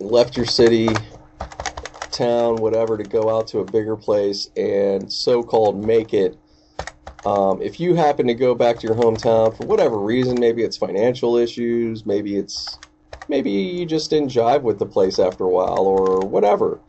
left 0.00 0.36
your 0.36 0.46
city, 0.46 1.06
town, 2.10 2.60
whatever, 2.60 2.96
to 2.96 3.04
go 3.04 3.30
out 3.30 3.48
to 3.48 3.60
a 3.60 3.64
bigger 3.64 3.96
place 3.96 4.48
and 4.56 5.12
so 5.12 5.42
called 5.42 5.84
make 5.84 6.14
it. 6.14 6.38
Um, 7.24 7.60
if 7.60 7.78
you 7.80 7.94
happen 7.94 8.26
to 8.28 8.34
go 8.34 8.54
back 8.54 8.78
to 8.78 8.86
your 8.86 8.96
hometown 8.96 9.56
for 9.56 9.66
whatever 9.66 10.00
reason, 10.00 10.40
maybe 10.40 10.62
it's 10.62 10.76
financial 10.78 11.36
issues, 11.36 12.06
maybe 12.06 12.36
it's 12.36 12.80
maybe 13.28 13.50
you 13.50 13.86
just 13.86 14.10
didn't 14.10 14.30
jive 14.32 14.62
with 14.62 14.78
the 14.78 14.86
place 14.86 15.18
after 15.18 15.44
a 15.44 15.50
while 15.50 15.86
or 15.86 16.24
whatever. 16.24 16.80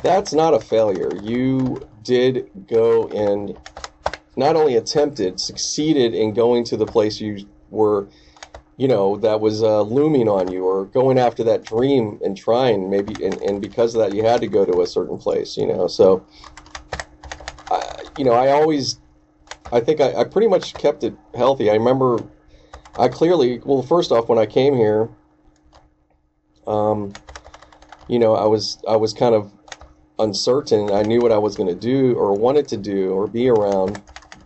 That's 0.00 0.34
not 0.34 0.54
a 0.54 0.60
failure. 0.60 1.14
You 1.14 1.88
did 2.02 2.50
go 2.68 3.08
and 3.08 3.56
not 4.36 4.56
only 4.56 4.76
attempted, 4.76 5.40
succeeded 5.40 6.14
in 6.14 6.34
going 6.34 6.64
to 6.64 6.76
the 6.76 6.86
place 6.86 7.20
you 7.20 7.48
were, 7.70 8.08
you 8.76 8.88
know, 8.88 9.16
that 9.18 9.40
was 9.40 9.62
uh, 9.62 9.82
looming 9.82 10.28
on 10.28 10.48
you 10.48 10.64
or 10.64 10.86
going 10.86 11.18
after 11.18 11.44
that 11.44 11.64
dream 11.64 12.18
and 12.24 12.36
trying 12.36 12.90
maybe, 12.90 13.24
and, 13.24 13.40
and 13.42 13.60
because 13.60 13.94
of 13.94 14.00
that, 14.02 14.12
you 14.12 14.24
had 14.24 14.40
to 14.42 14.48
go 14.48 14.64
to 14.64 14.80
a 14.82 14.86
certain 14.86 15.18
place, 15.18 15.56
you 15.56 15.66
know. 15.66 15.88
So, 15.88 16.26
I, 17.70 17.82
you 18.16 18.24
know, 18.24 18.34
I 18.34 18.50
always, 18.50 19.00
I 19.72 19.80
think 19.80 20.00
I, 20.00 20.14
I 20.14 20.24
pretty 20.24 20.48
much 20.48 20.76
kept 20.78 21.04
it 21.04 21.14
healthy. 21.34 21.70
I 21.70 21.74
remember 21.74 22.24
I 22.96 23.08
clearly, 23.08 23.60
well, 23.64 23.82
first 23.82 24.12
off, 24.12 24.28
when 24.28 24.38
I 24.38 24.46
came 24.46 24.74
here, 24.74 25.08
um, 26.66 27.16
you 28.08 28.18
know, 28.18 28.34
I 28.34 28.46
was 28.46 28.78
I 28.88 28.96
was 28.96 29.14
kind 29.14 29.34
of 29.34 29.52
uncertain. 30.18 30.92
I 30.92 31.02
knew 31.02 31.22
what 31.22 31.32
I 31.32 31.38
was 31.38 31.56
going 31.56 31.68
to 31.68 31.74
do 31.74 32.14
or 32.14 32.34
wanted 32.36 32.68
to 32.68 32.76
do 32.76 33.12
or 33.12 33.28
be 33.28 33.48
around, 33.48 34.02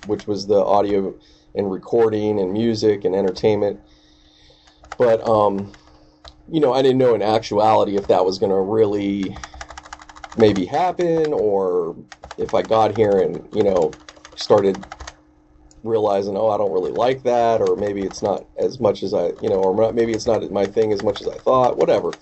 which 0.07 0.27
was 0.27 0.47
the 0.47 0.63
audio 0.63 1.15
and 1.55 1.71
recording 1.71 2.41
and 2.41 2.53
music 2.53 3.05
and 3.05 3.15
entertainment. 3.15 3.81
But 4.99 5.21
um, 5.27 5.75
you 6.51 6.61
know, 6.61 6.73
I 6.73 6.83
didn't 6.83 6.99
know 6.99 7.15
in 7.15 7.23
actuality 7.23 7.97
if 7.97 8.09
that 8.09 8.25
was 8.25 8.39
going 8.39 8.51
to 8.53 8.61
really 8.61 9.37
maybe 10.37 10.67
happen 10.67 11.33
or 11.33 11.97
if 12.37 12.55
I 12.55 12.63
got 12.63 12.95
here 12.95 13.19
and 13.19 13.49
you 13.53 13.65
know 13.65 13.99
started 14.35 14.85
realizing, 15.83 16.37
oh, 16.37 16.49
I 16.49 16.59
don't 16.59 16.73
really 16.73 16.93
like 16.93 17.23
that, 17.23 17.61
or 17.61 17.77
maybe 17.77 18.05
it's 18.05 18.23
not 18.23 18.47
as 18.59 18.81
much 18.81 19.03
as 19.03 19.15
I, 19.15 19.29
you 19.41 19.49
know, 19.49 19.57
or 19.57 19.93
maybe 19.93 20.15
it's 20.15 20.27
not 20.27 20.51
my 20.51 20.67
thing 20.67 20.93
as 20.93 21.03
much 21.03 21.21
as 21.21 21.29
I 21.29 21.39
thought, 21.39 21.77
whatever. 21.77 22.17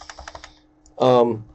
Um, 0.98 1.46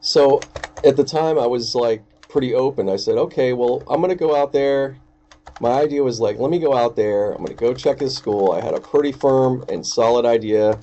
so 0.00 0.48
at 0.84 0.96
the 0.96 1.04
time, 1.04 1.38
I 1.38 1.46
was 1.46 1.74
like 1.74 2.04
pretty 2.36 2.54
open. 2.54 2.90
I 2.90 2.96
said, 2.96 3.16
okay, 3.16 3.54
well, 3.54 3.82
I'm 3.88 4.02
going 4.02 4.10
to 4.10 4.14
go 4.14 4.36
out 4.36 4.52
there. 4.52 4.98
My 5.58 5.72
idea 5.72 6.02
was 6.02 6.20
like, 6.20 6.38
let 6.38 6.50
me 6.50 6.58
go 6.58 6.74
out 6.74 6.94
there. 6.94 7.30
I'm 7.30 7.38
going 7.38 7.48
to 7.48 7.54
go 7.54 7.72
check 7.72 8.00
his 8.00 8.14
school. 8.14 8.52
I 8.52 8.60
had 8.60 8.74
a 8.74 8.80
pretty 8.80 9.10
firm 9.10 9.64
and 9.70 9.86
solid 9.86 10.26
idea 10.26 10.78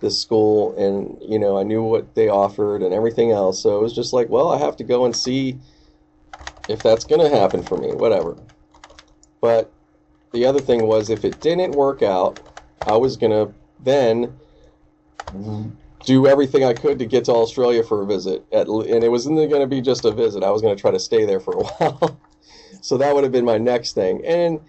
this 0.00 0.18
school 0.18 0.74
and 0.78 1.18
you 1.30 1.38
know 1.38 1.58
I 1.58 1.62
knew 1.62 1.82
what 1.82 2.14
they 2.14 2.30
offered 2.30 2.82
and 2.82 2.94
everything 2.94 3.32
else 3.32 3.62
so 3.62 3.78
it 3.78 3.82
was 3.82 3.92
just 3.92 4.14
like 4.14 4.30
well 4.30 4.50
I 4.50 4.56
have 4.56 4.74
to 4.78 4.84
go 4.84 5.04
and 5.04 5.14
see 5.14 5.58
if 6.70 6.82
that's 6.82 7.04
going 7.04 7.20
to 7.20 7.36
happen 7.36 7.62
for 7.62 7.76
me, 7.76 7.92
whatever. 7.92 8.36
But 9.40 9.70
the 10.32 10.46
other 10.46 10.60
thing 10.60 10.86
was, 10.86 11.10
if 11.10 11.24
it 11.24 11.40
didn't 11.40 11.72
work 11.72 12.02
out, 12.02 12.38
I 12.86 12.96
was 12.96 13.16
going 13.16 13.32
to 13.32 13.52
then 13.82 14.38
do 16.04 16.26
everything 16.26 16.64
I 16.64 16.72
could 16.72 16.98
to 16.98 17.06
get 17.06 17.24
to 17.26 17.32
Australia 17.32 17.82
for 17.82 18.02
a 18.02 18.06
visit. 18.06 18.44
At, 18.52 18.68
and 18.68 19.04
it 19.04 19.10
wasn't 19.10 19.36
going 19.36 19.60
to 19.60 19.66
be 19.66 19.80
just 19.80 20.04
a 20.04 20.10
visit. 20.10 20.42
I 20.42 20.50
was 20.50 20.62
going 20.62 20.74
to 20.74 20.80
try 20.80 20.90
to 20.90 20.98
stay 20.98 21.24
there 21.24 21.40
for 21.40 21.54
a 21.54 21.62
while. 21.64 22.20
so 22.80 22.96
that 22.96 23.14
would 23.14 23.24
have 23.24 23.32
been 23.32 23.44
my 23.44 23.58
next 23.58 23.92
thing. 23.92 24.24
And 24.24 24.60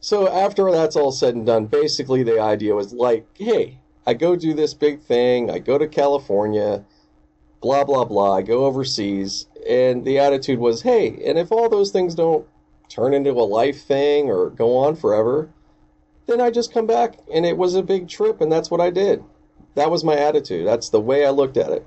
so 0.00 0.28
after 0.28 0.70
that's 0.70 0.96
all 0.96 1.12
said 1.12 1.34
and 1.34 1.46
done, 1.46 1.66
basically 1.66 2.22
the 2.22 2.40
idea 2.40 2.74
was 2.74 2.92
like, 2.92 3.26
hey, 3.34 3.78
I 4.06 4.14
go 4.14 4.36
do 4.36 4.52
this 4.52 4.74
big 4.74 5.00
thing. 5.00 5.50
I 5.50 5.58
go 5.58 5.78
to 5.78 5.86
California, 5.86 6.84
blah, 7.62 7.84
blah, 7.84 8.04
blah. 8.04 8.36
I 8.36 8.42
go 8.42 8.66
overseas 8.66 9.46
and 9.68 10.04
the 10.04 10.18
attitude 10.18 10.58
was, 10.58 10.82
hey, 10.82 11.22
and 11.24 11.38
if 11.38 11.50
all 11.50 11.68
those 11.68 11.90
things 11.90 12.14
don't 12.14 12.46
turn 12.88 13.14
into 13.14 13.30
a 13.30 13.48
life 13.48 13.82
thing 13.82 14.28
or 14.28 14.50
go 14.50 14.76
on 14.76 14.94
forever, 14.96 15.48
then 16.26 16.40
I 16.40 16.50
just 16.50 16.72
come 16.72 16.86
back 16.86 17.18
and 17.32 17.46
it 17.46 17.56
was 17.56 17.74
a 17.74 17.82
big 17.82 18.08
trip 18.08 18.40
and 18.40 18.52
that's 18.52 18.70
what 18.70 18.80
I 18.80 18.90
did. 18.90 19.24
That 19.74 19.90
was 19.90 20.04
my 20.04 20.16
attitude. 20.16 20.66
That's 20.66 20.90
the 20.90 21.00
way 21.00 21.26
I 21.26 21.30
looked 21.30 21.56
at 21.56 21.70
it. 21.72 21.86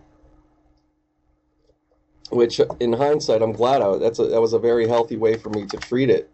Which, 2.30 2.60
in 2.80 2.94
hindsight, 2.94 3.42
I'm 3.42 3.54
glad 3.54 3.82
I, 3.82 3.98
that's 3.98 4.20
a, 4.20 4.28
that 4.28 4.42
was 4.42 4.54
a 4.54 4.60
very 4.60 4.88
healthy 4.88 5.18
way 5.18 5.38
for 5.38 5.50
me 5.50 5.66
to 5.68 5.78
treat 5.78 6.10
it. 6.10 6.32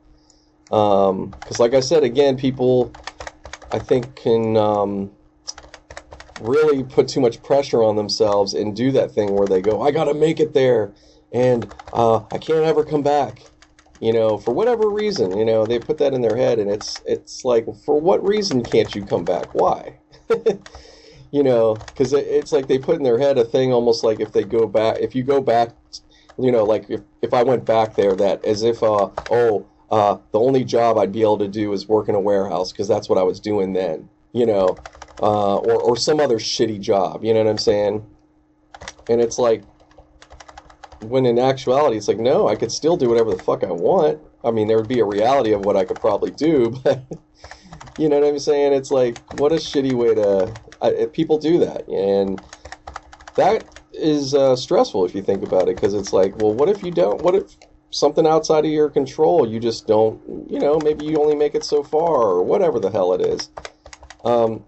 Because, 0.70 1.10
um, 1.12 1.36
like 1.60 1.74
I 1.74 1.82
said, 1.82 2.04
again, 2.04 2.38
people, 2.38 2.97
I 3.72 3.80
think, 3.80 4.16
can 4.16 4.58
um, 4.58 5.12
really 6.36 6.84
put 6.84 7.08
too 7.08 7.22
much 7.22 7.43
pressure 7.43 7.84
on 7.84 7.95
themselves 7.95 8.54
and 8.54 8.76
do 8.76 8.91
that 8.91 9.12
thing 9.12 9.36
where 9.36 9.47
they 9.47 9.62
go, 9.62 9.82
I 9.82 9.91
got 9.91 10.06
to 10.06 10.14
make 10.14 10.39
it 10.39 10.54
there 10.54 10.93
and 11.32 11.72
uh, 11.93 12.22
I 12.32 12.38
can't 12.38 12.66
ever 12.66 12.84
come 12.84 13.04
back. 13.04 13.51
You 13.99 14.12
know, 14.14 14.38
for 14.38 14.54
whatever 14.54 14.89
reason, 14.89 15.36
you 15.38 15.45
know, 15.45 15.66
they 15.66 15.80
put 15.80 15.97
that 15.99 16.14
in 16.14 16.22
their 16.22 16.36
head, 16.36 16.60
and 16.60 16.70
it's 16.70 17.01
it's 17.06 17.45
like, 17.45 17.66
for 17.86 18.01
what 18.01 18.22
reason 18.26 18.66
can't 18.66 18.93
you 18.93 19.06
come 19.06 19.26
back? 19.26 19.54
Why? 19.54 19.99
you 21.34 21.42
know, 21.42 21.84
because 21.94 22.14
it's 22.14 22.52
like 22.52 22.68
they 22.68 22.78
put 22.78 22.98
in 22.98 23.04
their 23.04 23.18
head 23.18 23.40
a 23.40 23.44
thing 23.44 23.74
almost 23.74 24.04
like 24.04 24.20
if 24.20 24.34
they 24.34 24.44
go 24.44 24.68
back, 24.68 24.98
if 25.00 25.16
you 25.16 25.24
go 25.24 25.42
back, 25.42 25.76
you 26.38 26.52
know, 26.52 26.64
like 26.64 26.86
if 26.92 27.02
if 27.24 27.34
I 27.34 27.42
went 27.42 27.66
back 27.66 27.96
there, 27.96 28.16
that 28.18 28.46
as 28.46 28.62
if, 28.62 28.84
uh, 28.84 29.10
oh, 29.32 29.66
uh, 29.90 30.20
the 30.32 30.40
only 30.40 30.64
job 30.64 31.00
I'd 31.00 31.12
be 31.12 31.24
able 31.24 31.40
to 31.40 31.48
do 31.48 31.74
is 31.74 31.88
work 31.88 32.08
in 32.08 32.14
a 32.14 32.20
warehouse 32.20 32.72
because 32.72 32.88
that's 32.88 33.10
what 33.10 33.18
I 33.18 33.24
was 33.24 33.40
doing 33.40 33.74
then, 33.74 34.10
you 34.32 34.46
know, 34.46 34.84
uh, 35.20 35.58
or 35.58 35.80
or 35.82 35.98
some 35.98 36.20
other 36.20 36.38
shitty 36.38 36.80
job. 36.80 37.24
You 37.24 37.34
know 37.34 37.44
what 37.44 37.50
I'm 37.50 37.58
saying? 37.58 38.06
And 39.10 39.20
it's 39.20 39.40
like 39.40 39.66
when 41.00 41.26
in 41.26 41.40
actuality, 41.40 41.98
it's 41.98 42.08
like, 42.08 42.20
no, 42.20 42.48
I 42.48 42.56
could 42.56 42.72
still 42.72 42.96
do 42.96 43.10
whatever 43.10 43.32
the 43.32 43.40
fuck 43.40 43.64
I 43.64 43.72
want. 43.72 44.22
I 44.44 44.52
mean, 44.52 44.68
there 44.68 44.78
would 44.78 44.88
be 44.88 45.00
a 45.00 45.06
reality 45.06 45.52
of 45.52 45.62
what 45.62 45.78
I 45.78 45.86
could 45.86 46.00
probably 46.00 46.32
do, 46.32 46.70
but 46.84 47.04
you 47.98 48.10
know 48.10 48.20
what 48.20 48.28
I'm 48.28 48.40
saying? 48.40 48.74
It's 48.74 48.92
like, 48.92 49.20
what 49.30 49.52
a 49.52 49.56
shitty 49.56 49.96
way 49.96 50.16
to. 50.16 50.58
I, 50.84 51.06
people 51.06 51.38
do 51.38 51.60
that, 51.60 51.88
and 51.88 52.44
that 53.38 53.66
is 53.94 54.34
uh, 54.36 54.56
stressful 54.56 55.06
if 55.06 55.16
you 55.16 55.22
think 55.24 55.44
about 55.44 55.70
it, 55.70 55.76
because 55.76 55.94
it's 55.94 56.14
like, 56.14 56.38
well, 56.38 56.54
what 56.54 56.70
if 56.70 56.84
you 56.84 56.92
don't? 56.92 57.22
What 57.22 57.36
if 57.36 57.58
something 57.90 58.28
outside 58.28 58.66
of 58.66 58.72
your 58.72 58.90
control? 58.90 59.48
You 59.48 59.60
just 59.60 59.88
don't. 59.88 60.22
You 60.52 60.60
know, 60.60 60.80
maybe 60.80 61.06
you 61.06 61.20
only 61.22 61.36
make 61.36 61.56
it 61.56 61.64
so 61.64 61.84
far, 61.84 62.24
or 62.24 62.44
whatever 62.44 62.80
the 62.80 62.92
hell 62.92 63.14
it 63.14 63.22
is. 63.22 63.50
Um, 64.26 64.66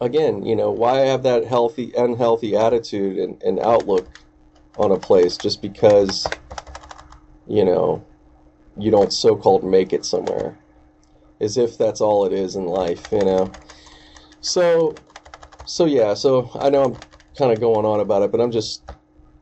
again, 0.00 0.44
you 0.44 0.56
know, 0.56 0.70
why 0.70 1.00
have 1.00 1.22
that 1.22 1.46
healthy, 1.46 1.92
unhealthy 1.96 2.56
attitude 2.56 3.18
and, 3.18 3.42
and 3.42 3.58
outlook 3.60 4.08
on 4.76 4.90
a 4.90 4.98
place 4.98 5.36
just 5.36 5.60
because, 5.60 6.26
you 7.46 7.64
know, 7.64 8.04
you 8.78 8.90
don't 8.90 9.12
so 9.12 9.36
called 9.36 9.64
make 9.64 9.92
it 9.92 10.04
somewhere. 10.04 10.58
As 11.40 11.56
if 11.56 11.76
that's 11.78 12.00
all 12.00 12.24
it 12.26 12.32
is 12.32 12.56
in 12.56 12.66
life, 12.66 13.12
you 13.12 13.24
know. 13.24 13.54
So, 14.40 15.00
so 15.64 15.84
yeah, 15.86 16.14
so 16.14 16.50
I 16.54 16.70
know 16.70 16.84
I'm 16.84 17.02
kind 17.38 17.52
of 17.52 17.60
going 17.60 17.86
on 17.86 18.00
about 18.00 18.22
it, 18.22 18.32
but 18.32 18.40
I'm 18.40 18.50
just 18.50 18.82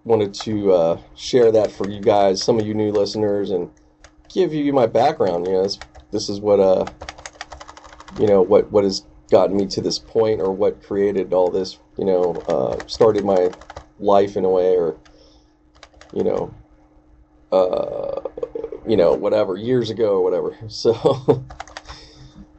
wanted 0.04 0.34
to 0.34 0.72
uh, 0.72 1.02
share 1.16 1.52
that 1.52 1.72
for 1.72 1.88
you 1.88 2.02
guys, 2.02 2.42
some 2.42 2.58
of 2.58 2.66
you 2.66 2.74
new 2.74 2.92
listeners, 2.92 3.50
and 3.50 3.70
give 4.32 4.54
you 4.54 4.72
my 4.72 4.86
background. 4.86 5.46
You 5.46 5.52
know, 5.54 5.62
this, 5.64 5.80
this 6.12 6.28
is 6.28 6.40
what 6.40 6.60
uh, 6.60 6.90
you 8.16 8.26
know, 8.26 8.42
what 8.42 8.70
what 8.70 8.84
has 8.84 9.04
gotten 9.30 9.56
me 9.56 9.66
to 9.66 9.80
this 9.80 9.98
point, 9.98 10.40
or 10.40 10.52
what 10.52 10.82
created 10.82 11.32
all 11.32 11.50
this. 11.50 11.78
You 11.96 12.04
know, 12.04 12.44
uh, 12.48 12.88
started 12.88 13.24
my 13.24 13.50
life 13.98 14.36
in 14.36 14.44
a 14.44 14.50
way, 14.50 14.76
or 14.76 14.96
you 16.12 16.24
know, 16.24 16.54
uh, 17.52 18.20
you 18.86 18.96
know, 18.96 19.14
whatever 19.14 19.56
years 19.56 19.90
ago 19.90 20.16
or 20.16 20.22
whatever. 20.22 20.56
So, 20.68 21.46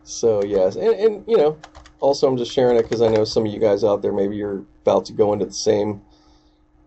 so 0.04 0.44
yes, 0.44 0.76
and, 0.76 0.94
and 0.94 1.24
you 1.28 1.38
know, 1.38 1.58
also 2.00 2.28
I'm 2.28 2.38
just 2.38 2.54
sharing 2.54 2.78
it 2.78 2.84
because 2.84 3.02
I 3.02 3.10
know 3.10 3.24
some 3.26 3.46
of 3.46 3.54
you 3.54 3.60
guys 3.60 3.84
out 3.84 4.02
there 4.02 4.14
maybe 4.14 4.36
you're 4.38 4.66
about 4.84 5.06
to 5.06 5.14
go 5.14 5.34
into 5.34 5.46
the 5.46 5.54
same. 5.54 6.02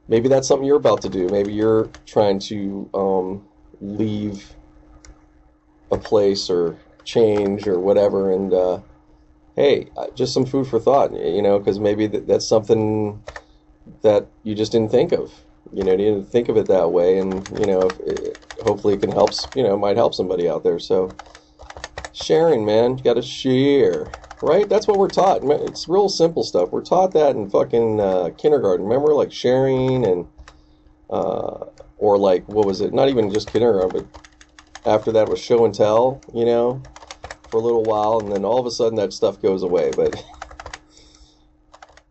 Maybe 0.09 0.29
that's 0.29 0.49
something 0.49 0.67
you're 0.67 0.77
about 0.77 1.03
to 1.03 1.09
do. 1.09 1.31
Maybe 1.31 1.53
you're 1.53 1.93
trying 2.07 2.41
to 2.41 2.91
um, 2.95 3.49
leave 3.81 4.57
a 5.91 5.99
place 5.99 6.51
or 6.51 6.81
change 7.05 7.67
or 7.69 7.81
whatever, 7.81 8.33
and 8.33 8.53
uh, 8.53 8.81
hey, 9.57 9.91
just 10.15 10.35
some 10.35 10.47
food 10.47 10.67
for 10.67 10.81
thought, 10.81 11.13
you 11.13 11.43
know, 11.43 11.59
because 11.59 11.79
maybe 11.81 12.07
that, 12.09 12.27
that's 12.27 12.49
something 12.49 13.23
that 14.03 14.29
you 14.43 14.55
just 14.55 14.73
didn't 14.73 14.91
think 14.91 15.13
of. 15.13 15.33
You 15.73 15.85
know, 15.85 15.93
you 15.93 15.99
didn't 15.99 16.27
think 16.29 16.49
of 16.49 16.57
it 16.57 16.69
that 16.69 16.91
way, 16.93 17.19
and 17.19 17.47
you 17.59 17.67
know, 17.67 17.99
it, 18.07 18.41
hopefully 18.63 18.95
it 18.95 19.01
can 19.01 19.11
help. 19.11 19.33
You 19.55 19.63
know, 19.63 19.77
might 19.79 19.97
help 19.97 20.15
somebody 20.15 20.49
out 20.49 20.65
there. 20.65 20.79
So, 20.79 21.17
sharing, 22.13 22.65
man, 22.65 22.99
you 22.99 23.05
got 23.05 23.15
to 23.15 23.23
share, 23.23 24.15
right? 24.43 24.69
That's 24.69 24.89
what 24.89 24.99
we're 24.99 25.11
taught. 25.11 25.43
It's 25.45 25.89
real 25.89 26.09
simple 26.09 26.43
stuff. 26.45 26.71
We're 26.73 26.83
taught 26.85 27.13
that 27.13 27.37
in 27.37 27.49
fucking 27.49 28.01
uh, 28.01 28.31
kindergarten. 28.37 28.87
Remember, 28.87 29.15
like 29.15 29.33
sharing 29.33 30.05
and, 30.05 30.29
uh, 31.11 31.67
or 31.99 32.19
like 32.19 32.49
what 32.49 32.67
was 32.67 32.81
it? 32.81 32.93
Not 32.93 33.09
even 33.09 33.31
just 33.31 33.51
kindergarten, 33.51 33.93
but 33.93 34.91
after 34.91 35.13
that 35.13 35.29
was 35.29 35.41
show 35.41 35.65
and 35.65 35.75
tell. 35.75 36.23
You 36.35 36.45
know, 36.45 36.89
for 37.49 37.59
a 37.59 37.63
little 37.63 37.85
while, 37.85 38.19
and 38.19 38.33
then 38.33 38.45
all 38.45 38.61
of 38.61 38.67
a 38.67 38.71
sudden 38.71 38.97
that 38.97 39.13
stuff 39.13 39.41
goes 39.41 39.63
away. 39.63 39.93
But 39.93 40.23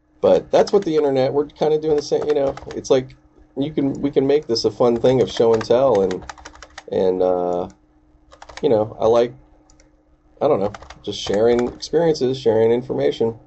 but 0.21 0.51
that's 0.51 0.71
what 0.73 0.85
the 0.85 0.95
internet. 0.97 1.33
We're 1.33 1.47
kind 1.47 1.73
of 1.73 1.81
doing 1.81 1.97
the 1.97 2.01
same. 2.01 2.27
You 2.27 2.35
know, 2.35 2.55
it's 2.75 2.89
like 2.89 3.15
you 3.57 3.71
can 3.71 4.01
we 4.01 4.11
can 4.11 4.27
make 4.27 4.47
this 4.47 4.65
a 4.65 4.71
fun 4.71 5.01
thing 5.01 5.21
of 5.21 5.29
show 5.29 5.53
and 5.53 5.65
tell, 5.65 6.01
and 6.01 6.25
and 6.91 7.21
uh, 7.21 7.69
you 8.61 8.69
know, 8.69 8.95
I 8.99 9.07
like 9.07 9.35
I 10.41 10.47
don't 10.47 10.59
know, 10.59 10.77
just 11.03 11.21
sharing 11.21 11.73
experiences, 11.73 12.39
sharing 12.39 12.71
information. 12.71 13.39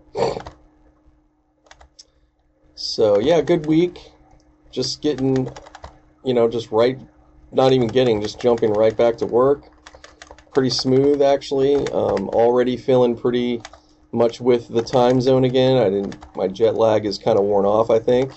So 2.75 3.19
yeah, 3.19 3.41
good 3.41 3.67
week. 3.67 3.99
Just 4.73 5.03
getting, 5.03 5.55
you 6.25 6.35
know, 6.35 6.49
just 6.49 6.71
right, 6.73 6.99
not 7.53 7.73
even 7.73 7.91
getting, 7.91 8.21
just 8.21 8.41
jumping 8.41 8.71
right 8.71 8.97
back 8.97 9.19
to 9.19 9.27
work 9.27 9.71
pretty 10.55 10.71
smooth 10.71 11.21
actually. 11.21 11.91
Um, 11.91 12.29
already 12.31 12.77
feeling 12.77 13.17
pretty 13.17 13.63
much 14.13 14.41
with 14.41 14.69
the 14.69 14.83
time 14.83 15.21
zone 15.21 15.45
again. 15.45 15.77
I 15.77 15.87
didn't. 15.91 16.21
My 16.35 16.49
jet 16.49 16.77
lag 16.77 17.05
is 17.05 17.19
kind 17.19 17.39
of 17.39 17.45
worn 17.45 17.67
off, 17.67 17.91
I 17.91 17.99
think, 17.99 18.33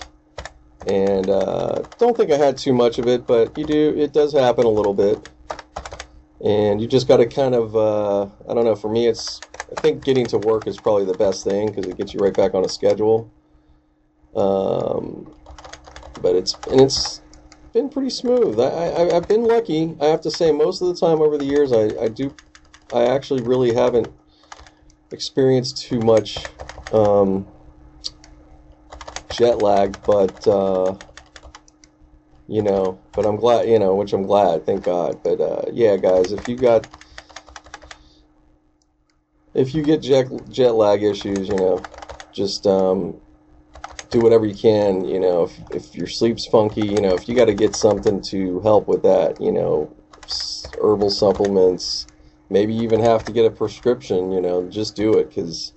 and 0.86 1.30
uh, 1.30 1.84
don't 1.98 2.16
think 2.16 2.32
I 2.32 2.36
had 2.36 2.58
too 2.58 2.72
much 2.72 2.98
of 2.98 3.06
it, 3.06 3.26
but 3.26 3.56
you 3.56 3.64
do. 3.64 3.94
It 3.96 4.12
does 4.12 4.32
happen 4.34 4.66
a 4.66 4.70
little 4.70 4.94
bit, 4.94 5.18
and 6.44 6.80
you 6.80 6.88
just 6.88 7.08
got 7.08 7.18
to 7.18 7.26
kind 7.26 7.54
of. 7.54 7.76
Uh, 7.76 8.24
I 8.48 8.54
don't 8.54 8.64
know. 8.64 8.76
For 8.76 8.90
me, 8.90 9.06
it's. 9.08 9.44
I 9.72 9.76
think 9.76 10.04
getting 10.04 10.28
to 10.28 10.38
work 10.38 10.66
is 10.66 10.78
probably 10.78 11.04
the 11.06 11.14
best 11.14 11.44
thing 11.44 11.70
because 11.72 11.88
it 11.88 11.96
gets 11.98 12.14
you 12.14 12.20
right 12.20 12.36
back 12.36 12.54
on 12.54 12.64
a 12.64 12.68
schedule. 12.68 13.34
Um, 14.36 15.34
but 16.16 16.36
it's 16.36 16.58
and 16.70 16.80
it's 16.80 17.22
been 17.74 17.90
pretty 17.90 18.10
smooth. 18.10 18.60
I, 18.60 18.64
I 18.66 19.16
I've 19.16 19.28
been 19.28 19.44
lucky. 19.44 19.96
I 20.00 20.06
have 20.06 20.22
to 20.22 20.30
say, 20.30 20.52
most 20.52 20.82
of 20.82 20.88
the 20.88 20.94
time 20.96 21.22
over 21.22 21.38
the 21.38 21.46
years, 21.46 21.72
I 21.72 21.94
I 22.04 22.08
do, 22.08 22.36
I 22.92 23.04
actually 23.04 23.42
really 23.42 23.74
haven't 23.74 24.12
experienced 25.12 25.82
too 25.82 26.02
much 26.02 26.54
um, 26.92 27.48
jet 29.28 29.58
lag, 29.58 30.04
but 30.04 30.46
uh, 30.46 30.94
you 32.48 32.62
know, 32.62 33.00
but 33.16 33.26
I'm 33.26 33.36
glad, 33.36 33.68
you 33.68 33.80
know, 33.80 33.96
which 33.96 34.14
I'm 34.14 34.24
glad, 34.24 34.66
thank 34.66 34.84
God. 34.84 35.22
But 35.24 35.40
uh, 35.42 35.64
yeah, 35.72 35.98
guys, 35.98 36.32
if 36.32 36.48
you 36.48 36.58
got 36.58 36.86
if 39.54 39.74
you 39.74 39.84
get 39.84 40.02
jet 40.02 40.28
jet 40.50 40.72
lag 40.72 41.02
issues, 41.04 41.48
you 41.48 41.58
know, 41.58 41.88
just 42.32 42.66
um, 42.66 43.20
do 44.10 44.22
whatever 44.22 44.46
you 44.46 44.56
can. 44.56 45.04
You 45.04 45.20
know, 45.20 45.44
if 45.44 45.60
if 45.70 45.96
your 45.96 46.06
sleep's 46.08 46.46
funky, 46.46 46.84
you 46.84 47.00
know, 47.02 47.14
if 47.14 47.28
you 47.28 47.36
got 47.36 47.46
to 47.46 47.54
get 47.54 47.74
something 47.74 48.22
to 48.30 48.60
help 48.60 48.88
with 48.88 49.02
that, 49.04 49.40
you 49.40 49.52
know, 49.52 49.96
herbal 50.82 51.10
supplements. 51.10 52.08
Maybe 52.50 52.74
even 52.76 53.00
have 53.00 53.24
to 53.24 53.32
get 53.32 53.46
a 53.46 53.50
prescription. 53.50 54.32
You 54.32 54.40
know, 54.40 54.68
just 54.68 54.96
do 54.96 55.18
it 55.18 55.28
because 55.30 55.74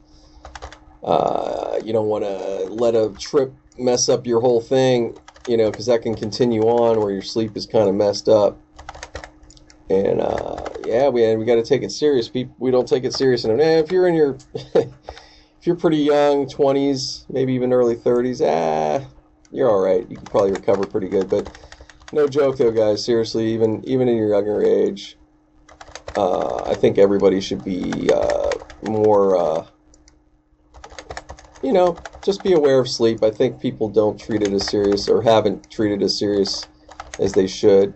uh, 1.04 1.80
you 1.84 1.94
don't 1.94 2.08
want 2.08 2.26
to 2.26 2.66
let 2.68 2.96
a 2.96 3.16
trip 3.18 3.54
mess 3.78 4.10
up 4.10 4.28
your 4.28 4.42
whole 4.42 4.62
thing. 4.62 5.20
You 5.48 5.58
know, 5.58 5.72
because 5.72 5.88
that 5.88 6.04
can 6.04 6.16
continue 6.16 6.64
on 6.64 7.02
where 7.02 7.12
your 7.12 7.22
sleep 7.22 7.58
is 7.58 7.66
kind 7.66 7.90
of 7.90 7.96
messed 7.96 8.30
up. 8.30 8.60
And 9.90 10.22
uh, 10.22 10.70
yeah, 10.80 11.10
we 11.10 11.36
we 11.36 11.46
got 11.46 11.56
to 11.56 11.64
take 11.64 11.82
it 11.84 11.92
serious. 11.92 12.30
People, 12.30 12.56
we 12.60 12.72
don't 12.72 12.88
take 12.88 13.04
it 13.04 13.14
serious 13.14 13.44
enough. 13.44 13.60
Eh, 13.60 13.80
if 13.80 13.92
you're 13.92 14.08
in 14.08 14.16
your 14.16 14.40
if 14.54 15.68
you're 15.68 15.76
pretty 15.76 15.98
young, 15.98 16.48
20s, 16.48 17.26
maybe 17.30 17.54
even 17.54 17.74
early 17.74 17.96
30s, 17.96 18.42
ah, 18.42 19.06
you're 19.52 19.70
all 19.70 19.82
right. 19.82 20.10
You 20.10 20.18
can 20.18 20.28
probably 20.30 20.52
recover 20.52 20.86
pretty 20.86 21.10
good. 21.10 21.30
But 21.30 21.50
no 22.12 22.28
joke, 22.28 22.58
though, 22.58 22.72
guys. 22.72 23.04
Seriously, 23.04 23.54
even 23.54 23.84
even 23.86 24.08
in 24.08 24.18
your 24.18 24.30
younger 24.30 24.64
age, 24.64 25.18
uh, 26.16 26.64
I 26.64 26.76
think 26.76 26.98
everybody 26.98 27.42
should 27.42 27.64
be 27.64 28.12
uh, 28.14 28.52
more, 28.82 29.36
uh, 29.36 29.68
you 31.62 31.74
know, 31.74 32.06
just 32.24 32.44
be 32.44 32.54
aware 32.54 32.80
of 32.80 32.88
sleep. 32.88 33.24
I 33.24 33.32
think 33.32 33.60
people 33.60 33.90
don't 33.90 34.20
treat 34.20 34.44
it 34.44 34.54
as 34.54 34.68
serious 34.68 35.10
or 35.10 35.22
haven't 35.22 35.70
treated 35.72 36.04
as 36.04 36.18
serious 36.18 36.68
as 37.20 37.34
they 37.34 37.48
should. 37.48 37.94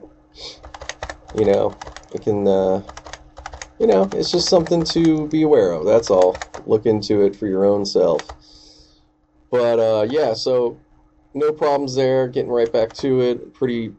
You 1.36 1.46
know, 1.46 1.78
it 2.14 2.22
can, 2.22 2.48
uh, 2.48 2.82
you 3.80 3.88
know, 3.88 4.10
it's 4.14 4.32
just 4.32 4.50
something 4.50 4.84
to 4.86 5.28
be 5.28 5.44
aware 5.44 5.72
of. 5.72 5.86
That's 5.86 6.10
all. 6.10 6.38
Look 6.66 6.86
into 6.86 7.22
it 7.22 7.36
for 7.36 7.48
your 7.48 7.66
own 7.66 7.86
self. 7.86 8.22
But 9.52 9.80
uh, 9.80 10.08
yeah, 10.10 10.34
so 10.34 10.80
no 11.34 11.52
problems 11.52 11.96
there. 11.96 12.28
Getting 12.28 12.52
right 12.52 12.72
back 12.72 12.94
to 12.94 13.22
it. 13.22 13.54
Pretty, 13.54 13.94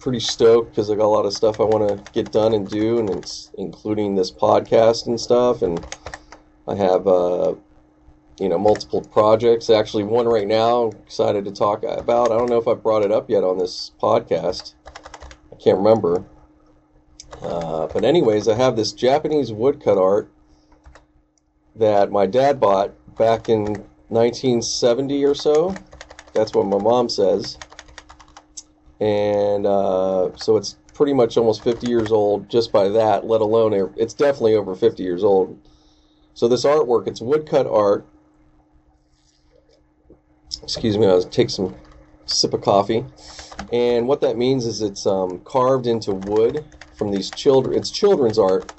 pretty 0.00 0.20
stoked 0.20 0.70
because 0.70 0.90
I 0.90 0.96
got 0.96 1.04
a 1.04 1.06
lot 1.06 1.26
of 1.26 1.32
stuff 1.32 1.60
I 1.60 1.64
want 1.64 1.88
to 1.88 2.12
get 2.12 2.32
done 2.32 2.52
and 2.54 2.68
do, 2.68 2.98
and 2.98 3.10
it's 3.10 3.52
including 3.58 4.16
this 4.16 4.32
podcast 4.32 5.06
and 5.06 5.20
stuff. 5.20 5.62
And 5.62 5.84
I 6.66 6.74
have, 6.74 7.06
uh, 7.06 7.54
you 8.40 8.48
know, 8.48 8.58
multiple 8.58 9.02
projects. 9.02 9.68
Actually, 9.68 10.04
one 10.04 10.26
right 10.26 10.48
now. 10.48 10.88
Excited 11.04 11.44
to 11.44 11.52
talk 11.52 11.82
about. 11.82 12.32
I 12.32 12.36
don't 12.36 12.48
know 12.48 12.58
if 12.58 12.66
I 12.66 12.74
brought 12.74 13.04
it 13.04 13.12
up 13.12 13.28
yet 13.28 13.44
on 13.44 13.58
this 13.58 13.92
podcast. 14.02 14.74
I 15.52 15.56
can't 15.62 15.76
remember. 15.76 16.24
Uh, 17.42 17.86
but 17.86 18.04
anyways, 18.04 18.48
I 18.48 18.54
have 18.54 18.76
this 18.76 18.92
Japanese 18.92 19.52
woodcut 19.52 19.98
art 19.98 20.30
that 21.76 22.10
my 22.10 22.26
dad 22.26 22.58
bought 22.58 22.92
back 23.18 23.48
in 23.48 23.84
1970 24.08 25.24
or 25.24 25.34
so. 25.34 25.74
That's 26.32 26.54
what 26.54 26.66
my 26.66 26.78
mom 26.78 27.08
says. 27.08 27.58
And 29.00 29.66
uh, 29.66 30.36
so 30.36 30.56
it's 30.56 30.76
pretty 30.94 31.12
much 31.12 31.36
almost 31.36 31.62
50 31.62 31.88
years 31.88 32.10
old 32.10 32.50
just 32.50 32.72
by 32.72 32.88
that, 32.88 33.26
let 33.26 33.40
alone 33.40 33.92
it's 33.96 34.14
definitely 34.14 34.54
over 34.54 34.74
50 34.74 35.02
years 35.02 35.24
old. 35.24 35.58
So 36.34 36.48
this 36.48 36.64
artwork, 36.64 37.06
it's 37.06 37.20
woodcut 37.20 37.66
art. 37.66 38.06
Excuse 40.62 40.98
me, 40.98 41.06
I'll 41.06 41.22
take 41.24 41.50
some 41.50 41.76
sip 42.26 42.54
of 42.54 42.62
coffee. 42.62 43.06
And 43.72 44.08
what 44.08 44.20
that 44.22 44.36
means 44.38 44.66
is 44.66 44.82
it's 44.82 45.06
um, 45.06 45.40
carved 45.44 45.86
into 45.86 46.12
wood 46.12 46.66
from 46.94 47.10
these 47.12 47.30
children. 47.30 47.76
It's 47.76 47.90
children's 47.90 48.38
art, 48.38 48.70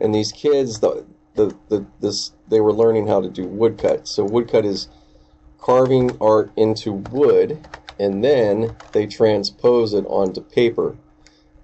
and 0.00 0.14
these 0.14 0.32
kids, 0.32 0.80
the, 0.80 1.06
the 1.34 1.56
the 1.68 1.86
this 2.00 2.32
they 2.48 2.60
were 2.60 2.72
learning 2.72 3.08
how 3.08 3.20
to 3.20 3.30
do 3.30 3.46
woodcut. 3.46 4.08
So 4.08 4.24
woodcut 4.24 4.64
is 4.64 4.88
carving 5.58 6.16
art 6.20 6.52
into 6.56 6.92
wood, 6.92 7.64
and 7.98 8.24
then 8.24 8.76
they 8.92 9.06
transpose 9.06 9.94
it 9.94 10.04
onto 10.06 10.42
paper, 10.42 10.96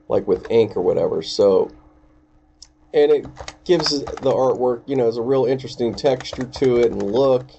like 0.09 0.27
with 0.29 0.47
ink 0.51 0.77
or 0.77 0.83
whatever. 0.83 1.23
So, 1.23 1.73
and 2.95 3.13
it 3.13 3.27
gives 3.65 3.91
the 4.01 4.33
artwork, 4.33 4.85
you 4.87 4.97
know, 4.97 5.09
is 5.09 5.17
a 5.19 5.23
real 5.23 5.45
interesting 5.47 5.97
texture 5.97 6.47
to 6.47 6.79
it 6.81 6.93
and 6.93 7.03
look, 7.03 7.51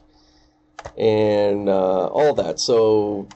and 0.97 1.69
uh, 1.69 2.07
all 2.07 2.34
that. 2.36 2.59
So 2.59 3.27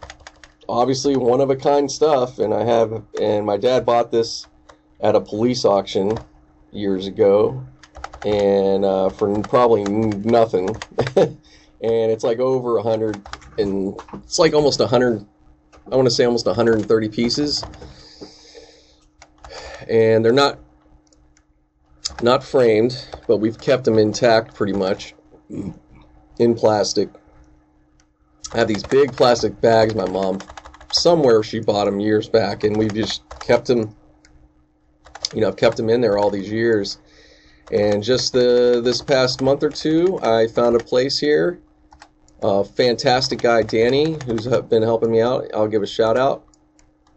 obviously 0.67 1.15
one 1.15 1.41
of 1.41 1.49
a 1.49 1.55
kind 1.55 1.91
stuff 1.91 2.39
and 2.39 2.53
I 2.53 2.63
have 2.63 3.03
and 3.19 3.45
my 3.45 3.57
dad 3.57 3.85
bought 3.85 4.11
this 4.11 4.47
at 4.99 5.15
a 5.15 5.21
police 5.21 5.65
auction 5.65 6.17
years 6.71 7.07
ago 7.07 7.65
and 8.25 8.85
uh, 8.85 9.09
for 9.09 9.41
probably 9.43 9.83
nothing. 9.83 10.75
And 11.83 12.13
it's 12.13 12.23
like 12.23 12.39
over 12.39 12.77
a 12.77 12.81
hundred 12.81 13.21
and 13.57 13.99
it's 14.13 14.39
like 14.39 14.53
almost 14.53 14.79
a 14.79 14.87
hundred 14.87 15.25
I 15.91 15.97
want 15.97 16.05
to 16.05 16.11
say 16.11 16.23
almost 16.23 16.45
130 16.45 17.09
pieces. 17.09 17.65
And 19.89 20.23
they're 20.23 20.31
not 20.31 20.59
not 22.21 22.41
framed 22.41 23.05
but 23.27 23.37
we've 23.37 23.59
kept 23.59 23.83
them 23.83 23.97
intact 23.97 24.55
pretty 24.55 24.71
much 24.71 25.13
in 26.39 26.55
plastic 26.55 27.09
I 28.53 28.59
have 28.59 28.67
these 28.67 28.83
big 28.83 29.13
plastic 29.13 29.59
bags 29.61 29.95
my 29.95 30.05
mom 30.05 30.41
somewhere 30.91 31.41
she 31.43 31.59
bought 31.59 31.85
them 31.85 31.99
years 31.99 32.29
back 32.29 32.63
and 32.63 32.77
we've 32.77 32.93
just 32.93 33.23
kept 33.39 33.67
them 33.67 33.95
you 35.33 35.41
know 35.41 35.47
I've 35.47 35.57
kept 35.57 35.77
them 35.77 35.89
in 35.89 36.01
there 36.01 36.17
all 36.17 36.29
these 36.29 36.51
years. 36.51 36.99
And 37.71 38.03
just 38.03 38.33
the 38.33 38.81
this 38.83 39.01
past 39.01 39.41
month 39.41 39.63
or 39.63 39.69
two 39.69 40.19
I 40.21 40.47
found 40.47 40.75
a 40.75 40.83
place 40.83 41.19
here 41.19 41.59
uh, 42.43 42.63
fantastic 42.63 43.41
guy 43.41 43.63
Danny 43.63 44.17
who's 44.25 44.47
been 44.47 44.83
helping 44.83 45.11
me 45.11 45.21
out. 45.21 45.47
I'll 45.53 45.67
give 45.67 45.81
a 45.81 45.87
shout 45.87 46.17
out. 46.17 46.45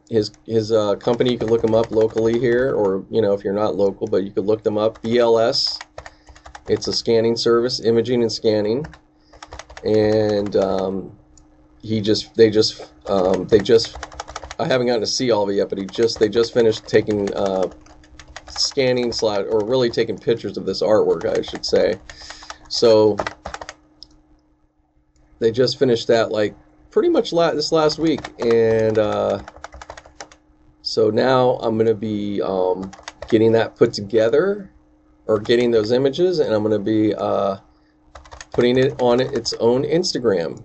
His 0.08 0.32
his 0.46 0.72
uh, 0.72 0.94
company 0.96 1.32
you 1.32 1.38
can 1.38 1.48
look 1.48 1.62
them 1.62 1.74
up 1.74 1.90
locally 1.90 2.38
here 2.38 2.74
or 2.74 3.04
you 3.10 3.20
know 3.20 3.34
if 3.34 3.44
you're 3.44 3.52
not 3.52 3.74
local 3.76 4.06
but 4.06 4.24
you 4.24 4.30
could 4.30 4.46
look 4.46 4.62
them 4.62 4.78
up. 4.78 5.02
BLS 5.02 5.78
It's 6.68 6.88
a 6.88 6.92
scanning 6.92 7.36
service, 7.36 7.80
imaging 7.80 8.22
and 8.22 8.32
scanning, 8.32 8.86
and 9.84 10.56
um, 10.56 11.18
he 11.86 12.00
just 12.00 12.34
they 12.34 12.50
just 12.50 12.92
um, 13.08 13.46
they 13.46 13.60
just 13.60 13.96
I 14.58 14.66
haven't 14.66 14.88
gotten 14.88 15.02
to 15.02 15.06
see 15.06 15.30
all 15.30 15.44
of 15.44 15.50
it 15.50 15.54
yet, 15.54 15.68
but 15.68 15.78
he 15.78 15.86
just 15.86 16.18
they 16.18 16.28
just 16.28 16.52
finished 16.52 16.86
taking 16.88 17.32
uh, 17.34 17.68
scanning 18.46 19.12
slide 19.12 19.46
or 19.46 19.62
really 19.62 19.90
taking 19.90 20.18
pictures 20.18 20.56
of 20.56 20.66
this 20.66 20.82
artwork, 20.82 21.26
I 21.26 21.42
should 21.42 21.64
say. 21.64 22.00
So 22.68 23.16
they 25.38 25.52
just 25.52 25.78
finished 25.78 26.08
that 26.08 26.32
like 26.32 26.56
pretty 26.90 27.08
much 27.08 27.32
la- 27.32 27.52
this 27.52 27.70
last 27.70 27.98
week, 27.98 28.20
and 28.40 28.98
uh, 28.98 29.42
so 30.82 31.10
now 31.10 31.58
I'm 31.60 31.78
gonna 31.78 31.94
be 31.94 32.42
um, 32.42 32.92
getting 33.28 33.52
that 33.52 33.76
put 33.76 33.92
together 33.92 34.72
or 35.26 35.38
getting 35.38 35.70
those 35.70 35.92
images, 35.92 36.40
and 36.40 36.52
I'm 36.52 36.62
gonna 36.62 36.78
be 36.78 37.14
uh, 37.14 37.58
putting 38.52 38.76
it 38.78 38.96
on 38.98 39.20
its 39.20 39.52
own 39.60 39.84
Instagram. 39.84 40.64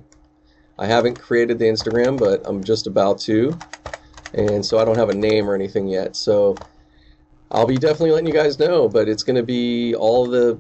I 0.82 0.88
haven't 0.88 1.20
created 1.20 1.60
the 1.60 1.66
Instagram, 1.66 2.18
but 2.18 2.42
I'm 2.44 2.64
just 2.64 2.88
about 2.88 3.20
to, 3.20 3.56
and 4.34 4.66
so 4.66 4.80
I 4.80 4.84
don't 4.84 4.98
have 4.98 5.10
a 5.10 5.14
name 5.14 5.48
or 5.48 5.54
anything 5.54 5.88
yet. 5.88 6.16
So 6.16 6.58
I'll 7.52 7.68
be 7.68 7.78
definitely 7.78 8.10
letting 8.10 8.26
you 8.26 8.34
guys 8.34 8.58
know, 8.58 8.90
but 8.90 9.08
it's 9.08 9.22
gonna 9.22 9.44
be 9.44 9.94
all 9.94 10.26
the 10.26 10.60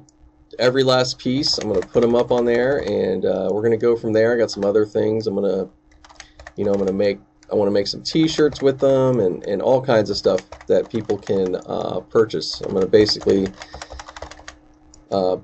every 0.59 0.83
last 0.83 1.17
piece. 1.17 1.57
I'm 1.57 1.69
gonna 1.69 1.87
put 1.87 2.01
them 2.01 2.13
up 2.13 2.31
on 2.31 2.45
there, 2.45 2.87
and 2.87 3.25
uh, 3.25 3.49
we're 3.51 3.63
gonna 3.63 3.77
go 3.77 3.95
from 3.95 4.13
there. 4.13 4.31
I 4.31 4.37
got 4.37 4.51
some 4.51 4.63
other 4.63 4.85
things. 4.85 5.25
I'm 5.25 5.33
gonna, 5.33 5.67
you 6.55 6.65
know, 6.65 6.71
I'm 6.71 6.77
gonna 6.77 6.93
make. 6.93 7.17
I 7.51 7.55
want 7.55 7.67
to 7.67 7.73
make 7.73 7.87
some 7.87 8.03
T-shirts 8.03 8.61
with 8.61 8.79
them 8.79 9.19
and, 9.19 9.43
and 9.43 9.61
all 9.61 9.81
kinds 9.81 10.09
of 10.09 10.15
stuff 10.15 10.39
that 10.67 10.89
people 10.89 11.17
can 11.17 11.55
uh, 11.65 11.99
purchase. 11.99 12.61
I'm 12.61 12.73
gonna 12.75 12.85
basically, 12.85 13.47
uh, 15.11 15.37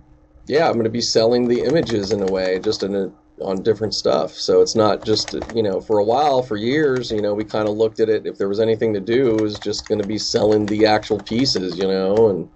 yeah, 0.45 0.69
I'm 0.69 0.77
gonna 0.77 0.87
be 0.89 1.01
selling 1.01 1.47
the 1.47 1.63
images 1.63 2.11
in 2.11 2.21
a 2.21 2.31
way, 2.31 2.59
just 2.59 2.83
in 2.83 2.95
a 2.95 3.11
on 3.41 3.63
different 3.63 3.93
stuff. 3.93 4.33
So 4.33 4.61
it's 4.61 4.75
not 4.75 5.03
just 5.03 5.33
you 5.53 5.63
know 5.63 5.81
for 5.81 5.99
a 5.99 6.03
while, 6.03 6.41
for 6.43 6.57
years, 6.57 7.11
you 7.11 7.21
know, 7.21 7.33
we 7.33 7.45
kind 7.45 7.67
of 7.67 7.75
looked 7.75 7.99
at 7.99 8.09
it. 8.09 8.25
If 8.25 8.37
there 8.37 8.49
was 8.49 8.59
anything 8.59 8.93
to 8.93 8.99
do, 8.99 9.37
it 9.37 9.41
was 9.41 9.59
just 9.59 9.87
going 9.87 9.99
to 9.99 10.05
be 10.05 10.17
selling 10.17 10.67
the 10.67 10.85
actual 10.85 11.21
pieces, 11.21 11.77
you 11.77 11.87
know, 11.87 12.29
and 12.29 12.49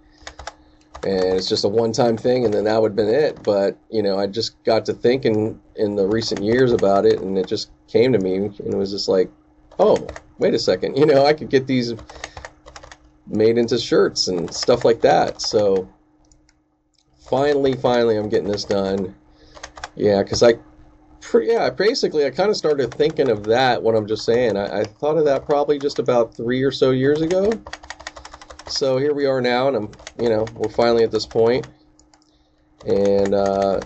and 1.04 1.36
it's 1.36 1.50
just 1.50 1.64
a 1.64 1.70
one-time 1.70 2.18
thing 2.18 2.46
and 2.46 2.54
then 2.54 2.64
that 2.66 2.80
would 2.82 2.92
have 2.92 2.96
been 2.96 3.10
it 3.14 3.44
but 3.44 3.78
you 3.90 4.04
know 4.04 4.20
i 4.20 4.28
just 4.28 4.64
got 4.64 4.86
to 4.86 4.94
thinking 4.94 5.60
in 5.76 5.96
the 5.96 6.08
recent 6.08 6.44
years 6.44 6.72
about 6.72 7.06
it 7.06 7.22
and 7.22 7.38
it 7.38 7.48
just 7.48 7.72
came 7.88 8.14
to 8.14 8.20
me 8.20 8.36
and 8.36 8.60
it 8.60 8.78
was 8.78 8.92
just 8.92 9.10
like 9.10 9.32
oh 9.80 10.16
wait 10.38 10.54
a 10.54 10.60
second 10.60 10.96
you 10.98 11.06
know 11.06 11.26
i 11.26 11.34
could 11.34 11.50
get 11.50 11.68
these 11.68 11.94
made 13.28 13.58
into 13.58 13.78
shirts 13.78 14.28
and 14.28 14.54
stuff 14.54 14.84
like 14.86 15.02
that 15.02 15.42
so 15.42 15.90
finally 17.30 17.76
finally 17.76 18.18
i'm 18.18 18.30
getting 18.30 18.48
this 18.48 18.66
done 18.66 19.16
yeah 19.96 20.22
because 20.22 20.44
i 20.44 20.54
yeah 21.42 21.70
basically 21.70 22.26
i 22.26 22.30
kind 22.30 22.50
of 22.50 22.58
started 22.58 22.94
thinking 22.94 23.30
of 23.30 23.44
that 23.44 23.82
what 23.82 23.96
i'm 23.96 24.08
just 24.08 24.26
saying 24.26 24.58
I, 24.58 24.82
I 24.82 24.84
thought 24.84 25.18
of 25.18 25.26
that 25.26 25.46
probably 25.46 25.80
just 25.80 26.00
about 26.00 26.36
three 26.36 26.64
or 26.64 26.72
so 26.72 26.92
years 26.92 27.22
ago 27.22 27.52
so 28.72 28.98
here 28.98 29.14
we 29.14 29.26
are 29.26 29.42
now, 29.42 29.68
and 29.68 29.76
I'm, 29.76 29.92
you 30.18 30.30
know, 30.30 30.46
we're 30.56 30.70
finally 30.70 31.04
at 31.04 31.12
this 31.12 31.26
point. 31.26 31.68
and 32.86 33.34
uh, 33.34 33.82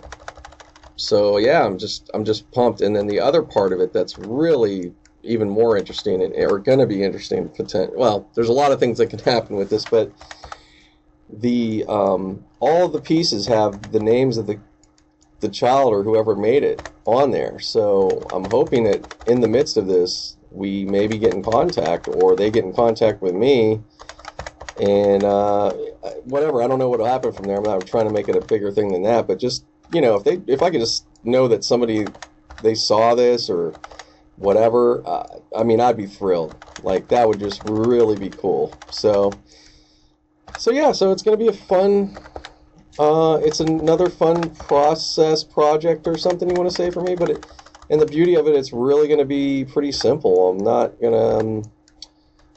so 0.95 1.37
yeah, 1.37 1.65
I'm 1.65 1.77
just, 1.77 2.09
I'm 2.13 2.23
just 2.23 2.49
pumped. 2.51 2.81
And 2.81 2.95
then 2.95 3.07
the 3.07 3.19
other 3.19 3.41
part 3.41 3.73
of 3.73 3.79
it 3.79 3.91
that's 3.91 4.17
really 4.17 4.93
even 5.23 5.49
more 5.49 5.75
interesting, 5.75 6.21
and 6.21 6.33
or 6.35 6.59
going 6.59 6.79
to 6.79 6.85
be 6.85 7.03
interesting, 7.03 7.49
potent. 7.49 7.97
Well, 7.97 8.29
there's 8.35 8.49
a 8.49 8.53
lot 8.53 8.71
of 8.71 8.79
things 8.79 8.99
that 8.99 9.09
can 9.09 9.19
happen 9.19 9.55
with 9.55 9.69
this, 9.69 9.85
but 9.85 10.11
the 11.29 11.83
um, 11.89 12.45
all 12.59 12.87
the 12.87 13.01
pieces 13.01 13.47
have 13.47 13.91
the 13.91 13.99
names 13.99 14.37
of 14.37 14.45
the 14.45 14.59
the 15.45 15.53
child 15.53 15.93
or 15.93 16.03
whoever 16.03 16.35
made 16.35 16.63
it 16.63 16.85
on 17.05 17.31
there. 17.31 17.59
So 17.59 18.27
I'm 18.31 18.45
hoping 18.47 18.83
that 18.85 19.01
in 19.25 19.41
the 19.41 19.47
midst 19.47 19.77
of 19.77 19.87
this, 19.87 20.37
we 20.51 20.85
maybe 20.85 21.19
get 21.19 21.33
in 21.33 21.43
contact, 21.43 22.07
or 22.07 22.35
they 22.35 22.51
get 22.51 22.63
in 22.65 22.73
contact 22.73 23.21
with 23.21 23.33
me 23.35 23.81
and 24.79 25.25
uh, 25.25 25.73
whatever. 26.23 26.61
I 26.61 26.67
don't 26.67 26.79
know 26.79 26.89
what'll 26.89 27.05
happen 27.05 27.31
from 27.31 27.47
there. 27.47 27.57
I'm 27.57 27.63
not 27.63 27.85
trying 27.87 28.05
to 28.05 28.11
make 28.11 28.27
it 28.29 28.35
a 28.35 28.41
bigger 28.41 28.71
thing 28.71 28.91
than 28.91 29.03
that, 29.03 29.27
but 29.27 29.39
just 29.39 29.65
you 29.89 30.01
know, 30.01 30.15
if 30.15 30.23
they 30.23 30.41
if 30.47 30.61
I 30.61 30.71
could 30.71 30.81
just 30.81 31.07
know 31.23 31.47
that 31.47 31.63
somebody 31.63 32.13
they 32.59 32.75
saw 32.75 33.15
this 33.15 33.49
or 33.49 33.77
whatever, 34.35 35.03
uh, 35.07 35.39
I 35.55 35.63
mean, 35.63 35.79
I'd 35.81 35.97
be 35.97 36.07
thrilled. 36.07 36.59
Like 36.77 37.09
that 37.09 37.27
would 37.27 37.39
just 37.39 37.61
really 37.65 38.17
be 38.17 38.31
cool. 38.31 38.81
So, 38.89 39.43
so 40.55 40.71
yeah, 40.71 40.91
so 40.91 41.11
it's 41.11 41.23
gonna 41.23 41.37
be 41.37 41.47
a 41.49 41.53
fun. 41.53 42.17
Uh, 42.97 43.39
it's 43.43 43.59
another 43.59 44.09
fun 44.09 44.49
process 44.55 45.43
project 45.43 46.07
or 46.07 46.17
something 46.17 46.49
you 46.49 46.55
want 46.55 46.69
to 46.69 46.75
say 46.75 46.89
for 46.91 47.01
me, 47.01 47.15
but 47.15 47.29
it, 47.29 47.45
and 47.89 48.01
the 48.01 48.05
beauty 48.05 48.35
of 48.35 48.47
it, 48.47 48.55
it's 48.55 48.71
really 48.73 49.07
going 49.07 49.19
to 49.19 49.25
be 49.25 49.65
pretty 49.65 49.91
simple. 49.91 50.49
I'm 50.49 50.57
not 50.57 50.99
gonna. 51.01 51.39
Um, 51.39 51.71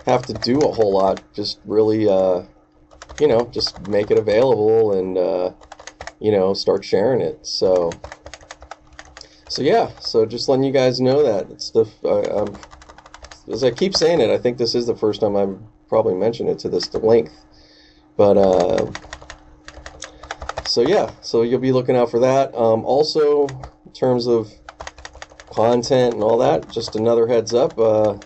have 0.08 0.24
to 0.26 0.34
do 0.34 0.58
a 0.60 0.72
whole 0.72 0.92
lot. 0.92 1.22
Just 1.34 1.60
really, 1.64 2.08
uh, 2.08 2.42
you 3.18 3.28
know, 3.28 3.46
just 3.52 3.78
make 3.80 4.10
it 4.10 4.16
available 4.16 4.92
and, 4.92 5.18
uh, 5.18 5.52
you 6.18 6.32
know, 6.32 6.54
start 6.54 6.84
sharing 6.84 7.20
it. 7.20 7.46
So, 7.46 8.00
so 9.48 9.62
yeah. 9.62 9.90
So 10.00 10.24
just 10.26 10.48
letting 10.48 10.64
you 10.64 10.72
guys 10.72 11.00
know 11.00 11.22
that 11.22 11.50
it's 11.50 11.70
the. 11.70 11.86
Uh, 12.02 12.42
um, 12.42 12.58
as 13.50 13.64
I 13.64 13.70
keep 13.70 13.94
saying 13.94 14.20
it, 14.20 14.30
I 14.30 14.38
think 14.38 14.58
this 14.58 14.74
is 14.74 14.86
the 14.86 14.96
first 14.96 15.20
time 15.20 15.36
I've 15.36 15.58
probably 15.88 16.14
mentioned 16.14 16.50
it 16.50 16.58
to 16.60 16.68
this 16.68 16.92
length. 16.94 17.32
But 18.16 18.36
uh, 18.36 18.90
so 20.68 20.82
yeah, 20.82 21.10
so 21.22 21.42
you'll 21.42 21.60
be 21.60 21.72
looking 21.72 21.96
out 21.96 22.10
for 22.10 22.20
that. 22.20 22.54
Um, 22.54 22.84
also, 22.84 23.46
in 23.86 23.92
terms 23.92 24.26
of 24.26 24.52
content 25.50 26.14
and 26.14 26.22
all 26.22 26.36
that, 26.38 26.70
just 26.70 26.94
another 26.94 27.26
heads 27.26 27.54
up. 27.54 27.78
Uh, 27.78 28.18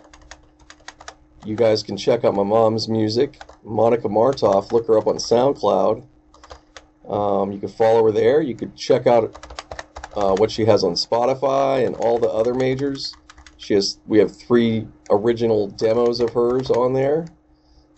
you 1.45 1.55
guys 1.55 1.85
can 1.85 1.97
check 1.97 2.25
out 2.25 2.35
my 2.35 2.43
mom's 2.43 2.89
music, 2.89 3.41
Monica 3.63 4.09
Martoff. 4.09 4.73
Look 4.73 4.89
her 4.89 4.99
up 4.99 5.07
on 5.07 5.17
SoundCloud. 5.17 6.05
Um, 7.09 7.53
you 7.53 7.61
can 7.61 7.69
follow 7.69 8.05
her 8.07 8.13
there. 8.13 8.41
You 8.41 8.57
could 8.57 8.77
check 8.77 9.07
out 9.07 9.37
uh, 10.17 10.35
what 10.35 10.51
she 10.51 10.65
has 10.65 10.83
on 10.83 10.95
Spotify 10.95 11.87
and 11.87 11.95
all 11.95 12.19
the 12.19 12.29
other 12.29 12.55
majors. 12.55 13.15
She 13.57 13.75
has. 13.75 13.99
We 14.07 14.19
have 14.19 14.37
three 14.37 14.89
original 15.11 15.69
demos 15.69 16.19
of 16.19 16.33
hers 16.33 16.71
on 16.71 16.93
there. 16.93 17.27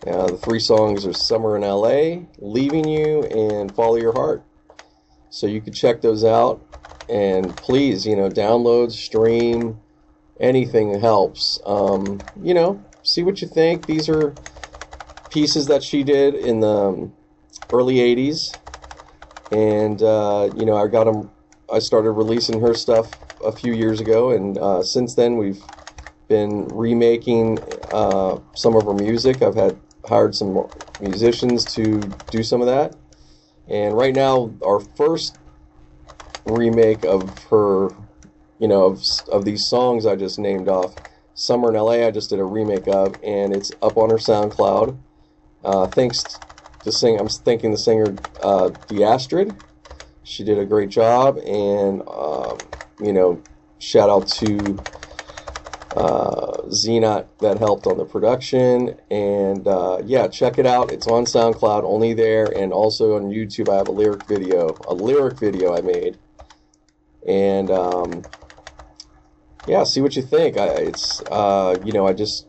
Uh, 0.05 0.29
the 0.29 0.37
three 0.37 0.59
songs 0.59 1.05
are 1.05 1.13
"Summer 1.13 1.55
in 1.55 1.63
L.A.," 1.63 2.27
"Leaving 2.39 2.87
You," 2.87 3.25
and 3.25 3.75
"Follow 3.75 3.95
Your 3.95 4.13
Heart." 4.13 4.43
So 5.29 5.47
you 5.47 5.61
could 5.61 5.75
check 5.75 6.01
those 6.01 6.23
out, 6.23 6.65
and 7.09 7.59
please, 7.59 8.05
you 8.05 8.15
know, 8.15 8.29
download, 8.29 8.91
stream, 8.91 9.79
anything 10.39 10.99
helps. 10.99 11.59
Um, 11.65 12.29
you 12.41 12.53
know, 12.53 12.83
see 13.03 13.23
what 13.23 13.41
you 13.41 13.47
think. 13.47 13.85
These 13.85 14.09
are 14.09 14.37
pieces 15.29 15.67
that 15.67 15.83
she 15.83 16.03
did 16.03 16.35
in 16.35 16.59
the 16.61 16.67
um, 16.67 17.13
early 17.71 17.95
80s. 17.95 18.57
And, 19.51 20.01
uh, 20.01 20.49
you 20.55 20.65
know, 20.65 20.75
I 20.77 20.87
got 20.87 21.05
them, 21.05 21.31
I 21.71 21.79
started 21.79 22.11
releasing 22.11 22.61
her 22.61 22.73
stuff 22.73 23.19
a 23.43 23.51
few 23.51 23.73
years 23.73 23.99
ago. 23.99 24.31
And 24.31 24.57
uh, 24.57 24.83
since 24.83 25.15
then, 25.15 25.37
we've 25.37 25.69
been 26.27 26.65
remaking 26.69 27.63
uh, 27.91 28.37
some 28.53 28.75
of 28.75 28.85
her 28.85 28.93
music. 28.93 29.41
I've 29.41 29.55
had 29.55 29.79
hired 30.07 30.35
some 30.35 30.69
musicians 30.99 31.73
to 31.75 32.15
do 32.29 32.43
some 32.43 32.61
of 32.61 32.67
that. 32.67 32.95
And 33.67 33.97
right 33.97 34.13
now, 34.13 34.55
our 34.65 34.79
first 34.79 35.39
remake 36.45 37.03
of 37.03 37.43
her, 37.49 37.89
you 38.59 38.67
know, 38.67 38.85
of, 38.85 39.03
of 39.31 39.45
these 39.45 39.67
songs 39.67 40.05
I 40.05 40.15
just 40.15 40.39
named 40.39 40.67
off 40.69 40.97
Summer 41.33 41.69
in 41.69 41.75
LA, 41.75 42.07
I 42.07 42.11
just 42.11 42.29
did 42.29 42.39
a 42.39 42.45
remake 42.45 42.87
of, 42.87 43.19
and 43.21 43.53
it's 43.53 43.71
up 43.81 43.97
on 43.97 44.09
her 44.09 44.15
SoundCloud. 44.17 44.97
Uh, 45.63 45.87
thanks 45.87 46.41
to 46.83 46.91
sing, 46.91 47.19
I'm 47.19 47.27
thanking 47.27 47.71
the 47.71 47.77
singer 47.77 48.19
uh, 48.41 48.71
Astrid. 49.03 49.57
She 50.23 50.43
did 50.43 50.57
a 50.57 50.65
great 50.65 50.89
job, 50.89 51.37
and 51.39 52.01
um, 52.07 52.69
you 52.99 53.11
know, 53.11 53.43
shout 53.79 54.09
out 54.09 54.27
to 54.39 54.85
uh, 55.95 56.61
Zenot 56.67 57.27
that 57.39 57.57
helped 57.57 57.87
on 57.87 57.97
the 57.97 58.05
production. 58.05 58.99
And 59.09 59.67
uh, 59.67 60.01
yeah, 60.05 60.27
check 60.27 60.57
it 60.57 60.65
out. 60.65 60.91
It's 60.91 61.07
on 61.07 61.25
SoundCloud, 61.25 61.83
only 61.83 62.13
there, 62.13 62.45
and 62.45 62.73
also 62.73 63.15
on 63.15 63.29
YouTube. 63.29 63.69
I 63.69 63.77
have 63.77 63.87
a 63.87 63.91
lyric 63.91 64.25
video, 64.27 64.77
a 64.87 64.93
lyric 64.93 65.39
video 65.39 65.75
I 65.75 65.81
made, 65.81 66.17
and 67.27 67.71
um, 67.71 68.23
yeah, 69.67 69.83
see 69.83 70.01
what 70.01 70.15
you 70.15 70.21
think. 70.21 70.57
I, 70.57 70.67
it's 70.67 71.21
uh, 71.31 71.77
you 71.83 71.93
know, 71.93 72.05
I 72.05 72.13
just 72.13 72.47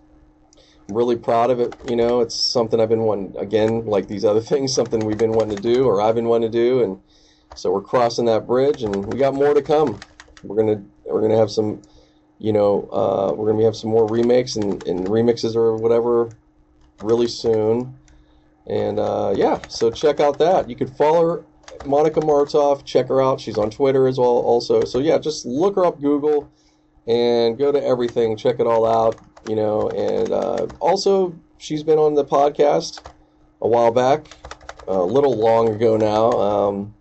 really 0.89 1.17
proud 1.17 1.51
of 1.51 1.61
it. 1.61 1.75
You 1.89 1.97
know, 1.97 2.21
it's 2.21 2.35
something 2.35 2.81
I've 2.81 2.89
been 2.89 3.03
wanting 3.03 3.37
again, 3.37 3.87
like 3.87 4.09
these 4.09 4.25
other 4.25 4.41
things, 4.53 4.75
something 4.75 5.05
we've 5.05 5.19
been 5.19 5.33
wanting 5.33 5.57
to 5.57 5.63
do, 5.63 5.85
or 5.85 6.01
I've 6.01 6.15
been 6.15 6.27
wanting 6.27 6.51
to 6.51 6.59
do, 6.59 6.83
and 6.83 7.01
so 7.55 7.71
we're 7.73 7.81
crossing 7.81 8.25
that 8.27 8.47
bridge, 8.47 8.83
and 8.83 9.07
we 9.07 9.19
got 9.19 9.35
more 9.35 9.55
to 9.55 9.63
come. 9.63 10.01
We're 10.43 10.57
gonna 10.57 10.83
we're 11.05 11.21
gonna 11.21 11.39
have 11.39 11.51
some, 11.51 11.83
you 12.39 12.53
know, 12.53 12.89
uh, 12.93 13.33
we're 13.35 13.51
gonna 13.51 13.65
have 13.65 13.77
some 13.77 13.91
more 13.91 14.07
remakes 14.07 14.57
and, 14.57 14.87
and 14.87 15.07
remixes 15.07 15.57
or 15.57 15.77
whatever 15.77 16.31
really 17.03 17.29
soon. 17.29 17.97
And 18.67 18.99
uh, 18.99 19.33
yeah, 19.37 19.61
so 19.69 19.91
check 19.91 20.21
out 20.21 20.39
that. 20.39 20.69
You 20.69 20.77
could 20.77 20.91
follow 20.91 21.27
her 21.27 21.45
Monica 21.85 22.21
Martov, 22.21 22.85
check 22.85 23.09
her 23.09 23.23
out. 23.23 23.41
She's 23.41 23.59
on 23.59 23.71
Twitter 23.71 24.09
as 24.09 24.19
well, 24.19 24.29
also. 24.29 24.85
So 24.85 24.99
yeah, 24.99 25.19
just 25.19 25.47
look 25.47 25.77
her 25.77 25.85
up, 25.85 26.01
Google, 26.01 26.51
and 27.07 27.57
go 27.57 27.71
to 27.73 27.83
everything. 27.83 28.37
Check 28.37 28.61
it 28.61 28.67
all 28.67 28.87
out. 28.87 29.19
You 29.49 29.57
know, 29.57 29.89
and 29.91 30.31
uh, 30.33 30.67
also 30.81 31.35
she's 31.59 31.83
been 31.83 31.99
on 31.99 32.15
the 32.15 32.25
podcast 32.25 33.07
a 33.63 33.69
while 33.69 33.93
back, 33.93 34.27
a 34.89 34.99
little 34.99 35.37
long 35.37 35.69
ago 35.69 35.97
now. 35.97 36.33
Um, 36.33 36.95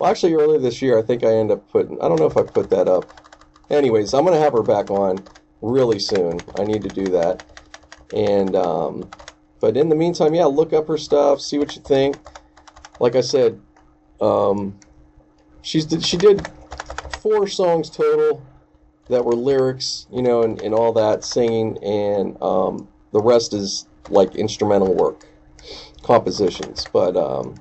well, 0.00 0.10
actually, 0.10 0.34
earlier 0.34 0.58
this 0.58 0.82
year, 0.82 0.98
I 0.98 1.02
think 1.02 1.24
I 1.24 1.32
ended 1.32 1.58
up 1.58 1.70
putting. 1.70 2.00
I 2.00 2.08
don't 2.08 2.18
know 2.18 2.26
if 2.26 2.36
I 2.36 2.42
put 2.42 2.70
that 2.70 2.88
up. 2.88 3.27
Anyways, 3.70 4.14
I'm 4.14 4.24
gonna 4.24 4.38
have 4.38 4.52
her 4.54 4.62
back 4.62 4.90
on 4.90 5.24
really 5.60 5.98
soon. 5.98 6.40
I 6.56 6.64
need 6.64 6.82
to 6.82 6.88
do 6.88 7.06
that. 7.06 7.44
And 8.14 8.56
um, 8.56 9.10
but 9.60 9.76
in 9.76 9.88
the 9.88 9.96
meantime, 9.96 10.34
yeah, 10.34 10.46
look 10.46 10.72
up 10.72 10.88
her 10.88 10.98
stuff, 10.98 11.40
see 11.40 11.58
what 11.58 11.76
you 11.76 11.82
think. 11.82 12.16
Like 13.00 13.14
I 13.16 13.20
said, 13.20 13.60
um, 14.20 14.78
she's 15.62 15.86
she 16.04 16.16
did 16.16 16.46
four 17.22 17.46
songs 17.46 17.90
total 17.90 18.42
that 19.08 19.24
were 19.24 19.34
lyrics, 19.34 20.06
you 20.12 20.22
know, 20.22 20.42
and, 20.42 20.60
and 20.60 20.74
all 20.74 20.92
that 20.92 21.24
singing, 21.24 21.78
and 21.82 22.40
um, 22.42 22.88
the 23.12 23.20
rest 23.20 23.52
is 23.54 23.86
like 24.08 24.34
instrumental 24.34 24.94
work, 24.94 25.26
compositions. 26.02 26.86
But 26.92 27.16
um, 27.16 27.60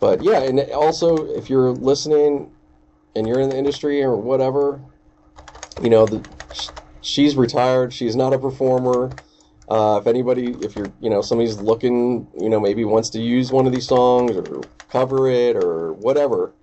but 0.00 0.22
yeah, 0.22 0.42
and 0.42 0.60
also 0.72 1.26
if 1.26 1.48
you're 1.48 1.70
listening 1.70 2.50
and 3.14 3.28
you're 3.28 3.40
in 3.40 3.50
the 3.50 3.56
industry 3.56 4.02
or 4.02 4.16
whatever, 4.16 4.82
you 5.78 5.90
know, 5.90 6.06
the, 6.06 6.24
she's 7.02 7.36
retired. 7.36 7.92
She's 7.92 8.16
not 8.16 8.32
a 8.34 8.38
performer. 8.38 9.18
Uh, 9.68 9.98
if 10.00 10.06
anybody, 10.06 10.50
if 10.62 10.76
you're, 10.76 10.92
you 11.00 11.10
know, 11.10 11.22
somebody's 11.22 11.58
looking, 11.58 12.28
you 12.38 12.48
know, 12.48 12.60
maybe 12.60 12.84
wants 12.84 13.10
to 13.10 13.20
use 13.20 13.52
one 13.52 13.66
of 13.66 13.72
these 13.72 13.88
songs 13.88 14.36
or 14.36 14.68
cover 14.90 15.28
it 15.30 15.56
or 15.56 15.92
whatever, 15.94 16.54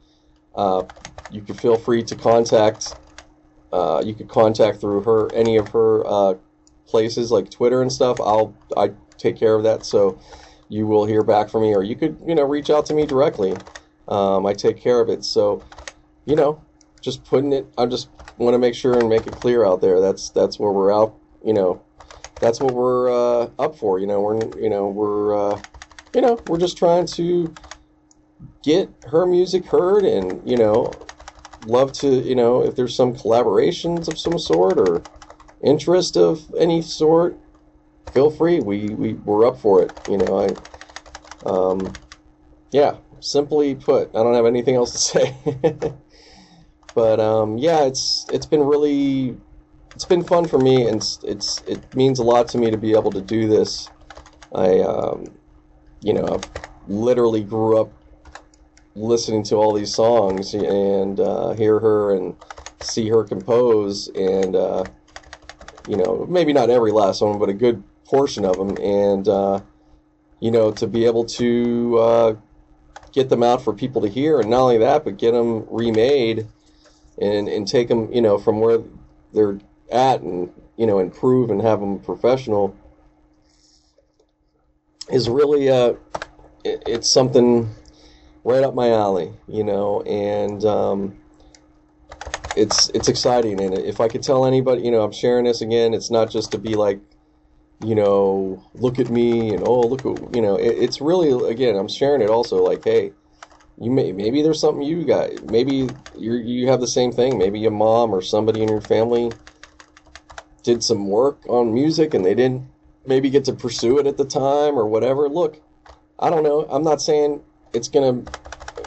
uh, 0.55 0.83
you 1.29 1.41
could 1.43 1.57
feel 1.57 1.77
free 1.77 2.03
to 2.03 2.15
contact. 2.15 2.95
Uh, 3.71 4.01
you 4.05 4.15
could 4.15 4.29
contact 4.29 4.81
through 4.81 5.03
her 5.03 5.33
any 5.33 5.57
of 5.57 5.71
her 5.71 6.05
uh, 6.07 6.35
places 6.87 7.31
like 7.31 7.51
Twitter 7.51 7.81
and 7.81 7.91
stuff. 7.91 8.19
I'll 8.19 8.59
I 8.77 8.91
take 9.17 9.37
care 9.37 9.55
of 9.55 9.63
that, 9.63 9.85
so 9.85 10.19
you 10.69 10.87
will 10.87 11.05
hear 11.05 11.23
back 11.23 11.49
from 11.49 11.63
me, 11.63 11.73
or 11.75 11.83
you 11.83 11.95
could, 11.95 12.19
you 12.27 12.35
know, 12.35 12.43
reach 12.43 12.69
out 12.69 12.85
to 12.87 12.93
me 12.93 13.05
directly. 13.05 13.63
Um, 14.07 14.45
I 14.45 14.53
take 14.53 14.77
care 14.81 15.01
of 15.01 15.09
it. 15.09 15.23
So, 15.25 15.65
you 16.25 16.35
know, 16.35 16.63
just 17.01 17.23
putting 17.25 17.53
it. 17.53 17.67
I 17.77 17.85
just 17.85 18.09
want 18.37 18.53
to 18.53 18.59
make 18.59 18.75
sure 18.75 18.97
and 18.99 19.09
make 19.09 19.27
it 19.27 19.33
clear 19.33 19.65
out 19.65 19.81
there. 19.81 20.01
That's 20.01 20.29
that's 20.29 20.59
where 20.59 20.71
we're 20.71 20.93
out. 20.93 21.15
You 21.43 21.53
know, 21.53 21.81
that's 22.39 22.59
what 22.59 22.73
we're 22.73 23.09
uh, 23.09 23.49
up 23.59 23.77
for. 23.77 23.99
You 23.99 24.07
know, 24.07 24.21
we're 24.21 24.59
you 24.59 24.69
know 24.69 24.87
we're 24.87 25.35
uh, 25.35 25.61
you 26.13 26.21
know 26.21 26.41
we're 26.47 26.59
just 26.59 26.77
trying 26.77 27.05
to 27.07 27.55
get 28.63 28.89
her 29.07 29.25
music 29.25 29.65
heard, 29.65 30.03
and 30.03 30.47
you 30.49 30.57
know, 30.57 30.91
love 31.65 31.91
to 31.93 32.07
you 32.07 32.35
know 32.35 32.63
if 32.63 32.75
there's 32.75 32.95
some 32.95 33.13
collaborations 33.13 34.07
of 34.07 34.17
some 34.17 34.39
sort 34.39 34.77
or 34.77 35.03
interest 35.63 36.17
of 36.17 36.53
any 36.57 36.81
sort, 36.81 37.37
feel 38.13 38.29
free. 38.31 38.59
We 38.59 38.89
we 38.89 39.13
we're 39.13 39.47
up 39.47 39.59
for 39.59 39.83
it. 39.83 39.91
You 40.07 40.17
know, 40.17 40.39
I 40.39 41.49
um, 41.49 41.93
yeah. 42.71 42.97
Simply 43.21 43.73
put, 43.73 44.09
I 44.09 44.21
don't 44.21 44.35
have 44.35 44.45
anything 44.45 44.75
else 44.75 44.91
to 44.91 44.97
say. 44.99 45.93
But 46.95 47.21
um, 47.21 47.59
yeah, 47.59 47.85
it's 47.85 48.27
it's 48.31 48.47
been 48.47 48.61
really 48.63 49.37
it's 49.95 50.05
been 50.05 50.23
fun 50.23 50.47
for 50.47 50.59
me, 50.59 50.87
and 50.87 50.97
it's, 50.97 51.19
it's 51.23 51.61
it 51.67 51.93
means 51.93 52.19
a 52.19 52.23
lot 52.23 52.47
to 52.49 52.59
me 52.59 52.71
to 52.71 52.77
be 52.77 52.93
able 52.93 53.13
to 53.13 53.21
do 53.21 53.47
this. 53.47 53.91
I 54.53 54.79
um, 54.81 55.39
you 56.01 56.13
know 56.13 56.27
I've 56.35 56.49
literally 56.89 57.43
grew 57.43 57.79
up 57.81 57.93
listening 58.95 59.43
to 59.43 59.55
all 59.55 59.73
these 59.73 59.93
songs 59.95 60.53
and 60.53 61.19
uh, 61.19 61.53
hear 61.53 61.79
her 61.79 62.15
and 62.15 62.37
see 62.79 63.09
her 63.09 63.23
compose, 63.25 64.09
and 64.15 64.55
uh, 64.55 64.87
you 65.85 65.97
know 65.97 66.25
maybe 66.29 66.53
not 66.53 66.69
every 66.69 66.91
last 66.91 67.21
one, 67.21 67.39
but 67.39 67.49
a 67.49 67.53
good 67.53 67.83
portion 68.05 68.45
of 68.45 68.57
them, 68.57 68.77
and 68.79 69.27
uh, 69.27 69.61
you 70.41 70.51
know 70.51 70.71
to 70.73 70.87
be 70.87 71.05
able 71.05 71.25
to 71.25 71.97
uh, 71.99 72.35
get 73.13 73.29
them 73.29 73.43
out 73.43 73.63
for 73.63 73.73
people 73.73 74.01
to 74.03 74.09
hear, 74.09 74.39
and 74.41 74.49
not 74.49 74.61
only 74.61 74.79
that, 74.79 75.03
but 75.05 75.17
get 75.17 75.31
them 75.33 75.65
remade 75.69 76.47
and 77.19 77.47
and 77.47 77.67
take 77.67 77.87
them, 77.87 78.11
you 78.11 78.21
know, 78.21 78.37
from 78.37 78.59
where 78.59 78.79
they're 79.33 79.59
at, 79.91 80.21
and 80.21 80.51
you 80.77 80.85
know, 80.85 80.99
improve 80.99 81.49
and 81.49 81.61
have 81.61 81.79
them 81.79 81.99
professional 81.99 82.75
is 85.09 85.29
really 85.29 85.69
uh, 85.69 85.93
it, 86.63 86.83
it's 86.85 87.09
something 87.09 87.69
right 88.43 88.63
up 88.63 88.73
my 88.75 88.91
alley, 88.91 89.33
you 89.47 89.63
know, 89.63 90.01
and 90.01 90.63
um, 90.65 91.17
it's 92.55 92.89
it's 92.89 93.07
exciting. 93.07 93.61
And 93.61 93.73
if 93.73 93.99
I 93.99 94.07
could 94.07 94.23
tell 94.23 94.45
anybody, 94.45 94.81
you 94.83 94.91
know, 94.91 95.03
I'm 95.03 95.11
sharing 95.11 95.45
this 95.45 95.61
again. 95.61 95.93
It's 95.93 96.11
not 96.11 96.29
just 96.29 96.51
to 96.51 96.57
be 96.57 96.75
like, 96.75 96.99
you 97.79 97.95
know, 97.95 98.63
look 98.73 98.99
at 98.99 99.09
me 99.09 99.53
and 99.53 99.63
oh 99.63 99.87
look 99.87 100.03
you 100.33 100.41
know. 100.41 100.55
It, 100.57 100.77
it's 100.77 101.01
really 101.01 101.49
again, 101.49 101.75
I'm 101.75 101.87
sharing 101.87 102.21
it 102.21 102.29
also 102.29 102.63
like, 102.63 102.83
hey 102.83 103.13
you 103.79 103.91
may 103.91 104.11
maybe 104.11 104.41
there's 104.41 104.61
something 104.61 104.83
you 104.83 105.05
got. 105.05 105.43
Maybe 105.43 105.95
you 106.15 106.33
you 106.35 106.69
have 106.69 106.81
the 106.81 106.87
same 106.87 107.11
thing. 107.11 107.37
Maybe 107.37 107.59
your 107.59 107.71
mom 107.71 108.13
or 108.13 108.21
somebody 108.21 108.63
in 108.63 108.69
your 108.69 108.81
family 108.81 109.35
did 110.63 110.83
some 110.83 111.09
work 111.09 111.39
on 111.49 111.73
music 111.73 112.13
and 112.13 112.25
they 112.25 112.35
didn't 112.35 112.67
maybe 113.05 113.29
get 113.29 113.45
to 113.45 113.53
pursue 113.53 113.99
it 113.99 114.07
at 114.07 114.17
the 114.17 114.25
time 114.25 114.77
or 114.79 114.87
whatever. 114.87 115.29
Look 115.29 115.61
i 116.19 116.29
don't 116.29 116.43
know. 116.43 116.67
I'm 116.69 116.83
not 116.83 117.01
saying 117.01 117.43
it's 117.73 117.89
gonna 117.89 118.25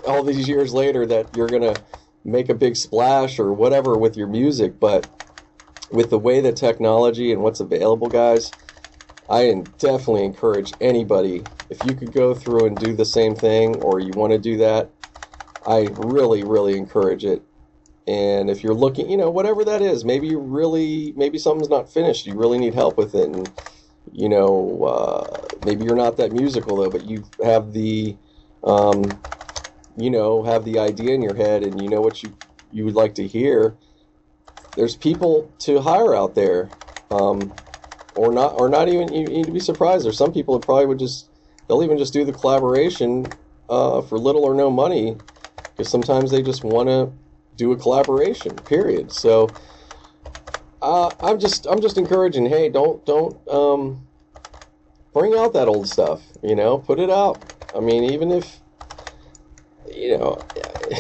all 0.07 0.25
these 0.25 0.49
years 0.49 0.75
later 0.75 1.07
that 1.07 1.35
you're 1.35 1.51
gonna 1.51 1.83
make 2.25 2.49
a 2.49 2.55
big 2.55 2.77
splash 2.77 3.39
or 3.39 3.53
whatever 3.53 3.97
with 3.99 4.17
your 4.17 4.27
music 4.27 4.81
but 4.81 5.09
with 5.91 6.11
the 6.11 6.19
way 6.19 6.41
that 6.41 6.57
technology 6.57 7.33
and 7.33 7.43
what's 7.43 7.61
available 7.61 8.09
guys 8.11 8.55
i 9.29 9.53
definitely 9.79 10.25
encourage 10.25 10.75
anybody 10.81 11.49
if 11.71 11.85
you 11.85 11.95
could 11.95 12.13
go 12.13 12.35
through 12.35 12.67
and 12.67 12.79
do 12.79 12.95
the 12.95 13.05
same 13.05 13.37
thing 13.37 13.77
or 13.77 14.01
you 14.01 14.15
want 14.15 14.33
to 14.33 14.39
do 14.39 14.57
that, 14.59 14.93
I 15.67 15.93
really, 15.95 16.45
really 16.45 16.77
encourage 16.77 17.25
it. 17.25 17.43
And 18.07 18.51
if 18.51 18.63
you're 18.63 18.75
looking, 18.75 19.11
you 19.11 19.17
know, 19.17 19.31
whatever 19.31 19.65
that 19.65 19.83
is, 19.83 20.05
maybe 20.05 20.29
you 20.29 20.41
really, 20.41 21.13
maybe 21.17 21.39
something's 21.39 21.71
not 21.71 21.93
finished, 21.93 22.27
you 22.27 22.37
really 22.37 22.59
need 22.59 22.75
help 22.75 22.99
with 22.99 23.15
it. 23.15 23.29
And, 23.29 23.55
you 24.13 24.29
know, 24.29 24.85
uh, 24.85 25.49
maybe 25.63 25.85
you're 25.85 25.97
not 25.97 26.17
that 26.19 26.33
musical 26.33 26.77
though, 26.79 26.91
but 26.91 27.03
you 27.03 27.25
have 27.43 27.73
the, 27.73 28.19
um, 28.65 29.23
you 29.97 30.11
know, 30.11 30.45
have 30.45 30.65
the 30.65 30.79
idea 30.79 31.15
in 31.15 31.23
your 31.23 31.35
head 31.37 31.63
and 31.63 31.81
you 31.81 31.89
know 31.89 32.03
what 32.03 32.23
you, 32.23 32.37
you 32.71 32.85
would 32.87 32.95
like 32.97 33.15
to 33.17 33.27
hear. 33.29 33.79
There's 34.77 34.97
people 34.97 35.55
to 35.61 35.81
hire 35.83 36.15
out 36.15 36.35
there. 36.35 36.73
Um, 37.11 37.55
or 38.19 38.33
not, 38.33 38.55
or 38.55 38.69
not 38.69 38.89
even, 38.89 39.13
you 39.13 39.25
need 39.29 39.47
to 39.47 39.53
be 39.53 39.61
surprised. 39.61 40.05
There's 40.05 40.19
some 40.19 40.33
people 40.33 40.59
that 40.59 40.67
probably 40.67 40.87
would 40.87 40.99
just 40.99 41.31
they'll 41.69 41.85
even 41.85 41.99
just 41.99 42.13
do 42.13 42.25
the 42.25 42.33
collaboration 42.35 43.39
uh, 43.69 44.03
for 44.03 44.19
little 44.19 44.45
or 44.45 44.55
no 44.55 44.71
money 44.71 45.21
because 45.75 45.91
sometimes 45.91 46.31
they 46.31 46.43
just 46.43 46.65
want 46.65 46.89
to 46.89 47.13
do 47.57 47.73
a 47.73 47.77
collaboration. 47.77 48.63
Period. 48.63 49.13
So 49.13 49.57
uh, 50.83 51.13
I'm 51.23 51.39
just 51.39 51.67
I'm 51.67 51.81
just 51.81 51.99
encouraging. 51.99 52.47
Hey, 52.47 52.69
don't 52.69 53.05
don't 53.07 53.47
um, 53.49 54.09
bring 55.15 55.35
out 55.35 55.55
that 55.55 55.69
old 55.69 55.89
stuff. 55.89 56.23
You 56.43 56.57
know, 56.57 56.79
put 56.79 57.01
it 57.01 57.11
out. 57.11 57.43
I 57.75 57.81
mean, 57.81 58.05
even 58.05 58.31
if 58.33 58.61
you 59.87 60.19
know, 60.19 60.49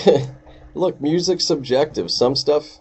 look, 0.74 1.00
music's 1.00 1.46
subjective. 1.46 2.10
Some 2.10 2.36
stuff. 2.36 2.80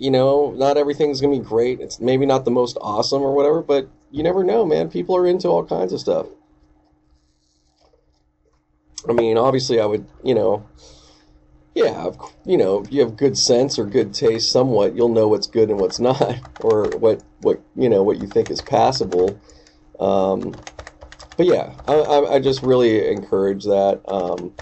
You 0.00 0.10
know, 0.10 0.52
not 0.52 0.78
everything's 0.78 1.20
gonna 1.20 1.38
be 1.38 1.44
great. 1.44 1.78
It's 1.78 2.00
maybe 2.00 2.24
not 2.24 2.46
the 2.46 2.50
most 2.50 2.78
awesome 2.80 3.20
or 3.20 3.34
whatever, 3.34 3.60
but 3.60 3.86
you 4.10 4.22
never 4.22 4.42
know, 4.42 4.64
man. 4.64 4.88
People 4.88 5.14
are 5.14 5.26
into 5.26 5.48
all 5.48 5.62
kinds 5.62 5.92
of 5.92 6.00
stuff. 6.00 6.26
I 9.06 9.12
mean, 9.12 9.36
obviously, 9.36 9.78
I 9.78 9.84
would, 9.84 10.06
you 10.24 10.34
know, 10.34 10.66
yeah, 11.74 12.12
you 12.46 12.56
know, 12.56 12.82
you 12.88 13.02
have 13.02 13.18
good 13.18 13.36
sense 13.36 13.78
or 13.78 13.84
good 13.84 14.14
taste 14.14 14.50
somewhat, 14.50 14.96
you'll 14.96 15.10
know 15.10 15.28
what's 15.28 15.46
good 15.46 15.68
and 15.68 15.78
what's 15.78 16.00
not, 16.10 16.34
or 16.60 16.96
what, 16.96 17.22
what 17.40 17.60
you 17.76 17.90
know, 17.90 18.02
what 18.02 18.16
you 18.16 18.26
think 18.26 18.48
is 18.48 18.62
passable. 18.62 19.38
Um, 19.98 20.64
but 21.36 21.44
yeah, 21.44 21.74
I, 21.86 22.36
I 22.36 22.38
just 22.38 22.62
really 22.62 23.06
encourage 23.06 23.64
that. 23.64 24.00
Um, 24.08 24.54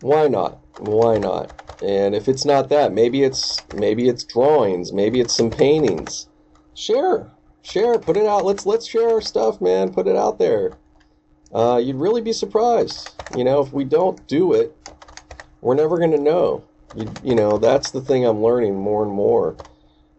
why 0.00 0.26
not? 0.26 0.58
Why 0.74 1.18
not? 1.18 1.52
And 1.82 2.14
if 2.14 2.28
it's 2.28 2.44
not 2.44 2.68
that, 2.70 2.92
maybe 2.92 3.22
it's 3.22 3.62
maybe 3.74 4.08
it's 4.08 4.24
drawings, 4.24 4.92
maybe 4.92 5.20
it's 5.20 5.36
some 5.36 5.50
paintings. 5.50 6.26
Share, 6.74 7.30
share, 7.62 7.98
put 7.98 8.16
it 8.16 8.26
out. 8.26 8.44
Let's 8.44 8.64
let's 8.64 8.86
share 8.86 9.10
our 9.10 9.20
stuff, 9.20 9.60
man. 9.60 9.92
Put 9.92 10.06
it 10.06 10.16
out 10.16 10.38
there. 10.38 10.72
Uh, 11.52 11.80
you'd 11.82 11.96
really 11.96 12.20
be 12.20 12.32
surprised. 12.32 13.14
You 13.36 13.44
know, 13.44 13.60
if 13.60 13.72
we 13.72 13.84
don't 13.84 14.26
do 14.26 14.52
it, 14.52 14.76
we're 15.60 15.74
never 15.74 15.98
to 15.98 16.18
know. 16.18 16.64
You, 16.94 17.12
you, 17.22 17.34
know, 17.34 17.58
that's 17.58 17.90
the 17.90 18.00
thing 18.00 18.24
I'm 18.24 18.42
learning 18.42 18.76
more 18.76 19.04
and 19.04 19.12
more. 19.12 19.56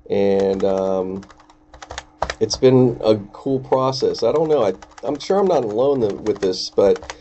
And 0.09 0.63
um, 0.63 1.25
it's 2.39 2.57
been 2.57 2.99
a 3.03 3.17
cool 3.33 3.59
process. 3.59 4.23
I 4.23 4.31
don't 4.31 4.47
know. 4.47 4.63
I, 4.63 4.73
I'm 5.03 5.19
sure 5.19 5.39
I'm 5.39 5.47
not 5.47 5.63
alone 5.63 6.23
with 6.23 6.39
this, 6.39 6.69
but 6.69 7.15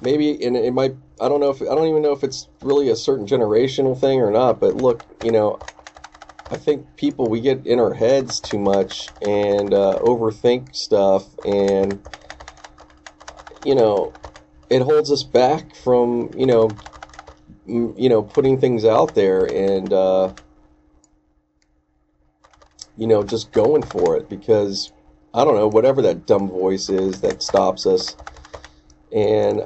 maybe 0.00 0.42
and 0.44 0.56
it 0.56 0.72
might 0.72 0.96
I 1.20 1.28
don't 1.28 1.40
know 1.40 1.50
if 1.50 1.62
I 1.62 1.66
don't 1.66 1.88
even 1.88 2.02
know 2.02 2.12
if 2.12 2.24
it's 2.24 2.48
really 2.62 2.90
a 2.90 2.96
certain 2.96 3.26
generational 3.26 3.98
thing 3.98 4.20
or 4.20 4.30
not, 4.30 4.60
but 4.60 4.76
look, 4.76 5.04
you 5.20 5.32
know, 5.32 5.62
I 6.50 6.56
think 6.56 6.96
people 6.96 7.28
we 7.30 7.40
get 7.40 7.66
in 7.66 7.80
our 7.80 7.94
heads 7.94 8.40
too 8.40 8.58
much 8.58 9.12
and 9.22 9.74
uh, 9.74 9.98
overthink 10.02 10.74
stuff, 10.76 11.36
and 11.44 12.02
you 13.62 13.74
know, 13.74 14.14
it 14.70 14.82
holds 14.82 15.12
us 15.12 15.24
back 15.24 15.74
from 15.76 16.32
you 16.36 16.46
know, 16.46 16.78
m- 17.68 17.94
you 17.96 18.08
know, 18.08 18.22
putting 18.22 18.60
things 18.60 18.84
out 18.84 19.14
there 19.14 19.46
and 19.46 19.92
uh, 19.92 20.32
you 22.96 23.06
know 23.06 23.24
just 23.24 23.52
going 23.52 23.84
for 23.84 24.16
it 24.16 24.28
because 24.28 24.92
I 25.34 25.44
don't 25.44 25.56
know 25.56 25.68
whatever 25.68 26.02
that 26.02 26.26
dumb 26.26 26.48
voice 26.48 26.90
is 26.90 27.20
that 27.22 27.42
stops 27.42 27.86
us, 27.86 28.16
and 29.12 29.62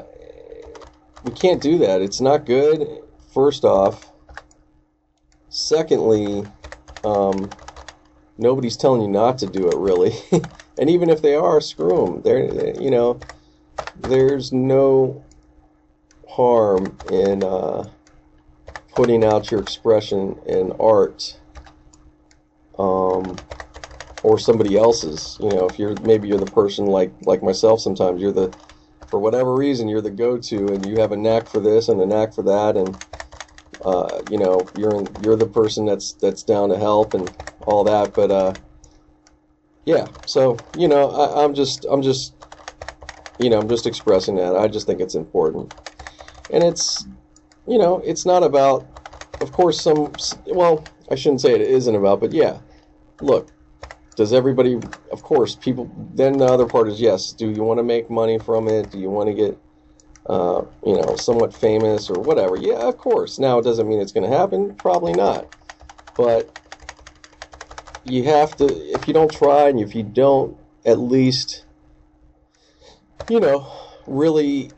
we 1.23 1.33
can't 1.33 1.63
do 1.63 1.79
that. 1.79 2.03
It's 2.03 2.21
not 2.21 2.47
good. 2.47 2.87
First 3.35 3.65
off, 3.65 4.11
secondly 5.51 6.53
um, 7.05 7.57
nobody's 8.39 8.77
telling 8.77 9.03
you 9.03 9.09
not 9.09 9.39
to 9.39 9.47
do 9.47 9.71
it 9.71 9.77
really 9.79 10.13
and 10.79 10.91
even 10.91 11.11
if 11.11 11.23
they 11.23 11.35
are 11.35 11.61
screw 11.61 12.13
them 12.13 12.23
they're 12.23 12.77
you 12.79 12.91
know 12.91 13.23
there's 13.95 14.53
no 14.53 15.25
harm 16.29 16.99
in 17.09 17.45
uh, 17.45 17.91
putting 18.93 19.25
out 19.25 19.51
your 19.51 19.61
expression 19.61 20.39
in 20.47 20.73
art 20.81 21.41
um, 22.79 23.43
or 24.23 24.39
somebody 24.39 24.77
else's 24.77 25.39
you 25.41 25.51
know 25.51 25.67
if 25.67 25.79
you're 25.79 25.97
maybe 25.97 26.29
you're 26.29 26.39
the 26.39 26.47
person 26.47 26.87
like 26.87 27.13
like 27.23 27.43
myself 27.43 27.81
sometimes 27.81 28.21
you're 28.23 28.33
the 28.33 28.55
for 29.11 29.21
whatever 29.21 29.57
reason 29.57 29.89
you're 29.89 30.01
the 30.03 30.11
go-to 30.11 30.73
and 30.73 30.85
you 30.85 30.99
have 31.01 31.13
a 31.13 31.19
knack 31.19 31.49
for 31.49 31.61
this 31.61 31.89
and 31.89 32.01
a 32.01 32.07
knack 32.07 32.35
for 32.35 32.43
that 32.45 32.77
and 32.77 33.01
uh, 33.85 34.23
you 34.27 34.39
know 34.39 34.71
you're 34.75 34.95
in, 34.95 35.17
you're 35.21 35.37
the 35.37 35.47
person 35.47 35.87
that's 35.87 36.13
that's 36.15 36.43
down 36.45 36.71
to 36.71 36.79
help 36.79 37.15
and 37.15 37.35
all 37.61 37.85
that. 37.85 38.15
But 38.15 38.31
uh 38.31 38.57
yeah 39.87 40.09
so 40.27 40.65
you 40.75 40.89
know 40.89 41.11
I, 41.11 41.45
i'm 41.45 41.55
just 41.55 41.87
i'm 41.91 42.03
just 42.03 42.35
you 43.39 43.51
know 43.51 43.59
i'm 43.61 43.69
just 43.69 43.87
expressing 43.87 44.37
that. 44.37 44.57
I 44.57 44.69
just 44.69 44.87
think 44.87 45.01
it's 45.01 45.15
important. 45.17 45.73
And 46.51 46.65
it's 46.65 47.07
you 47.67 47.79
know 47.79 48.01
it's 48.05 48.27
not 48.27 48.43
about 48.45 48.89
of 49.41 49.53
course 49.53 49.83
some 49.83 50.17
well 50.47 50.89
i 51.11 51.15
shouldn't 51.15 51.41
say 51.41 51.55
it 51.55 51.61
isn't 51.63 51.95
about 51.95 52.21
but 52.21 52.33
yeah 52.33 52.61
look 53.21 53.53
does 54.21 54.33
everybody 54.33 54.75
of 55.13 55.23
course 55.23 55.55
people 55.55 55.91
then 56.15 56.37
the 56.37 56.45
other 56.45 56.67
part 56.67 56.87
is 56.89 57.01
yes 57.01 57.33
do 57.33 57.51
you 57.51 57.63
want 57.63 57.79
to 57.79 57.85
make 57.95 58.11
money 58.11 58.39
from 58.39 58.69
it 58.69 58.91
do 58.91 58.99
you 58.99 59.11
want 59.11 59.29
to 59.29 59.35
get 59.35 59.59
uh, 60.31 60.65
you 60.87 60.95
know, 60.95 61.17
somewhat 61.17 61.53
famous 61.53 62.09
or 62.09 62.21
whatever. 62.21 62.57
Yeah, 62.57 62.89
of 62.89 62.99
course. 62.99 63.39
Now, 63.39 63.59
it 63.59 63.63
doesn't 63.63 63.89
mean 63.89 64.01
it's 64.01 64.13
going 64.13 64.31
to 64.31 64.37
happen. 64.37 64.75
Probably 64.77 65.13
not. 65.13 65.57
But 66.17 66.57
you 68.05 68.25
have 68.25 68.57
to, 68.57 68.67
if 68.67 69.09
you 69.09 69.15
don't 69.15 69.33
try 69.33 69.69
and 69.69 69.81
if 69.81 69.95
you 69.95 70.03
don't 70.03 70.57
at 70.85 70.99
least, 70.99 71.65
you 73.29 73.41
know, 73.41 73.73
really 74.07 74.71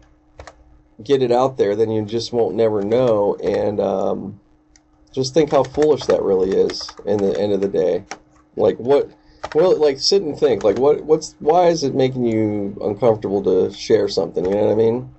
get 1.03 1.23
it 1.23 1.33
out 1.33 1.59
there, 1.59 1.77
then 1.77 1.91
you 1.91 2.05
just 2.05 2.33
won't 2.33 2.55
never 2.55 2.81
know. 2.83 3.37
And 3.43 3.79
um, 3.79 4.41
just 5.13 5.35
think 5.35 5.51
how 5.51 5.65
foolish 5.65 6.07
that 6.07 6.23
really 6.23 6.51
is 6.53 6.95
in 7.05 7.19
the 7.19 7.39
end 7.39 7.53
of 7.53 7.61
the 7.61 7.69
day. 7.69 8.05
Like, 8.57 8.79
what. 8.79 9.11
Well, 9.53 9.79
like 9.79 9.99
sit 9.99 10.23
and 10.23 10.39
think. 10.39 10.65
Like, 10.65 10.77
what? 10.77 11.05
What's? 11.05 11.37
Why 11.39 11.69
is 11.69 11.85
it 11.85 11.95
making 11.95 12.27
you 12.27 12.79
uncomfortable 12.81 13.43
to 13.45 13.73
share 13.73 14.09
something? 14.09 14.45
You 14.45 14.53
know 14.53 14.67
what 14.67 14.73
I 14.73 14.77
mean? 14.77 15.15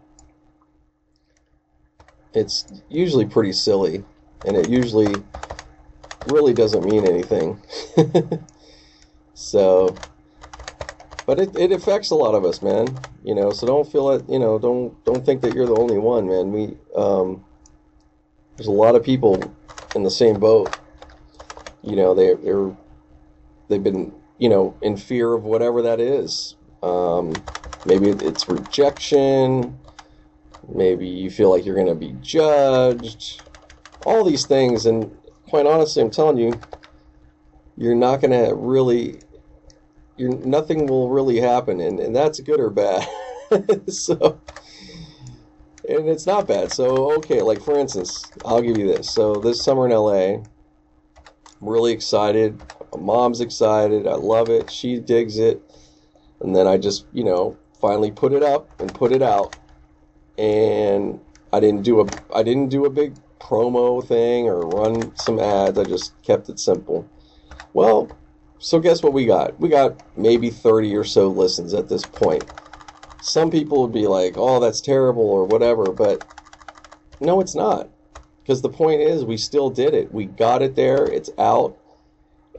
it's 2.33 2.65
usually 2.89 3.25
pretty 3.25 3.51
silly 3.51 4.03
and 4.45 4.57
it 4.57 4.69
usually 4.69 5.23
really 6.25 6.53
doesn't 6.53 6.83
mean 6.83 7.05
anything. 7.05 7.61
so, 9.33 9.97
but 11.25 11.39
it, 11.39 11.55
it 11.55 11.71
affects 11.71 12.09
a 12.11 12.15
lot 12.15 12.35
of 12.35 12.45
us, 12.45 12.61
man. 12.61 12.97
You 13.23 13.35
know, 13.35 13.51
so 13.51 13.65
don't 13.65 13.89
feel 13.89 14.09
it. 14.11 14.27
You 14.27 14.39
know, 14.39 14.59
don't 14.59 15.03
don't 15.05 15.25
think 15.25 15.41
that 15.41 15.53
you're 15.53 15.67
the 15.67 15.75
only 15.75 15.97
one, 15.97 16.27
man. 16.27 16.51
We 16.51 16.77
um, 16.95 17.45
there's 18.57 18.67
a 18.67 18.71
lot 18.71 18.95
of 18.95 19.03
people 19.03 19.55
in 19.95 20.03
the 20.03 20.11
same 20.11 20.39
boat. 20.39 20.77
You 21.81 21.95
know, 21.95 22.13
they 22.13 22.33
they're 22.33 22.75
they've 23.69 23.83
been 23.83 24.13
you 24.37 24.49
know 24.49 24.75
in 24.81 24.97
fear 24.97 25.33
of 25.33 25.43
whatever 25.43 25.81
that 25.81 25.99
is. 25.99 26.55
Um, 26.81 27.33
maybe 27.85 28.09
it's 28.09 28.47
rejection 28.49 29.79
maybe 30.69 31.07
you 31.07 31.29
feel 31.29 31.49
like 31.49 31.65
you're 31.65 31.75
going 31.75 31.87
to 31.87 31.95
be 31.95 32.15
judged, 32.21 33.41
all 34.05 34.23
these 34.23 34.45
things. 34.45 34.85
And 34.85 35.15
quite 35.49 35.65
honestly, 35.65 36.01
I'm 36.01 36.11
telling 36.11 36.37
you, 36.37 36.59
you're 37.77 37.95
not 37.95 38.21
going 38.21 38.31
to 38.31 38.53
really, 38.55 39.19
you're, 40.17 40.35
nothing 40.45 40.87
will 40.87 41.09
really 41.09 41.39
happen. 41.39 41.79
And, 41.81 41.99
and 41.99 42.15
that's 42.15 42.39
good 42.39 42.59
or 42.59 42.69
bad. 42.69 43.07
so, 43.87 44.39
and 45.87 46.07
it's 46.07 46.25
not 46.25 46.47
bad. 46.47 46.71
So, 46.71 47.11
okay, 47.17 47.41
like 47.41 47.61
for 47.61 47.77
instance, 47.77 48.31
I'll 48.45 48.61
give 48.61 48.77
you 48.77 48.87
this. 48.87 49.09
So, 49.09 49.35
this 49.35 49.63
summer 49.63 49.85
in 49.85 49.91
LA, 49.91 50.35
I'm 50.35 50.43
really 51.61 51.91
excited. 51.91 52.61
My 52.95 53.01
mom's 53.01 53.41
excited. 53.41 54.07
I 54.07 54.15
love 54.15 54.49
it. 54.49 54.69
She 54.71 54.99
digs 54.99 55.37
it. 55.37 55.61
And 56.39 56.55
then 56.55 56.67
I 56.67 56.77
just, 56.77 57.05
you 57.13 57.23
know, 57.23 57.57
finally 57.79 58.11
put 58.11 58.33
it 58.33 58.43
up 58.43 58.69
and 58.79 58.93
put 58.93 59.11
it 59.11 59.21
out 59.21 59.55
and 60.37 61.19
I 61.51 61.59
didn't 61.59 61.83
do 61.83 62.01
a 62.01 62.05
I 62.33 62.43
didn't 62.43 62.69
do 62.69 62.85
a 62.85 62.89
big 62.89 63.15
promo 63.39 64.05
thing 64.05 64.47
or 64.47 64.61
run 64.61 65.15
some 65.15 65.39
ads. 65.39 65.77
I 65.77 65.83
just 65.83 66.19
kept 66.23 66.49
it 66.49 66.59
simple. 66.59 67.07
Well, 67.73 68.09
so 68.59 68.79
guess 68.79 69.03
what 69.03 69.13
we 69.13 69.25
got? 69.25 69.59
We 69.59 69.69
got 69.69 70.01
maybe 70.17 70.49
30 70.49 70.95
or 70.95 71.03
so 71.03 71.27
listens 71.27 71.73
at 71.73 71.89
this 71.89 72.05
point. 72.05 72.45
Some 73.21 73.51
people 73.51 73.81
would 73.81 73.91
be 73.91 74.07
like, 74.07 74.35
"Oh, 74.37 74.59
that's 74.59 74.81
terrible" 74.81 75.29
or 75.29 75.45
whatever, 75.45 75.91
but 75.91 76.25
no, 77.19 77.39
it's 77.39 77.55
not. 77.55 77.89
Because 78.41 78.61
the 78.61 78.69
point 78.69 79.01
is, 79.01 79.23
we 79.23 79.37
still 79.37 79.69
did 79.69 79.93
it. 79.93 80.13
We 80.13 80.25
got 80.25 80.61
it 80.61 80.75
there. 80.75 81.05
It's 81.05 81.29
out. 81.37 81.77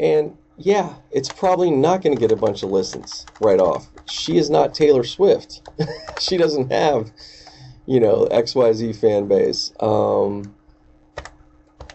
And 0.01 0.37
yeah, 0.57 0.95
it's 1.11 1.31
probably 1.31 1.71
not 1.71 2.03
going 2.03 2.17
to 2.17 2.21
get 2.21 2.33
a 2.33 2.37
bunch 2.37 2.63
of 2.63 2.71
listens 2.71 3.27
right 3.41 3.61
off. 3.61 3.91
She 4.07 4.37
is 4.37 4.51
not 4.51 4.75
Taylor 4.75 5.05
Swift. 5.05 5.63
she 6.21 6.37
doesn't 6.37 6.71
have 6.71 7.11
you 7.87 8.01
know, 8.01 8.27
XYZ 8.31 8.97
fan 8.97 9.29
base. 9.29 9.73
Um, 9.81 10.55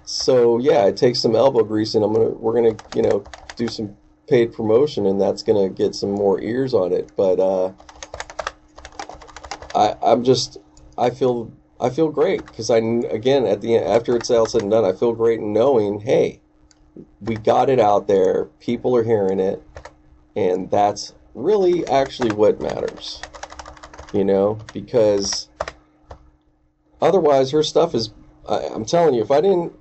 so 0.03 0.57
yeah, 0.59 0.85
it 0.85 0.97
takes 0.97 1.19
some 1.19 1.35
elbow 1.35 1.63
grease, 1.63 1.95
and 1.95 2.03
I'm 2.03 2.13
gonna 2.13 2.29
we're 2.29 2.53
gonna 2.53 2.77
you 2.93 3.01
know 3.01 3.25
do 3.55 3.67
some 3.67 3.95
paid 4.27 4.53
promotion, 4.53 5.05
and 5.05 5.19
that's 5.19 5.43
gonna 5.43 5.69
get 5.69 5.95
some 5.95 6.11
more 6.11 6.41
ears 6.41 6.73
on 6.73 6.93
it. 6.93 7.11
But 7.15 7.39
uh, 7.39 7.73
I 9.75 9.95
I'm 10.01 10.23
just 10.23 10.57
I 10.97 11.09
feel 11.09 11.51
I 11.79 11.89
feel 11.89 12.09
great 12.09 12.45
because 12.45 12.69
I 12.69 12.77
again 12.77 13.45
at 13.45 13.61
the 13.61 13.77
after 13.77 14.15
it's 14.15 14.29
all 14.29 14.47
said 14.47 14.61
and 14.61 14.71
done, 14.71 14.85
I 14.85 14.93
feel 14.93 15.13
great 15.13 15.41
knowing 15.41 16.01
hey, 16.01 16.41
we 17.21 17.37
got 17.37 17.69
it 17.69 17.79
out 17.79 18.07
there, 18.07 18.45
people 18.59 18.95
are 18.95 19.03
hearing 19.03 19.39
it, 19.39 19.63
and 20.35 20.71
that's 20.71 21.15
really 21.35 21.87
actually 21.87 22.31
what 22.31 22.61
matters, 22.61 23.27
you 24.11 24.25
know, 24.25 24.65
because 24.73 25.45
otherwise 27.01 27.51
her 27.51 27.63
stuff 27.63 27.93
is 27.95 28.11
I, 28.47 28.67
i'm 28.73 28.85
telling 28.85 29.13
you 29.13 29.21
if 29.21 29.31
i 29.31 29.41
didn't 29.41 29.73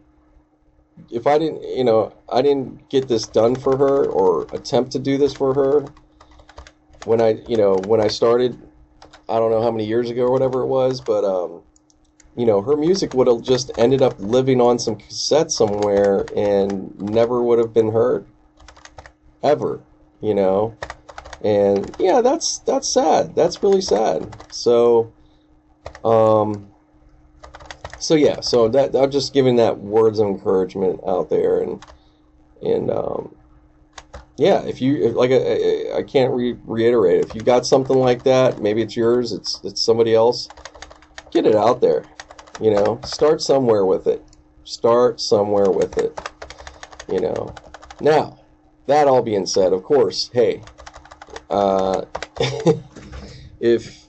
if 1.11 1.27
i 1.27 1.39
didn't 1.39 1.63
you 1.65 1.85
know 1.85 2.15
i 2.31 2.43
didn't 2.43 2.89
get 2.91 3.09
this 3.09 3.27
done 3.29 3.59
for 3.59 3.77
her 3.79 4.09
or 4.09 4.49
attempt 4.53 4.93
to 4.93 4.99
do 4.99 5.19
this 5.19 5.35
for 5.35 5.55
her 5.55 5.93
when 7.05 7.21
i 7.21 7.31
you 7.47 7.57
know 7.57 7.79
when 7.79 8.01
i 8.01 8.09
started 8.09 8.63
i 9.29 9.39
don't 9.39 9.51
know 9.53 9.63
how 9.63 9.71
many 9.73 9.87
years 9.87 10.11
ago 10.11 10.25
or 10.25 10.33
whatever 10.33 10.63
it 10.63 10.69
was 10.69 11.01
but 11.03 11.25
um 11.25 11.63
you 12.39 12.47
know 12.47 12.63
her 12.63 12.77
music 12.77 13.13
would 13.15 13.27
have 13.29 13.43
just 13.43 13.73
ended 13.79 14.03
up 14.03 14.17
living 14.21 14.61
on 14.61 14.79
some 14.79 14.97
cassette 14.97 15.51
somewhere 15.53 16.29
and 16.37 16.99
never 17.01 17.43
would 17.43 17.59
have 17.61 17.75
been 17.75 17.93
heard 17.93 18.27
ever 19.43 19.81
you 20.21 20.35
know? 20.35 20.77
And 21.43 21.95
yeah 21.99 22.21
that's 22.23 22.59
that's 22.61 22.89
sad. 22.93 23.35
That's 23.37 23.63
really 23.63 23.83
sad. 23.83 24.33
So 24.51 25.13
um 26.05 26.71
so 27.99 28.15
yeah, 28.15 28.41
so 28.41 28.69
that 28.69 28.95
I'm 28.95 29.11
just 29.11 29.33
giving 29.35 29.57
that 29.57 29.79
words 29.79 30.19
of 30.19 30.29
encouragement 30.29 31.01
out 31.07 31.31
there, 31.31 31.61
and 31.61 31.81
and 32.63 32.91
um, 32.91 33.37
yeah, 34.37 34.63
if 34.65 34.81
you 34.81 34.97
if, 34.97 35.15
like 35.17 35.31
I, 35.33 35.99
I 35.99 36.03
can't 36.03 36.33
re- 36.33 36.59
reiterate, 36.65 37.21
if 37.21 37.35
you 37.35 37.43
got 37.43 37.67
something 37.67 37.97
like 37.99 38.23
that, 38.25 38.61
maybe 38.61 38.83
it's 38.83 38.97
yours, 38.97 39.33
it's 39.33 39.61
it's 39.65 39.83
somebody 39.85 40.15
else, 40.15 40.51
get 41.33 41.47
it 41.47 41.57
out 41.57 41.81
there, 41.81 42.09
you 42.61 42.71
know, 42.71 43.01
start 43.03 43.41
somewhere 43.41 43.85
with 43.85 44.07
it, 44.07 44.25
start 44.65 45.21
somewhere 45.21 45.71
with 45.71 45.97
it, 45.99 46.17
you 47.09 47.21
know. 47.21 47.61
Now, 48.01 48.41
that 48.87 49.09
all 49.09 49.23
being 49.23 49.47
said, 49.47 49.73
of 49.73 49.83
course, 49.83 50.31
hey, 50.33 50.65
uh, 51.51 52.05
if 53.61 54.09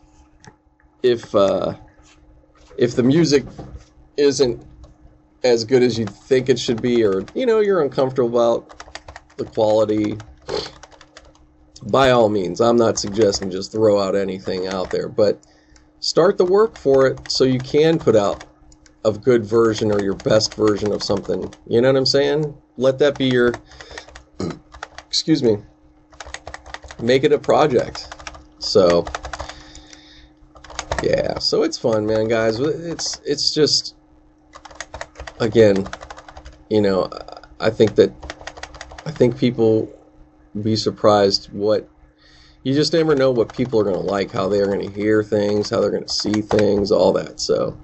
if 1.04 1.34
uh, 1.36 1.76
if 2.78 2.96
the 2.96 3.04
music 3.04 3.46
isn't 4.18 4.66
as 5.44 5.64
good 5.64 5.84
as 5.84 5.98
you 5.98 6.08
think 6.08 6.50
it 6.50 6.60
should 6.60 6.82
be, 6.82 7.04
or 7.04 7.28
you 7.34 7.46
know 7.46 7.60
you're 7.60 7.82
uncomfortable 7.82 8.30
about 8.30 8.72
the 9.38 9.46
quality, 9.46 10.24
by 11.84 12.12
all 12.12 12.30
means, 12.30 12.62
I'm 12.62 12.78
not 12.78 13.00
suggesting 13.00 13.52
just 13.52 13.72
throw 13.72 14.00
out 14.00 14.16
anything 14.16 14.68
out 14.68 14.92
there, 14.92 15.08
but 15.08 15.42
start 16.00 16.38
the 16.38 16.46
work 16.46 16.76
for 16.76 17.08
it 17.08 17.32
so 17.32 17.44
you 17.44 17.60
can 17.60 18.00
put 18.00 18.16
out 18.16 18.46
a 19.06 19.12
good 19.12 19.46
version 19.46 19.92
or 19.92 20.02
your 20.02 20.16
best 20.16 20.56
version 20.56 20.92
of 20.92 21.02
something. 21.02 21.54
You 21.68 21.82
know 21.82 21.90
what 21.90 21.98
I'm 21.98 22.06
saying? 22.06 22.56
Let 22.78 23.00
that 23.00 23.18
be 23.18 23.26
your 23.26 23.60
excuse 25.08 25.44
me. 25.44 25.58
Make 27.02 27.24
it 27.24 27.32
a 27.32 27.40
project. 27.40 28.14
So 28.60 29.06
yeah, 31.02 31.40
so 31.40 31.64
it's 31.64 31.78
fun, 31.78 32.06
man, 32.06 32.28
guys. 32.28 32.60
It's 32.60 33.22
it's 33.26 33.54
just 33.54 33.96
again, 35.40 35.88
you 36.70 36.82
know, 36.82 37.10
I 37.60 37.70
think 37.70 37.96
that 37.96 38.12
I 39.06 39.12
think 39.12 39.38
people 39.38 39.92
be 40.62 40.76
surprised 40.76 41.52
what 41.54 41.90
you 42.70 42.76
just 42.76 42.94
never 42.94 43.16
know 43.16 43.32
what 43.32 43.52
people 43.54 43.80
are 43.80 43.84
going 43.84 43.96
to 43.96 44.02
like, 44.02 44.32
how 44.32 44.48
they're 44.48 44.68
going 44.68 44.82
to 44.82 44.90
hear 44.90 45.24
things, 45.24 45.72
how 45.72 45.82
they're 45.82 45.92
going 45.92 46.04
to 46.04 46.10
see 46.10 46.44
things, 46.44 46.92
all 46.92 47.14
that. 47.14 47.40
So, 47.42 47.80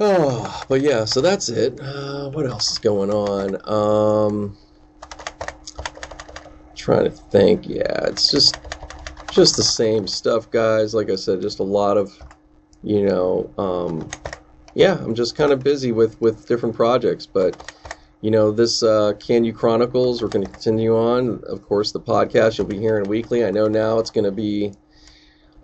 oh, 0.00 0.64
but 0.68 0.82
yeah, 0.82 1.06
so 1.06 1.20
that's 1.22 1.48
it. 1.48 1.80
Uh, 1.80 2.30
what 2.30 2.46
else 2.46 2.70
is 2.72 2.78
going 2.78 3.10
on? 3.10 3.56
Um, 3.70 4.58
trying 6.76 7.04
to 7.04 7.10
think. 7.10 7.66
Yeah, 7.66 8.06
it's 8.08 8.30
just 8.30 8.60
just 9.28 9.56
the 9.56 9.64
same 9.64 10.06
stuff, 10.06 10.50
guys. 10.50 10.94
Like 10.94 11.10
I 11.10 11.16
said, 11.16 11.42
just 11.42 11.60
a 11.60 11.64
lot 11.64 11.96
of, 11.96 12.12
you 12.82 13.04
know, 13.06 13.54
um, 13.58 14.16
yeah, 14.74 14.98
I'm 14.98 15.14
just 15.14 15.36
kind 15.36 15.52
of 15.52 15.62
busy 15.62 15.92
with 15.92 16.20
with 16.20 16.46
different 16.46 16.76
projects, 16.76 17.26
but 17.26 17.58
you 18.26 18.32
know, 18.32 18.50
this 18.50 18.82
uh, 18.82 19.12
Can 19.20 19.44
You 19.44 19.52
Chronicles, 19.52 20.20
we're 20.20 20.26
going 20.26 20.44
to 20.44 20.50
continue 20.50 20.96
on. 20.96 21.44
Of 21.46 21.62
course, 21.62 21.92
the 21.92 22.00
podcast 22.00 22.58
you'll 22.58 22.66
be 22.66 22.76
hearing 22.76 23.08
weekly. 23.08 23.44
I 23.44 23.52
know 23.52 23.68
now 23.68 24.00
it's 24.00 24.10
going 24.10 24.24
to 24.24 24.32
be 24.32 24.72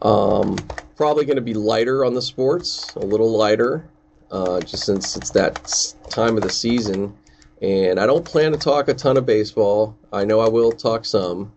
um, 0.01 0.55
probably 0.95 1.25
going 1.25 1.39
to 1.39 1.43
be 1.43 1.55
lighter 1.55 2.05
on 2.05 2.15
the 2.15 2.23
sports, 2.23 2.95
a 2.95 3.01
little 3.01 3.37
lighter, 3.37 3.91
uh, 4.31 4.61
just 4.61 4.87
since 4.87 5.17
it's 5.17 5.31
that 5.31 5.75
time 6.09 6.37
of 6.37 6.45
the 6.45 6.51
season. 6.51 7.19
And 7.61 7.99
I 7.99 8.07
don't 8.07 8.25
plan 8.25 8.53
to 8.53 8.59
talk 8.59 8.87
a 8.87 8.95
ton 8.95 9.17
of 9.17 9.27
baseball. 9.27 9.99
I 10.13 10.25
know 10.25 10.39
I 10.39 10.49
will 10.49 10.71
talk 10.71 11.05
some, 11.05 11.53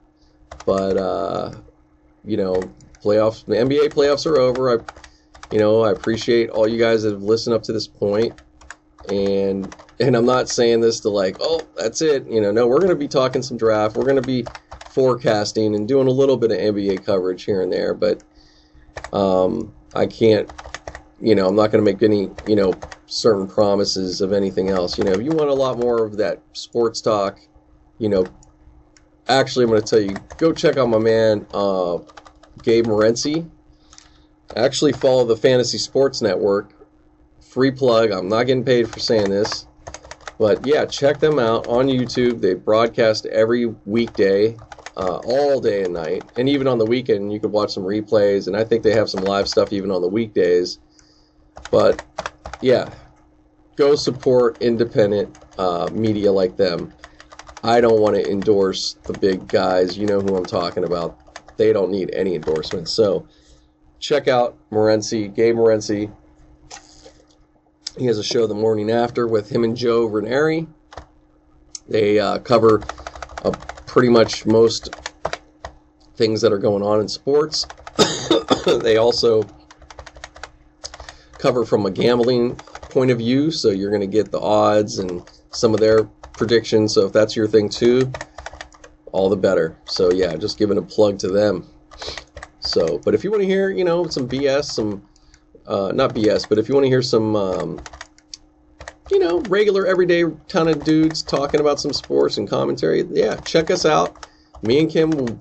but 0.65 0.97
uh, 0.97 1.53
you 2.23 2.37
know, 2.37 2.55
playoffs, 3.03 3.45
the 3.45 3.53
NBA 3.53 3.93
playoffs 3.93 4.25
are 4.25 4.39
over. 4.39 4.71
I, 4.71 4.83
you 5.51 5.59
know, 5.59 5.83
I 5.83 5.91
appreciate 5.91 6.49
all 6.49 6.67
you 6.67 6.79
guys 6.79 7.03
that 7.03 7.11
have 7.11 7.21
listened 7.21 7.55
up 7.55 7.61
to 7.61 7.73
this 7.73 7.87
point, 7.87 8.41
and 9.09 9.73
and 9.99 10.15
I'm 10.15 10.25
not 10.25 10.49
saying 10.49 10.81
this 10.81 10.99
to 11.01 11.09
like, 11.09 11.37
oh, 11.39 11.61
that's 11.77 12.01
it. 12.01 12.27
You 12.27 12.41
know, 12.41 12.51
no, 12.51 12.67
we're 12.67 12.79
going 12.79 12.89
to 12.89 12.95
be 12.95 13.07
talking 13.07 13.41
some 13.41 13.57
draft. 13.57 13.95
We're 13.95 14.03
going 14.05 14.21
to 14.21 14.21
be 14.21 14.45
forecasting 14.89 15.75
and 15.75 15.87
doing 15.87 16.07
a 16.07 16.11
little 16.11 16.37
bit 16.37 16.51
of 16.51 16.57
NBA 16.57 17.05
coverage 17.05 17.43
here 17.43 17.61
and 17.61 17.71
there, 17.71 17.93
but 17.93 18.23
um, 19.13 19.73
I 19.93 20.05
can't, 20.05 20.51
you 21.21 21.35
know, 21.35 21.47
I'm 21.47 21.55
not 21.55 21.71
going 21.71 21.83
to 21.83 21.91
make 21.91 22.03
any, 22.03 22.29
you 22.45 22.55
know, 22.55 22.73
certain 23.07 23.47
promises 23.47 24.21
of 24.21 24.33
anything 24.33 24.69
else. 24.69 24.97
You 24.97 25.03
know, 25.05 25.11
if 25.11 25.21
you 25.21 25.31
want 25.31 25.49
a 25.49 25.53
lot 25.53 25.77
more 25.77 26.03
of 26.05 26.17
that 26.17 26.41
sports 26.53 27.01
talk, 27.01 27.39
you 27.97 28.09
know, 28.09 28.25
actually, 29.27 29.63
I'm 29.63 29.71
going 29.71 29.81
to 29.81 29.87
tell 29.87 30.01
you, 30.01 30.15
go 30.37 30.51
check 30.51 30.77
out 30.77 30.89
my 30.89 30.99
man, 30.99 31.45
uh, 31.53 31.99
Gabe 32.63 32.85
Morency. 32.85 33.49
Actually, 34.55 34.93
follow 34.93 35.25
the 35.25 35.37
Fantasy 35.37 35.77
Sports 35.77 36.21
Network. 36.21 36.74
Free 37.55 37.71
plug. 37.71 38.11
I'm 38.11 38.27
not 38.27 38.47
getting 38.47 38.65
paid 38.65 38.89
for 38.89 38.99
saying 38.99 39.29
this. 39.29 39.65
But 40.37 40.65
yeah, 40.65 40.85
check 40.85 41.21
them 41.21 41.39
out 41.39 41.65
on 41.67 41.87
YouTube. 41.87 42.41
They 42.41 42.53
broadcast 42.53 43.25
every 43.27 43.67
weekday, 43.85 44.59
uh, 44.97 45.19
all 45.23 45.61
day 45.61 45.85
and 45.85 45.93
night, 45.93 46.25
and 46.35 46.49
even 46.49 46.67
on 46.67 46.79
the 46.79 46.85
weekend 46.85 47.31
you 47.31 47.39
could 47.39 47.53
watch 47.53 47.71
some 47.71 47.83
replays. 47.83 48.47
And 48.47 48.57
I 48.57 48.65
think 48.65 48.83
they 48.83 48.91
have 48.91 49.09
some 49.09 49.21
live 49.21 49.47
stuff 49.47 49.71
even 49.71 49.89
on 49.89 50.01
the 50.01 50.09
weekdays. 50.09 50.79
But 51.71 52.01
yeah, 52.59 52.89
go 53.77 53.95
support 53.95 54.61
independent 54.61 55.33
uh, 55.57 55.89
media 55.93 56.33
like 56.33 56.57
them. 56.57 56.91
I 57.63 57.79
don't 57.79 58.01
want 58.01 58.17
to 58.17 58.29
endorse 58.29 58.97
the 59.07 59.13
big 59.13 59.49
guys. 59.49 59.97
You 59.97 60.07
know 60.07 60.19
who 60.19 60.35
I'm 60.35 60.45
talking 60.45 60.83
about. 60.83 61.17
They 61.55 61.71
don't 61.71 61.89
need 61.89 62.13
any 62.13 62.35
endorsements. 62.35 62.91
So 62.91 63.29
check 64.01 64.27
out 64.27 64.57
Morency, 64.73 65.33
Gabe 65.33 65.55
Morency. 65.55 66.11
He 67.97 68.07
has 68.07 68.17
a 68.17 68.23
show 68.23 68.45
the 68.45 68.53
morning 68.53 68.91
after 68.91 69.25
with 69.25 69.49
him 69.49 69.63
and 69.63 69.75
Joe 69.75 70.05
Ranieri. 70.05 70.67
They 71.87 72.19
uh, 72.19 72.39
cover 72.39 72.83
uh, 73.43 73.51
pretty 73.87 74.09
much 74.09 74.45
most 74.45 74.93
things 76.17 76.41
that 76.41 76.51
are 76.51 76.57
going 76.57 76.83
on 76.83 76.99
in 76.99 77.07
sports. 77.07 77.65
they 78.65 78.97
also 78.97 79.43
cover 81.37 81.63
from 81.63 81.85
a 81.85 81.91
gambling 81.91 82.55
point 82.55 83.11
of 83.11 83.19
view, 83.19 83.49
so 83.49 83.69
you're 83.69 83.91
going 83.91 84.01
to 84.01 84.07
get 84.07 84.29
the 84.29 84.41
odds 84.41 84.99
and 84.99 85.23
some 85.51 85.73
of 85.73 85.79
their 85.79 86.03
predictions. 86.33 86.93
So 86.93 87.05
if 87.05 87.13
that's 87.13 87.33
your 87.35 87.47
thing 87.47 87.69
too, 87.69 88.11
all 89.13 89.29
the 89.29 89.37
better. 89.37 89.77
So 89.85 90.11
yeah, 90.11 90.35
just 90.35 90.57
giving 90.57 90.77
a 90.77 90.81
plug 90.81 91.17
to 91.19 91.29
them. 91.29 91.65
So, 92.59 92.97
but 92.99 93.13
if 93.13 93.23
you 93.23 93.31
want 93.31 93.43
to 93.43 93.47
hear, 93.47 93.69
you 93.69 93.85
know, 93.85 94.05
some 94.07 94.27
BS, 94.27 94.65
some 94.65 95.01
uh, 95.67 95.91
not 95.93 96.15
BS, 96.15 96.47
but 96.47 96.57
if 96.57 96.69
you 96.69 96.75
want 96.75 96.85
to 96.85 96.89
hear 96.89 97.01
some, 97.01 97.35
um, 97.35 97.85
you 99.09 99.19
know, 99.19 99.39
regular 99.41 99.85
everyday 99.87 100.23
kind 100.49 100.69
of 100.69 100.83
dudes 100.83 101.23
talking 101.23 101.61
about 101.61 101.79
some 101.79 101.93
sports 101.93 102.37
and 102.37 102.49
commentary, 102.49 103.03
yeah, 103.11 103.37
check 103.37 103.69
us 103.71 103.85
out. 103.85 104.17
Me 104.61 104.79
and 104.79 104.89
Kim 104.91 105.39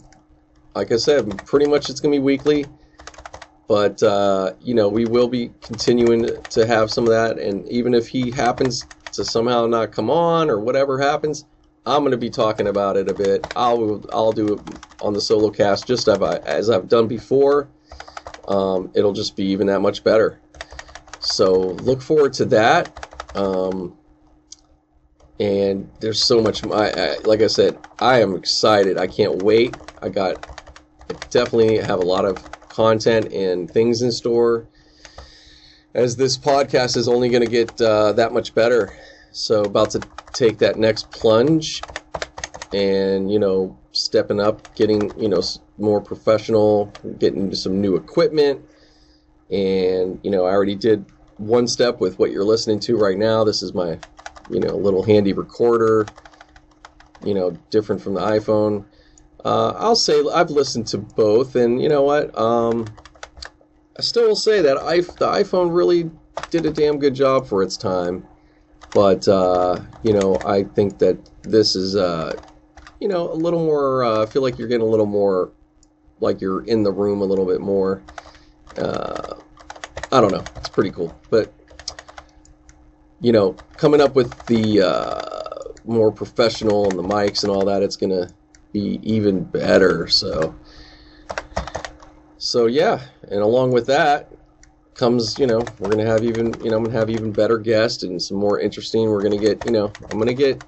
like 0.74 0.90
I 0.92 0.96
said, 0.96 1.44
pretty 1.44 1.66
much 1.66 1.88
it's 1.88 2.00
gonna 2.00 2.16
be 2.16 2.18
weekly, 2.18 2.68
but 3.68 4.02
uh, 4.02 4.54
you 4.60 4.74
know, 4.74 4.88
we 4.88 5.06
will 5.06 5.28
be 5.28 5.52
continuing 5.62 6.44
to 6.50 6.66
have 6.66 6.90
some 6.90 7.04
of 7.04 7.10
that. 7.10 7.38
And 7.38 7.68
even 7.68 7.94
if 7.94 8.08
he 8.08 8.30
happens 8.32 8.86
to 9.12 9.24
somehow 9.24 9.66
not 9.66 9.92
come 9.92 10.10
on 10.10 10.50
or 10.50 10.58
whatever 10.60 10.98
happens, 11.00 11.46
I'm 11.86 12.02
going 12.02 12.12
to 12.12 12.18
be 12.18 12.30
talking 12.30 12.66
about 12.66 12.96
it 12.96 13.08
a 13.08 13.14
bit. 13.14 13.46
I'll 13.56 14.04
I'll 14.12 14.32
do 14.32 14.54
it 14.54 14.60
on 15.00 15.14
the 15.14 15.20
solo 15.20 15.50
cast 15.50 15.86
just 15.86 16.08
as, 16.08 16.20
I, 16.20 16.36
as 16.38 16.70
I've 16.70 16.88
done 16.88 17.08
before 17.08 17.68
um, 18.48 18.90
it'll 18.94 19.12
just 19.12 19.36
be 19.36 19.44
even 19.46 19.66
that 19.68 19.80
much 19.80 20.04
better. 20.04 20.40
So 21.18 21.68
look 21.70 22.02
forward 22.02 22.34
to 22.34 22.44
that. 22.46 22.92
Um, 23.34 23.96
and 25.40 25.90
there's 26.00 26.22
so 26.22 26.40
much. 26.40 26.64
I, 26.64 26.90
I, 26.90 27.16
like 27.24 27.40
I 27.40 27.48
said, 27.48 27.78
I 28.00 28.20
am 28.20 28.34
excited. 28.34 28.98
I 28.98 29.06
can't 29.06 29.36
wait. 29.36 29.80
I 30.00 30.08
got 30.08 30.36
I 31.10 31.14
definitely 31.30 31.78
have 31.78 31.98
a 31.98 32.04
lot 32.04 32.24
of 32.24 32.44
content 32.68 33.32
and 33.32 33.70
things 33.70 34.02
in 34.02 34.12
store. 34.12 34.66
As 35.94 36.16
this 36.16 36.36
podcast 36.36 36.96
is 36.96 37.08
only 37.08 37.28
going 37.28 37.42
to 37.42 37.46
get 37.46 37.80
uh, 37.80 38.12
that 38.12 38.32
much 38.32 38.54
better. 38.54 38.92
So 39.32 39.62
about 39.64 39.90
to 39.90 40.04
take 40.32 40.58
that 40.58 40.76
next 40.76 41.10
plunge, 41.10 41.82
and 42.72 43.30
you 43.32 43.38
know, 43.38 43.78
stepping 43.94 44.40
up, 44.40 44.74
getting 44.76 45.18
you 45.18 45.28
know 45.28 45.40
more 45.78 46.00
professional, 46.00 46.92
getting 47.18 47.54
some 47.54 47.80
new 47.80 47.96
equipment. 47.96 48.60
And, 49.50 50.20
you 50.22 50.30
know, 50.30 50.46
I 50.46 50.50
already 50.50 50.74
did 50.74 51.04
one 51.36 51.68
step 51.68 52.00
with 52.00 52.18
what 52.18 52.30
you're 52.30 52.44
listening 52.44 52.80
to 52.80 52.96
right 52.96 53.16
now. 53.16 53.44
This 53.44 53.62
is 53.62 53.74
my, 53.74 53.98
you 54.50 54.60
know, 54.60 54.76
little 54.76 55.02
handy 55.02 55.32
recorder, 55.32 56.06
you 57.24 57.34
know, 57.34 57.50
different 57.70 58.02
from 58.02 58.14
the 58.14 58.20
iPhone. 58.20 58.84
Uh, 59.44 59.74
I'll 59.76 59.96
say 59.96 60.22
I've 60.32 60.50
listened 60.50 60.86
to 60.88 60.98
both, 60.98 61.54
and 61.54 61.80
you 61.80 61.88
know 61.88 62.02
what? 62.02 62.36
Um, 62.38 62.86
I 63.98 64.02
still 64.02 64.28
will 64.28 64.36
say 64.36 64.62
that 64.62 64.78
I, 64.78 65.00
the 65.00 65.28
iPhone 65.28 65.74
really 65.74 66.10
did 66.50 66.64
a 66.64 66.70
damn 66.70 66.98
good 66.98 67.14
job 67.14 67.46
for 67.46 67.62
its 67.62 67.76
time. 67.76 68.26
But, 68.94 69.28
uh, 69.28 69.80
you 70.02 70.12
know, 70.12 70.40
I 70.44 70.64
think 70.64 70.98
that 71.00 71.18
this 71.42 71.76
is, 71.76 71.96
uh, 71.96 72.40
you 73.04 73.08
know, 73.08 73.30
a 73.30 73.34
little 73.34 73.62
more, 73.62 74.02
uh, 74.02 74.22
I 74.22 74.26
feel 74.26 74.40
like 74.40 74.58
you're 74.58 74.66
getting 74.66 74.86
a 74.86 74.90
little 74.90 75.04
more 75.04 75.52
like 76.20 76.40
you're 76.40 76.64
in 76.64 76.84
the 76.84 76.90
room 76.90 77.20
a 77.20 77.26
little 77.26 77.44
bit 77.44 77.60
more. 77.60 78.02
Uh, 78.78 79.34
I 80.10 80.22
don't 80.22 80.32
know. 80.32 80.48
It's 80.56 80.70
pretty 80.70 80.90
cool. 80.90 81.14
But, 81.28 81.52
you 83.20 83.30
know, 83.30 83.58
coming 83.76 84.00
up 84.00 84.16
with 84.16 84.46
the 84.46 84.80
uh, 84.80 85.72
more 85.84 86.12
professional 86.12 86.88
and 86.88 86.98
the 86.98 87.02
mics 87.02 87.42
and 87.42 87.52
all 87.52 87.66
that, 87.66 87.82
it's 87.82 87.96
going 87.96 88.08
to 88.08 88.32
be 88.72 88.98
even 89.02 89.44
better. 89.44 90.08
So, 90.08 90.54
so 92.38 92.64
yeah. 92.64 93.02
And 93.30 93.42
along 93.42 93.72
with 93.72 93.86
that 93.88 94.32
comes, 94.94 95.38
you 95.38 95.46
know, 95.46 95.70
we're 95.78 95.94
to 96.06 96.10
have 96.10 96.24
even, 96.24 96.58
you 96.58 96.70
know, 96.70 96.78
I'm 96.78 96.86
to 96.86 96.90
have 96.92 97.10
even 97.10 97.34
better 97.34 97.58
guests 97.58 98.02
and 98.02 98.22
some 98.22 98.38
more 98.38 98.58
interesting. 98.58 99.10
We're 99.10 99.20
to 99.28 99.38
get, 99.38 99.60
you 99.62 99.72
know, 99.72 99.92
I'm 100.08 100.18
to 100.24 100.32
get 100.32 100.62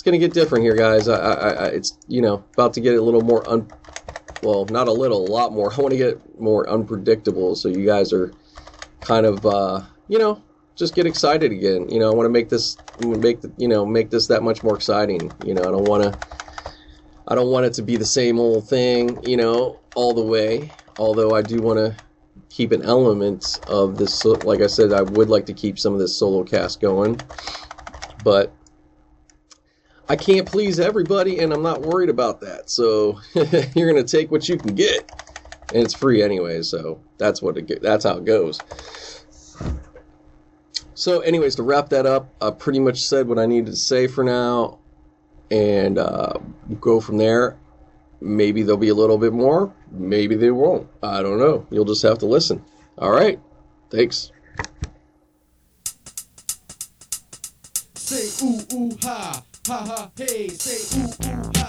it's 0.00 0.04
going 0.06 0.18
to 0.18 0.26
get 0.26 0.32
different 0.32 0.64
here, 0.64 0.74
guys. 0.74 1.08
I, 1.08 1.18
I, 1.18 1.50
I, 1.50 1.66
it's 1.66 1.98
you 2.08 2.22
know 2.22 2.42
about 2.54 2.72
to 2.72 2.80
get 2.80 2.96
a 2.96 3.02
little 3.02 3.20
more 3.20 3.46
un, 3.46 3.70
well, 4.42 4.64
not 4.64 4.88
a 4.88 4.92
little, 4.92 5.26
a 5.26 5.30
lot 5.30 5.52
more. 5.52 5.70
I 5.76 5.76
want 5.76 5.92
to 5.92 5.98
get 5.98 6.40
more 6.40 6.66
unpredictable, 6.70 7.54
so 7.54 7.68
you 7.68 7.84
guys 7.84 8.10
are 8.14 8.32
kind 9.02 9.26
of, 9.26 9.44
uh, 9.44 9.82
you 10.08 10.18
know, 10.18 10.42
just 10.74 10.94
get 10.94 11.04
excited 11.04 11.52
again. 11.52 11.90
You 11.90 11.98
know, 11.98 12.10
I 12.10 12.14
want 12.14 12.24
to 12.24 12.30
make 12.30 12.48
this, 12.48 12.78
make 12.98 13.42
the, 13.42 13.52
you 13.58 13.68
know, 13.68 13.84
make 13.84 14.08
this 14.08 14.26
that 14.28 14.42
much 14.42 14.62
more 14.62 14.74
exciting. 14.74 15.34
You 15.44 15.52
know, 15.52 15.68
I 15.68 15.70
don't 15.70 15.84
want 15.84 16.02
to, 16.04 16.18
I 17.28 17.34
don't 17.34 17.50
want 17.50 17.66
it 17.66 17.74
to 17.74 17.82
be 17.82 17.98
the 17.98 18.06
same 18.06 18.40
old 18.40 18.66
thing. 18.70 19.22
You 19.22 19.36
know, 19.36 19.80
all 19.94 20.14
the 20.14 20.24
way. 20.24 20.72
Although 20.96 21.34
I 21.34 21.42
do 21.42 21.60
want 21.60 21.78
to 21.78 21.94
keep 22.48 22.72
an 22.72 22.80
element 22.84 23.60
of 23.66 23.98
this. 23.98 24.24
Like 24.24 24.62
I 24.62 24.66
said, 24.66 24.94
I 24.94 25.02
would 25.02 25.28
like 25.28 25.44
to 25.44 25.52
keep 25.52 25.78
some 25.78 25.92
of 25.92 25.98
this 25.98 26.16
solo 26.16 26.42
cast 26.42 26.80
going, 26.80 27.20
but 28.24 28.50
I 30.10 30.16
can't 30.16 30.44
please 30.44 30.80
everybody, 30.80 31.38
and 31.38 31.52
I'm 31.52 31.62
not 31.62 31.82
worried 31.82 32.08
about 32.08 32.40
that. 32.40 32.68
So 32.68 33.20
you're 33.76 33.88
gonna 33.88 34.02
take 34.02 34.32
what 34.32 34.48
you 34.48 34.56
can 34.56 34.74
get, 34.74 35.08
and 35.72 35.84
it's 35.84 35.94
free 35.94 36.20
anyway. 36.20 36.62
So 36.62 37.00
that's 37.16 37.40
what 37.40 37.56
it. 37.56 37.80
That's 37.80 38.04
how 38.04 38.16
it 38.16 38.24
goes. 38.24 38.58
So, 40.94 41.20
anyways, 41.20 41.54
to 41.54 41.62
wrap 41.62 41.90
that 41.90 42.06
up, 42.06 42.34
I 42.42 42.50
pretty 42.50 42.80
much 42.80 43.06
said 43.06 43.28
what 43.28 43.38
I 43.38 43.46
needed 43.46 43.66
to 43.66 43.76
say 43.76 44.08
for 44.08 44.24
now, 44.24 44.80
and 45.48 45.96
uh, 45.96 46.32
go 46.80 47.00
from 47.00 47.16
there. 47.16 47.56
Maybe 48.20 48.64
there'll 48.64 48.78
be 48.78 48.88
a 48.88 48.94
little 48.96 49.16
bit 49.16 49.32
more. 49.32 49.72
Maybe 49.92 50.34
they 50.34 50.50
won't. 50.50 50.88
I 51.04 51.22
don't 51.22 51.38
know. 51.38 51.68
You'll 51.70 51.84
just 51.84 52.02
have 52.02 52.18
to 52.18 52.26
listen. 52.26 52.64
All 52.98 53.12
right. 53.12 53.38
Thanks. 53.90 54.32
Say 57.94 58.44
ooh 58.44 58.60
ooh 58.74 58.98
ha 59.00 59.44
ha 59.66 59.76
ha 59.86 60.10
hey. 60.16 60.48
Say 60.48 60.98
ooh 61.00 61.50
ooh 61.56 61.59